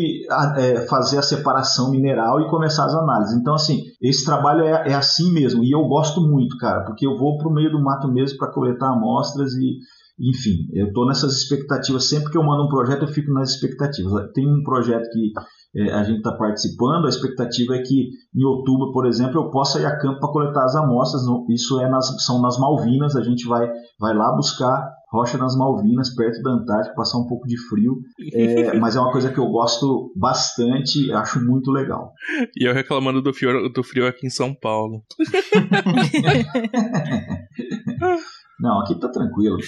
é, 0.56 0.86
fazer 0.86 1.18
a 1.18 1.22
separação 1.22 1.90
mineral 1.90 2.40
e 2.40 2.48
começar 2.48 2.86
as 2.86 2.94
análises. 2.94 3.36
Então, 3.36 3.54
assim, 3.54 3.82
esse 4.00 4.24
trabalho 4.24 4.62
é, 4.62 4.90
é 4.90 4.94
assim 4.94 5.32
mesmo 5.32 5.62
e 5.62 5.70
eu 5.70 5.82
gosto 5.86 6.20
muito, 6.22 6.56
cara, 6.58 6.84
porque 6.84 7.06
eu 7.06 7.18
vou 7.18 7.36
para 7.36 7.48
o 7.48 7.52
meio 7.52 7.70
do 7.70 7.82
mato 7.82 8.10
mesmo 8.10 8.38
para 8.38 8.52
coletar 8.52 8.92
amostras 8.92 9.52
e, 9.54 9.78
enfim, 10.18 10.68
eu 10.72 10.86
estou 10.86 11.06
nessas 11.06 11.36
expectativas. 11.36 12.08
Sempre 12.08 12.30
que 12.30 12.38
eu 12.38 12.44
mando 12.44 12.64
um 12.64 12.68
projeto, 12.68 13.02
eu 13.02 13.08
fico 13.08 13.32
nas 13.32 13.50
expectativas. 13.50 14.30
Tem 14.32 14.46
um 14.46 14.62
projeto 14.62 15.10
que 15.10 15.32
é, 15.76 15.92
a 15.92 16.04
gente 16.04 16.18
está 16.18 16.32
participando, 16.32 17.06
a 17.06 17.08
expectativa 17.08 17.74
é 17.76 17.82
que 17.82 18.10
em 18.34 18.44
outubro, 18.44 18.92
por 18.92 19.06
exemplo, 19.06 19.40
eu 19.40 19.50
possa 19.50 19.80
ir 19.80 19.86
a 19.86 19.98
campo 19.98 20.20
para 20.20 20.32
coletar 20.32 20.64
as 20.64 20.76
amostras. 20.76 21.22
Isso 21.48 21.80
é 21.80 21.88
nas, 21.88 22.06
são 22.24 22.40
nas 22.40 22.58
Malvinas, 22.58 23.16
a 23.16 23.22
gente 23.22 23.46
vai, 23.46 23.68
vai 23.98 24.14
lá 24.14 24.32
buscar 24.34 24.92
rocha 25.10 25.38
nas 25.38 25.56
Malvinas, 25.56 26.14
perto 26.14 26.42
da 26.42 26.50
Antártica, 26.50 26.94
passar 26.96 27.18
um 27.18 27.26
pouco 27.26 27.46
de 27.46 27.56
frio. 27.68 28.00
É, 28.32 28.74
mas 28.78 28.96
é 28.96 29.00
uma 29.00 29.12
coisa 29.12 29.32
que 29.32 29.38
eu 29.38 29.46
gosto 29.46 30.12
bastante, 30.16 31.12
acho 31.12 31.44
muito 31.44 31.70
legal. 31.70 32.12
E 32.56 32.68
eu 32.68 32.74
reclamando 32.74 33.22
do 33.22 33.32
frio, 33.32 33.72
do 33.72 33.84
frio 33.84 34.08
aqui 34.08 34.26
em 34.26 34.30
São 34.30 34.52
Paulo. 34.52 35.04
Não, 38.58 38.80
aqui 38.80 38.98
tá 38.98 39.08
tranquilo. 39.08 39.56
Pô. 39.56 39.64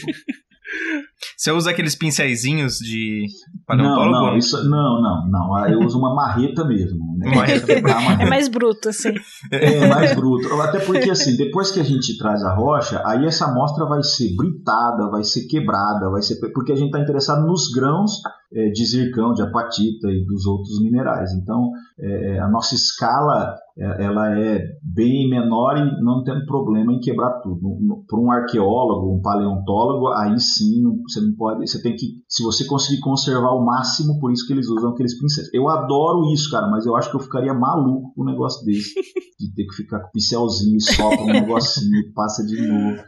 Você 1.37 1.51
usa 1.51 1.71
aqueles 1.71 1.95
pincéisinhos 1.95 2.75
de 2.79 3.27
não, 3.57 3.64
paleontólogo? 3.67 4.27
não, 4.27 4.37
isso, 4.37 4.69
não, 4.69 5.01
não, 5.03 5.29
não. 5.31 5.67
Eu 5.69 5.81
uso 5.81 5.99
uma 5.99 6.14
marreta 6.14 6.64
mesmo. 6.64 6.99
Né? 7.19 7.35
Marreta. 7.35 7.73
É 7.73 8.27
mais 8.29 8.49
bruto, 8.49 8.89
assim. 8.89 9.12
É 9.51 9.87
mais 9.87 10.14
bruto. 10.14 10.53
Até 10.61 10.81
porque, 10.81 11.11
assim, 11.11 11.37
depois 11.37 11.71
que 11.71 11.81
a 11.81 11.85
gente 11.85 12.17
traz 12.18 12.43
a 12.43 12.55
rocha, 12.55 13.03
aí 13.07 13.25
essa 13.26 13.47
amostra 13.47 13.87
vai 13.87 14.03
ser 14.03 14.34
britada, 14.37 15.11
vai 15.11 15.25
ser 15.25 15.47
quebrada, 15.47 16.11
vai 16.11 16.22
ser. 16.22 16.37
Porque 16.53 16.72
a 16.72 16.76
gente 16.76 16.87
está 16.88 17.01
interessado 17.01 17.47
nos 17.47 17.68
grãos 17.75 18.21
é, 18.53 18.68
de 18.71 18.84
zircão, 18.84 19.33
de 19.33 19.43
apatita 19.43 20.09
e 20.09 20.25
dos 20.25 20.47
outros 20.47 20.83
minerais. 20.83 21.33
Então, 21.33 21.71
é, 21.99 22.38
a 22.38 22.49
nossa 22.49 22.75
escala 22.75 23.55
é, 23.79 24.05
ela 24.05 24.38
é 24.38 24.59
bem 24.83 25.29
menor 25.29 25.76
e 25.76 26.03
não 26.03 26.22
tem 26.25 26.45
problema 26.47 26.93
em 26.93 27.01
quebrar 27.01 27.41
tudo. 27.43 28.05
Para 28.09 28.18
um 28.18 28.30
arqueólogo, 28.30 29.14
um 29.14 29.21
paleontólogo, 29.21 30.09
aí 30.09 30.38
sim 30.41 30.83
não- 30.83 30.97
você 31.11 31.20
não 31.20 31.33
pode. 31.34 31.68
Você 31.68 31.80
tem 31.83 31.95
que, 31.96 32.07
se 32.28 32.42
você 32.42 32.64
conseguir 32.66 33.00
conservar 33.00 33.50
o 33.53 33.64
máximo, 33.64 34.18
por 34.20 34.30
isso 34.33 34.46
que 34.46 34.53
eles 34.53 34.68
usam 34.68 34.91
aqueles 34.91 35.18
pincéis. 35.18 35.49
Eu 35.53 35.68
adoro 35.68 36.33
isso, 36.33 36.50
cara, 36.50 36.68
mas 36.70 36.87
eu 36.87 36.96
acho 36.96 37.11
que 37.11 37.16
eu 37.16 37.20
ficaria 37.20 37.53
maluco 37.54 38.12
com 38.14 38.22
um 38.22 38.26
negócio 38.26 38.64
desse, 38.64 38.95
de 39.38 39.54
ter 39.54 39.64
que 39.66 39.74
ficar 39.76 40.00
com 40.00 40.08
o 40.08 40.12
pincelzinho 40.12 40.76
e 40.76 40.80
sopra 40.83 41.22
um 41.22 41.26
negocinho 41.26 41.96
e 41.99 42.12
passa 42.12 42.45
de 42.45 42.66
novo. 42.66 43.03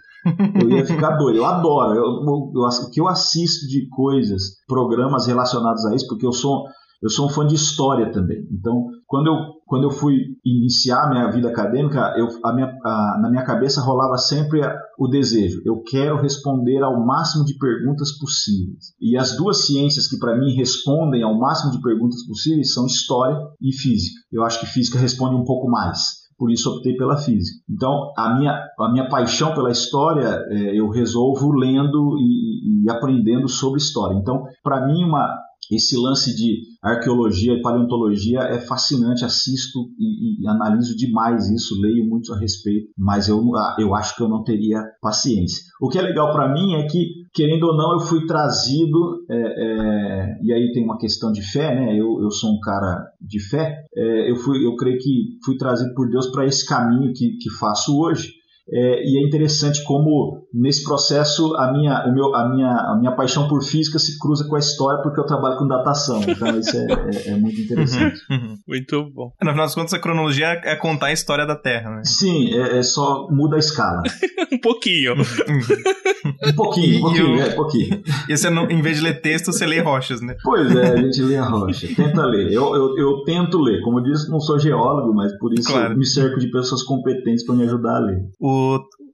Eu 0.60 0.70
ia 0.70 0.84
ficar 0.84 1.16
doido. 1.16 1.36
Eu 1.36 1.46
adoro. 1.46 1.94
Eu, 1.94 2.02
eu- 2.04 2.52
eu- 2.54 2.62
o 2.86 2.90
que 2.90 3.00
eu 3.00 3.08
assisto 3.08 3.66
de 3.66 3.88
coisas, 3.88 4.42
programas 4.66 5.26
relacionados 5.26 5.84
a 5.86 5.94
isso, 5.94 6.06
porque 6.08 6.26
eu 6.26 6.32
sou, 6.32 6.64
eu 7.02 7.08
sou 7.10 7.26
um 7.26 7.28
fã 7.28 7.46
de 7.46 7.54
história 7.54 8.10
também. 8.10 8.38
Então, 8.50 8.86
quando 9.06 9.28
eu, 9.28 9.34
quando 9.66 9.84
eu 9.84 9.90
fui 9.90 10.14
iniciar 10.44 11.08
minha 11.08 11.30
vida 11.30 11.48
acadêmica, 11.48 12.14
eu, 12.16 12.26
a 12.44 12.52
minha, 12.52 12.66
a- 12.84 13.18
na 13.22 13.30
minha 13.30 13.44
cabeça 13.44 13.80
rolava 13.80 14.16
sempre 14.18 14.60
o 14.98 15.08
desejo. 15.08 15.60
Eu 15.64 15.80
quero 15.82 16.20
responder 16.20 16.82
ao 16.82 17.04
máximo 17.06 17.44
de 17.44 17.56
perguntas 17.56 18.18
possíveis. 18.18 18.94
E 19.00 19.16
as 19.16 19.36
duas 19.36 19.66
ciências 19.66 20.08
que, 20.08 20.18
para 20.18 20.36
mim, 20.38 20.54
respondem 20.54 21.22
ao 21.22 21.38
máximo 21.38 21.70
de 21.72 21.80
perguntas 21.80 22.26
possíveis 22.26 22.72
são 22.72 22.86
história 22.86 23.36
e 23.60 23.72
física. 23.72 24.20
Eu 24.32 24.42
acho 24.44 24.60
que 24.60 24.66
física 24.66 24.98
responde 24.98 25.36
um 25.36 25.44
pouco 25.44 25.68
mais 25.70 26.18
por 26.38 26.52
isso 26.52 26.70
optei 26.70 26.96
pela 26.96 27.16
física. 27.16 27.58
Então, 27.68 28.12
a 28.16 28.38
minha, 28.38 28.52
a 28.52 28.92
minha 28.92 29.08
paixão 29.08 29.52
pela 29.54 29.72
história 29.72 30.40
é, 30.50 30.78
eu 30.78 30.88
resolvo 30.88 31.50
lendo 31.50 32.16
e, 32.16 32.84
e 32.84 32.90
aprendendo 32.90 33.48
sobre 33.48 33.78
história. 33.80 34.16
Então, 34.16 34.44
para 34.62 34.86
mim, 34.86 35.02
uma, 35.02 35.28
esse 35.70 35.96
lance 35.96 36.34
de 36.34 36.62
arqueologia 36.82 37.54
e 37.54 37.62
paleontologia 37.62 38.40
é 38.40 38.58
fascinante, 38.60 39.24
assisto 39.24 39.90
e, 39.98 40.42
e 40.42 40.48
analiso 40.48 40.96
demais 40.96 41.48
isso, 41.50 41.80
leio 41.80 42.08
muito 42.08 42.32
a 42.32 42.38
respeito, 42.38 42.90
mas 42.96 43.28
eu, 43.28 43.38
ah, 43.56 43.76
eu 43.78 43.94
acho 43.94 44.16
que 44.16 44.22
eu 44.22 44.28
não 44.28 44.42
teria 44.42 44.82
paciência. 45.00 45.62
O 45.80 45.88
que 45.88 45.98
é 45.98 46.02
legal 46.02 46.32
para 46.32 46.52
mim 46.52 46.74
é 46.74 46.86
que, 46.86 47.26
querendo 47.32 47.64
ou 47.64 47.76
não, 47.76 47.92
eu 47.92 48.00
fui 48.00 48.26
trazido, 48.26 49.24
é, 49.30 49.36
é, 49.36 50.38
e 50.42 50.52
aí 50.52 50.72
tem 50.72 50.84
uma 50.84 50.98
questão 50.98 51.30
de 51.30 51.42
fé, 51.42 51.74
né? 51.74 51.92
Eu, 51.92 52.20
eu 52.20 52.30
sou 52.30 52.50
um 52.50 52.60
cara 52.60 53.04
de 53.20 53.40
fé, 53.40 53.84
é, 53.94 54.30
eu, 54.30 54.36
fui, 54.36 54.64
eu 54.64 54.74
creio 54.76 54.98
que 54.98 55.38
fui 55.44 55.56
trazido 55.56 55.94
por 55.94 56.08
Deus 56.10 56.30
para 56.30 56.46
esse 56.46 56.66
caminho 56.66 57.12
que, 57.12 57.36
que 57.36 57.50
faço 57.58 57.98
hoje. 57.98 58.37
É, 58.70 59.02
e 59.02 59.18
é 59.18 59.26
interessante 59.26 59.82
como 59.84 60.46
nesse 60.52 60.84
processo 60.84 61.54
a 61.56 61.72
minha, 61.72 62.04
o 62.06 62.12
meu, 62.14 62.34
a, 62.34 62.48
minha, 62.48 62.68
a 62.70 62.96
minha 62.98 63.12
paixão 63.16 63.48
por 63.48 63.62
física 63.62 63.98
se 63.98 64.18
cruza 64.18 64.46
com 64.48 64.56
a 64.56 64.58
história 64.58 65.02
porque 65.02 65.18
eu 65.20 65.24
trabalho 65.26 65.56
com 65.58 65.66
datação. 65.66 66.20
Então 66.26 66.58
isso 66.58 66.76
é, 66.76 66.86
é- 66.86 67.28
é 67.30 67.36
muito 67.36 67.60
interessante. 67.60 68.20
Uhum. 68.30 68.56
Muito 68.66 69.10
bom. 69.14 69.32
No 69.42 69.50
final 69.50 69.66
das 69.66 69.74
contas, 69.74 69.94
a 69.94 69.98
cronologia 69.98 70.60
é 70.64 70.76
contar 70.76 71.06
a 71.06 71.12
história 71.12 71.46
da 71.46 71.56
Terra, 71.56 71.90
né? 71.90 72.02
Sim, 72.04 72.52
é, 72.54 72.78
é 72.78 72.82
só 72.82 73.26
muda 73.30 73.56
a 73.56 73.58
escala. 73.58 74.02
Um 74.50 74.58
pouquinho. 74.60 75.12
Um 75.12 76.52
pouquinho, 76.54 76.94
E 76.94 76.96
um 76.96 77.00
pouquinho, 77.02 77.36
o- 77.36 77.40
é, 77.40 77.48
um 77.48 77.54
pouquinho. 77.54 78.02
E 78.28 78.36
você, 78.36 78.48
não, 78.50 78.68
em 78.70 78.80
vez 78.80 78.96
de 78.96 79.02
ler 79.02 79.20
texto, 79.20 79.52
você 79.52 79.66
lê 79.66 79.80
rochas, 79.80 80.20
né? 80.22 80.34
Pois 80.42 80.74
é, 80.74 80.92
a 80.94 80.96
gente 80.96 81.20
lê 81.22 81.36
a 81.36 81.44
rocha, 81.44 81.86
tenta 81.94 82.24
ler. 82.24 82.50
Eu, 82.52 82.74
eu, 82.74 82.96
eu 82.98 83.24
tento 83.24 83.58
ler. 83.60 83.82
Como 83.82 83.98
eu 83.98 84.04
disse, 84.04 84.30
não 84.30 84.40
sou 84.40 84.58
geólogo, 84.58 85.14
mas 85.14 85.36
por 85.38 85.52
isso 85.52 85.68
Claro. 85.68 85.92
eu 85.92 85.98
me 85.98 86.06
cerco 86.06 86.38
de 86.40 86.50
pessoas 86.50 86.82
competentes 86.82 87.44
para 87.44 87.54
me 87.56 87.64
ajudar 87.64 87.96
a 87.96 88.00
ler. 88.00 88.18
O, 88.40 88.57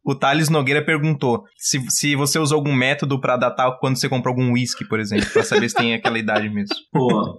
o 0.04 0.14
Thales 0.14 0.50
Nogueira 0.50 0.84
perguntou 0.84 1.44
se, 1.56 1.80
se 1.90 2.14
você 2.14 2.38
usou 2.38 2.58
algum 2.58 2.74
método 2.74 3.20
pra 3.20 3.36
datar 3.36 3.78
quando 3.80 3.96
você 3.98 4.08
comprou 4.08 4.32
algum 4.32 4.52
whisky, 4.52 4.86
por 4.86 5.00
exemplo, 5.00 5.26
pra 5.32 5.42
saber 5.42 5.68
se 5.68 5.74
tem 5.74 5.94
aquela 5.94 6.18
idade 6.18 6.48
mesmo. 6.50 6.74
Pô, 6.92 7.38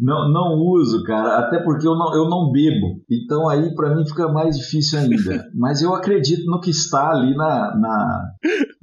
não, 0.00 0.28
não 0.28 0.54
uso, 0.58 1.04
cara, 1.04 1.38
até 1.38 1.60
porque 1.62 1.86
eu 1.86 1.94
não, 1.94 2.12
eu 2.16 2.28
não 2.28 2.50
bebo. 2.50 3.00
Então 3.08 3.48
aí 3.48 3.72
pra 3.76 3.94
mim 3.94 4.04
fica 4.04 4.26
mais 4.28 4.58
difícil 4.58 4.98
ainda. 4.98 5.44
Mas 5.56 5.82
eu 5.82 5.94
acredito 5.94 6.44
no 6.46 6.60
que 6.60 6.70
está 6.70 7.10
ali 7.10 7.32
na, 7.36 7.76
na 7.78 8.22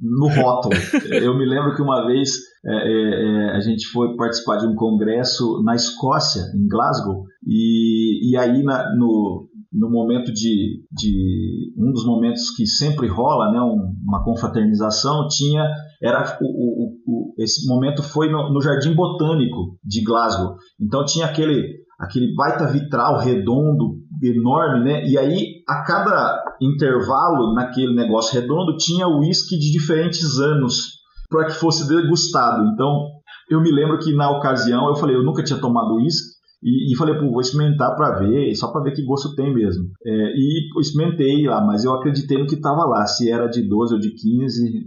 no 0.00 0.28
rótulo. 0.28 0.74
Eu 1.12 1.36
me 1.36 1.44
lembro 1.44 1.76
que 1.76 1.82
uma 1.82 2.06
vez 2.06 2.30
é, 2.64 2.72
é, 2.74 3.24
é, 3.52 3.56
a 3.56 3.60
gente 3.60 3.86
foi 3.88 4.16
participar 4.16 4.56
de 4.56 4.66
um 4.66 4.74
congresso 4.74 5.62
na 5.62 5.74
Escócia, 5.74 6.42
em 6.56 6.66
Glasgow, 6.66 7.24
e, 7.46 8.30
e 8.32 8.36
aí 8.38 8.62
na- 8.62 8.94
no, 8.96 9.48
no 9.72 9.90
momento 9.90 10.32
de, 10.32 10.82
de 10.92 11.72
um 11.78 11.90
dos 11.92 12.04
momentos 12.04 12.50
que 12.54 12.66
sempre 12.66 13.06
rola, 13.08 13.50
né, 13.52 13.60
um- 13.60 13.94
uma 14.06 14.22
confraternização, 14.24 15.26
tinha 15.28 15.66
era 16.02 16.38
o, 16.42 16.44
o- 16.46 16.92
o- 17.06 17.34
esse 17.38 17.66
momento 17.66 18.02
foi 18.02 18.30
no, 18.30 18.52
no 18.52 18.60
Jardim 18.60 18.94
Botânico 18.94 19.78
de 19.84 20.02
Glasgow. 20.02 20.56
Então 20.80 21.04
tinha 21.04 21.26
aquele 21.26 21.80
aquele 21.98 22.34
baita 22.34 22.66
vitral 22.66 23.18
redondo 23.20 23.94
enorme, 24.22 24.84
né? 24.84 25.06
E 25.08 25.16
aí 25.16 25.62
a 25.68 25.84
cada 25.84 26.42
intervalo 26.60 27.54
naquele 27.54 27.94
negócio 27.94 28.38
redondo 28.40 28.76
tinha 28.76 29.06
uísque 29.08 29.56
de 29.58 29.70
diferentes 29.70 30.38
anos 30.40 31.00
para 31.30 31.46
que 31.46 31.52
fosse 31.52 31.88
degustado. 31.88 32.64
Então 32.72 33.06
eu 33.50 33.60
me 33.60 33.70
lembro 33.72 33.98
que 33.98 34.12
na 34.14 34.30
ocasião 34.36 34.88
eu 34.88 34.96
falei, 34.96 35.14
eu 35.16 35.22
nunca 35.22 35.42
tinha 35.44 35.60
tomado 35.60 35.94
uísque. 35.94 36.32
E, 36.62 36.92
e 36.92 36.96
falei, 36.96 37.14
pô, 37.18 37.30
vou 37.30 37.40
experimentar 37.40 37.96
para 37.96 38.20
ver, 38.20 38.54
só 38.54 38.70
para 38.70 38.82
ver 38.84 38.92
que 38.92 39.02
gosto 39.04 39.34
tem 39.34 39.52
mesmo. 39.52 39.84
É, 40.06 40.10
e 40.36 40.68
experimentei 40.80 41.44
lá, 41.46 41.60
mas 41.66 41.84
eu 41.84 41.92
acreditei 41.94 42.38
no 42.38 42.46
que 42.46 42.54
estava 42.54 42.84
lá, 42.84 43.04
se 43.06 43.30
era 43.30 43.48
de 43.48 43.68
12 43.68 43.94
ou 43.94 44.00
de 44.00 44.10
15, 44.14 44.86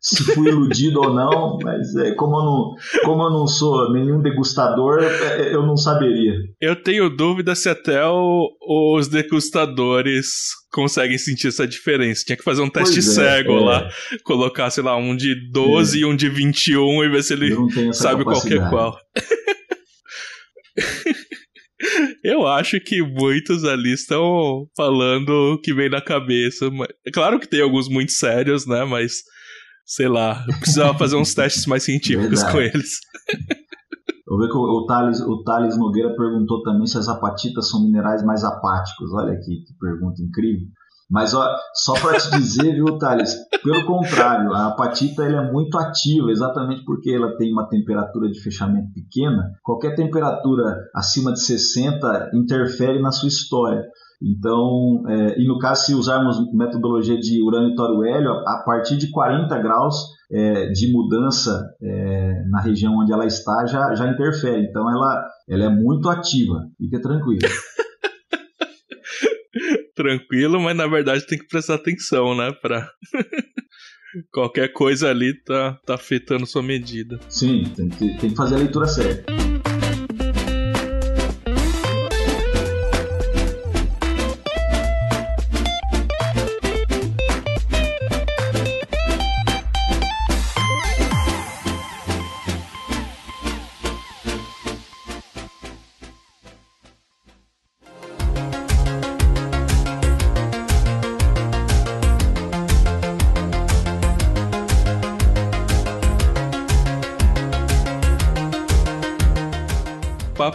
se 0.00 0.22
fui 0.34 0.48
iludido 0.48 1.00
ou 1.00 1.12
não, 1.14 1.58
mas 1.62 1.94
é, 1.96 2.12
como, 2.14 2.36
eu 2.38 2.44
não, 2.44 2.74
como 3.04 3.22
eu 3.24 3.30
não 3.30 3.46
sou 3.46 3.92
nenhum 3.92 4.22
degustador, 4.22 5.02
é, 5.02 5.54
eu 5.54 5.66
não 5.66 5.76
saberia. 5.76 6.32
Eu 6.60 6.80
tenho 6.82 7.10
dúvida 7.14 7.54
se 7.54 7.68
até 7.68 8.04
o- 8.06 8.48
os 8.96 9.08
degustadores 9.08 10.26
conseguem 10.72 11.18
sentir 11.18 11.48
essa 11.48 11.66
diferença. 11.66 12.22
Tinha 12.26 12.36
que 12.36 12.44
fazer 12.44 12.62
um 12.62 12.70
teste 12.70 12.94
Pois 12.96 13.18
é, 13.18 13.36
cego 13.36 13.56
é. 13.58 13.60
lá. 13.60 13.88
Colocar, 14.24 14.70
sei 14.70 14.84
lá, 14.84 14.96
um 14.96 15.16
de 15.16 15.34
12 15.50 16.00
e 16.00 16.04
um 16.04 16.14
de 16.14 16.28
21 16.28 17.04
e 17.04 17.08
ver 17.08 17.22
se 17.22 17.32
ele 17.34 17.54
sabe 17.92 18.24
qual 18.24 18.40
que 18.42 18.54
é 18.54 18.68
qual. 18.68 18.96
Eu 22.24 22.46
acho 22.46 22.80
que 22.80 23.02
muitos 23.02 23.62
ali 23.64 23.92
estão 23.92 24.66
falando 24.74 25.28
o 25.54 25.60
que 25.60 25.74
vem 25.74 25.90
na 25.90 26.00
cabeça. 26.00 26.70
mas- 26.70 26.88
É 27.06 27.10
claro 27.10 27.38
que 27.38 27.46
tem 27.48 27.60
alguns 27.60 27.88
muito 27.88 28.12
sérios, 28.12 28.66
né? 28.66 28.84
Mas, 28.84 29.12
sei 29.84 30.08
lá, 30.08 30.42
eu 30.48 30.58
precisava 30.58 30.96
fazer 30.98 31.16
uns 31.16 31.34
testes 31.34 31.66
mais 31.66 31.82
científicos 31.82 32.40
Verdade. 32.40 32.52
com 32.52 32.60
eles. 32.60 32.90
Eu 34.28 34.38
ver 34.38 34.48
que 34.48 34.56
o, 34.56 34.60
o, 34.60 34.86
Thales, 34.86 35.20
o 35.20 35.44
Thales 35.44 35.78
Nogueira 35.78 36.08
perguntou 36.16 36.60
também 36.64 36.84
se 36.84 36.98
as 36.98 37.06
apatitas 37.08 37.70
são 37.70 37.84
minerais 37.84 38.24
mais 38.24 38.42
apáticos. 38.42 39.12
Olha 39.14 39.32
aqui 39.32 39.62
que 39.64 39.72
pergunta 39.78 40.20
incrível. 40.20 40.66
Mas 41.10 41.34
ó, 41.34 41.56
só 41.72 41.94
para 41.94 42.18
te 42.18 42.30
dizer, 42.30 42.74
viu, 42.74 42.98
Thales? 42.98 43.36
Pelo 43.62 43.86
contrário, 43.86 44.52
a 44.52 44.68
apatita 44.68 45.24
ela 45.24 45.46
é 45.46 45.52
muito 45.52 45.78
ativa, 45.78 46.30
exatamente 46.30 46.84
porque 46.84 47.10
ela 47.10 47.36
tem 47.36 47.52
uma 47.52 47.68
temperatura 47.68 48.28
de 48.28 48.40
fechamento 48.40 48.92
pequena. 48.92 49.52
Qualquer 49.62 49.94
temperatura 49.94 50.76
acima 50.94 51.32
de 51.32 51.40
60 51.40 52.30
interfere 52.34 53.00
na 53.00 53.12
sua 53.12 53.28
história. 53.28 53.84
Então, 54.20 55.02
é, 55.08 55.40
e 55.40 55.46
no 55.46 55.58
caso, 55.58 55.84
se 55.84 55.94
usarmos 55.94 56.38
metodologia 56.52 57.18
de 57.18 57.42
urânio 57.42 57.74
tório 57.76 58.02
hélio, 58.04 58.32
a 58.46 58.62
partir 58.64 58.96
de 58.96 59.10
40 59.10 59.58
graus 59.58 59.94
é, 60.32 60.70
de 60.70 60.90
mudança 60.90 61.62
é, 61.82 62.42
na 62.50 62.60
região 62.60 62.94
onde 62.96 63.12
ela 63.12 63.26
está 63.26 63.66
já, 63.66 63.94
já 63.94 64.10
interfere. 64.10 64.64
Então, 64.64 64.90
ela, 64.90 65.24
ela 65.48 65.64
é 65.64 65.68
muito 65.68 66.08
ativa. 66.08 66.66
Fica 66.78 67.00
tranquilo. 67.00 67.46
Tranquilo, 70.06 70.60
mas 70.60 70.76
na 70.76 70.86
verdade 70.86 71.26
tem 71.26 71.36
que 71.36 71.48
prestar 71.48 71.74
atenção, 71.74 72.36
né? 72.36 72.52
Pra. 72.62 72.88
Qualquer 74.32 74.72
coisa 74.72 75.10
ali 75.10 75.34
tá, 75.42 75.78
tá 75.84 75.94
afetando 75.94 76.46
sua 76.46 76.62
medida. 76.62 77.18
Sim, 77.28 77.64
tem 77.76 77.88
que, 77.88 78.16
tem 78.18 78.30
que 78.30 78.36
fazer 78.36 78.54
a 78.54 78.58
leitura 78.58 78.86
certa. 78.86 79.45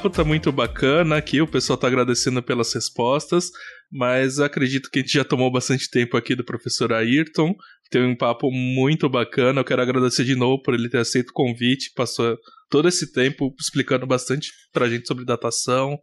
Papo 0.02 0.10
tá 0.10 0.24
muito 0.24 0.52
bacana 0.52 1.18
aqui, 1.18 1.42
o 1.42 1.48
pessoal 1.48 1.78
tá 1.78 1.86
agradecendo 1.86 2.42
pelas 2.42 2.74
respostas, 2.74 3.52
mas 3.92 4.40
acredito 4.40 4.90
que 4.90 4.98
a 4.98 5.02
gente 5.04 5.14
já 5.14 5.24
tomou 5.24 5.52
bastante 5.52 5.88
tempo 5.92 6.18
aqui 6.18 6.34
do 6.34 6.44
professor 6.44 6.92
Ayrton. 6.92 7.54
Teve 7.92 8.08
um 8.08 8.16
papo 8.16 8.50
muito 8.52 9.08
bacana. 9.08 9.60
Eu 9.60 9.64
quero 9.64 9.80
agradecer 9.80 10.24
de 10.24 10.36
novo 10.36 10.60
por 10.64 10.74
ele 10.74 10.90
ter 10.90 10.98
aceito 10.98 11.30
o 11.30 11.34
convite, 11.34 11.92
passou 11.96 12.36
todo 12.68 12.88
esse 12.88 13.14
tempo 13.14 13.54
explicando 13.60 14.08
bastante 14.08 14.52
pra 14.74 14.90
gente 14.90 15.06
sobre 15.06 15.24
datação 15.24 16.00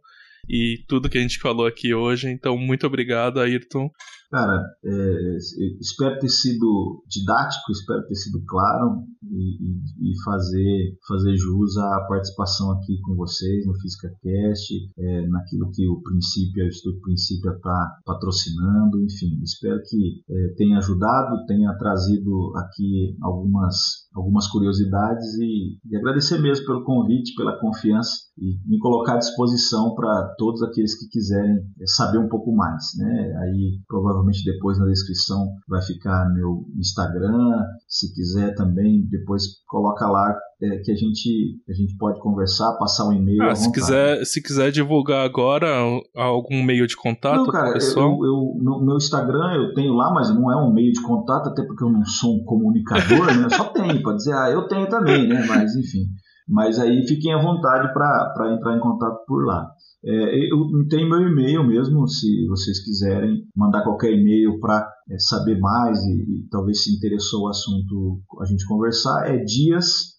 e 0.47 0.77
tudo 0.87 1.09
que 1.09 1.17
a 1.17 1.21
gente 1.21 1.37
falou 1.37 1.67
aqui 1.67 1.93
hoje. 1.93 2.29
Então, 2.29 2.57
muito 2.57 2.87
obrigado, 2.87 3.41
Ayrton. 3.41 3.89
Cara, 4.31 4.61
é, 4.85 5.37
espero 5.81 6.19
ter 6.19 6.29
sido 6.29 7.01
didático, 7.07 7.71
espero 7.71 8.05
ter 8.05 8.13
sido 8.13 8.39
claro 8.45 9.01
e, 9.23 9.57
e, 9.57 10.11
e, 10.11 10.23
fazer, 10.23 10.97
fazer 11.07 11.35
jus 11.35 11.75
à 11.77 12.05
participação 12.07 12.71
aqui 12.73 12.99
com 13.01 13.15
vocês 13.15 13.65
no 13.65 13.73
FísicaCast, 13.73 14.73
é, 14.99 15.27
naquilo 15.27 15.71
que 15.73 15.87
o 15.89 15.99
Princípio, 16.03 16.63
o 16.63 16.67
Instituto 16.67 17.01
Princípio 17.01 17.51
está 17.53 17.97
patrocinando, 18.05 19.01
enfim, 19.01 19.41
espero 19.41 19.81
que 19.89 20.21
é, 20.29 20.53
tenha 20.57 20.77
ajudado, 20.77 21.45
tenha 21.47 21.73
trazido 21.79 22.53
aqui 22.55 23.17
algumas, 23.23 23.75
algumas 24.13 24.47
curiosidades 24.47 25.25
e, 25.39 25.79
e 25.89 25.97
agradecer 25.97 26.37
mesmo 26.39 26.67
pelo 26.67 26.83
convite, 26.83 27.33
pela 27.35 27.59
confiança 27.59 28.11
e 28.37 28.59
me 28.67 28.77
colocar 28.77 29.15
à 29.15 29.17
disposição 29.17 29.95
para 29.95 30.35
todos 30.37 30.61
aqueles 30.61 30.97
que 30.97 31.09
quiserem 31.09 31.55
é, 31.81 31.85
saber 31.87 32.19
um 32.19 32.29
pouco 32.29 32.55
mais, 32.55 32.83
né? 32.95 33.33
Aí 33.41 33.79
provavelmente 33.87 34.18
provavelmente 34.19 34.43
depois 34.43 34.77
na 34.77 34.85
descrição 34.85 35.55
vai 35.67 35.81
ficar 35.81 36.29
meu 36.33 36.65
Instagram. 36.77 37.63
Se 37.87 38.13
quiser 38.13 38.53
também, 38.55 39.07
depois 39.09 39.43
coloca 39.67 40.07
lá 40.07 40.35
é, 40.61 40.77
que 40.79 40.91
a 40.91 40.95
gente, 40.95 41.61
a 41.67 41.73
gente 41.73 41.95
pode 41.97 42.19
conversar, 42.19 42.73
passar 42.77 43.07
um 43.07 43.13
e-mail. 43.13 43.43
Ah, 43.43 43.55
se 43.55 43.71
quiser, 43.71 44.25
se 44.25 44.41
quiser 44.41 44.71
divulgar 44.71 45.25
agora 45.25 45.67
algum 46.15 46.63
meio 46.63 46.85
de 46.85 46.95
contato, 46.95 47.37
não, 47.37 47.47
cara, 47.47 47.73
pessoal. 47.73 48.11
Eu, 48.11 48.25
eu, 48.25 48.57
no 48.61 48.85
meu 48.85 48.97
Instagram 48.97 49.53
eu 49.53 49.73
tenho 49.73 49.93
lá, 49.93 50.13
mas 50.13 50.29
não 50.33 50.51
é 50.51 50.57
um 50.57 50.73
meio 50.73 50.91
de 50.91 51.01
contato, 51.01 51.49
até 51.49 51.63
porque 51.63 51.83
eu 51.83 51.91
não 51.91 52.03
sou 52.05 52.35
um 52.35 52.43
comunicador, 52.43 53.25
né? 53.37 53.49
Só 53.49 53.65
tenho, 53.65 54.01
pode 54.03 54.17
dizer, 54.17 54.33
ah, 54.33 54.49
eu 54.49 54.67
tenho 54.67 54.87
também, 54.89 55.27
né? 55.27 55.45
Mas 55.47 55.75
enfim. 55.75 56.05
Mas 56.49 56.79
aí 56.79 57.05
fiquem 57.07 57.33
à 57.33 57.41
vontade 57.41 57.93
para 57.93 58.51
entrar 58.53 58.75
em 58.75 58.79
contato 58.79 59.23
por 59.27 59.45
lá. 59.45 59.69
É, 60.03 60.51
eu 60.51 60.87
tenho 60.89 61.09
meu 61.09 61.21
e-mail 61.21 61.63
mesmo, 61.63 62.07
se 62.07 62.47
vocês 62.47 62.83
quiserem 62.83 63.43
mandar 63.55 63.83
qualquer 63.83 64.11
e-mail 64.13 64.59
para 64.59 64.89
é, 65.11 65.19
saber 65.19 65.59
mais 65.59 65.99
e, 66.05 66.13
e, 66.13 66.47
talvez 66.49 66.83
se 66.83 66.95
interessou 66.95 67.43
o 67.43 67.49
assunto 67.49 68.21
a 68.41 68.45
gente 68.45 68.65
conversar, 68.65 69.27
é 69.27 69.37
diasanc.com 69.43 70.09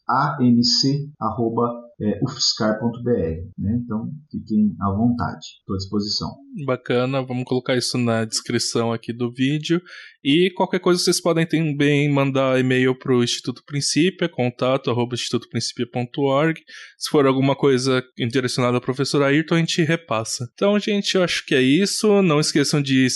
é, 2.01 2.19
ufscar.br. 2.23 3.11
Né? 3.59 3.81
Então, 3.85 4.11
fiquem 4.31 4.75
à 4.81 4.91
vontade, 4.91 5.45
estou 5.61 5.75
à 5.75 5.79
disposição. 5.79 6.29
Bacana, 6.67 7.23
vamos 7.23 7.45
colocar 7.45 7.77
isso 7.77 7.99
na 7.99 8.25
descrição 8.25 8.93
aqui 8.93 9.13
do 9.13 9.33
vídeo. 9.33 9.81
E 10.25 10.51
qualquer 10.55 10.81
coisa 10.81 11.01
vocês 11.01 11.21
podem 11.21 11.47
também 11.47 12.11
mandar 12.11 12.59
e-mail 12.59 12.99
para 12.99 13.15
o 13.15 13.23
Instituto 13.23 13.63
Princípio, 13.65 14.29
contato 14.31 14.91
arroba. 14.91 15.17
Se 15.17 17.11
for 17.11 17.27
alguma 17.27 17.55
coisa 17.55 18.03
direcionada 18.31 18.77
ao 18.77 18.83
professor 18.83 19.23
Ayrton, 19.23 19.55
a 19.57 19.59
gente 19.59 19.83
repassa. 19.83 20.49
Então, 20.53 20.79
gente, 20.79 21.15
eu 21.15 21.23
acho 21.23 21.45
que 21.47 21.55
é 21.55 21.63
isso. 21.63 22.23
Não 22.23 22.41
esqueçam 22.41 22.81
de 22.83 23.07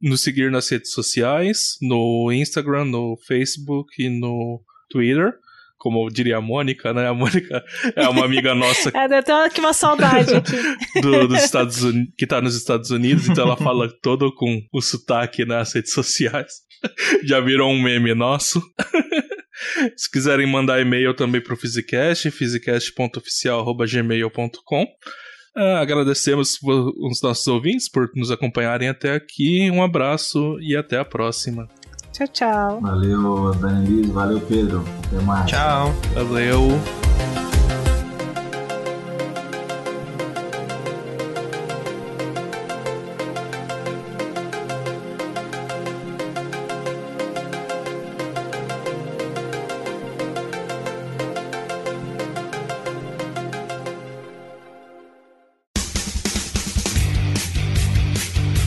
nos 0.00 0.22
seguir 0.22 0.50
nas 0.50 0.68
redes 0.68 0.92
sociais, 0.92 1.76
no 1.82 2.30
Instagram, 2.32 2.84
no 2.86 3.16
Facebook 3.26 3.90
e 3.98 4.08
no 4.08 4.62
Twitter 4.88 5.34
como 5.80 6.08
diria 6.10 6.36
a 6.36 6.40
Mônica, 6.42 6.92
né? 6.92 7.08
A 7.08 7.14
Mônica 7.14 7.64
é 7.96 8.06
uma 8.06 8.26
amiga 8.26 8.54
nossa. 8.54 8.90
é, 8.94 9.08
deu 9.08 9.16
até 9.18 9.32
aqui 9.46 9.60
uma 9.60 9.72
saudade 9.72 10.34
aqui. 10.34 10.52
do, 11.00 11.26
dos 11.26 11.42
Estados 11.42 11.82
Unidos, 11.82 12.12
que 12.18 12.26
tá 12.26 12.42
nos 12.42 12.54
Estados 12.54 12.90
Unidos, 12.90 13.26
então 13.26 13.46
ela 13.46 13.56
fala 13.56 13.90
todo 14.02 14.30
com 14.34 14.60
o 14.72 14.82
sotaque 14.82 15.46
nas 15.46 15.72
redes 15.72 15.94
sociais. 15.94 16.52
Já 17.24 17.40
virou 17.40 17.70
um 17.70 17.80
meme 17.80 18.12
nosso. 18.14 18.62
Se 19.96 20.10
quiserem 20.10 20.46
mandar 20.46 20.80
e-mail 20.80 21.14
também 21.14 21.40
pro 21.40 21.56
Physicast, 21.56 22.30
physicast.oficial.gmail.com. 22.30 24.82
Uh, 24.82 24.86
ah, 25.56 25.80
agradecemos 25.80 26.58
os 26.62 27.22
nossos 27.22 27.48
ouvintes 27.48 27.90
por 27.90 28.08
nos 28.14 28.30
acompanharem 28.30 28.88
até 28.88 29.14
aqui. 29.14 29.68
Um 29.70 29.82
abraço 29.82 30.58
e 30.60 30.76
até 30.76 30.98
a 30.98 31.04
próxima. 31.04 31.66
Tchau, 32.12 32.26
tchau. 32.28 32.80
Valeu, 32.80 33.54
Danelise. 33.54 34.10
Valeu, 34.12 34.40
Pedro. 34.40 34.84
Até 35.06 35.24
mais. 35.24 35.46
Tchau. 35.46 35.92
Valeu. 36.14 36.68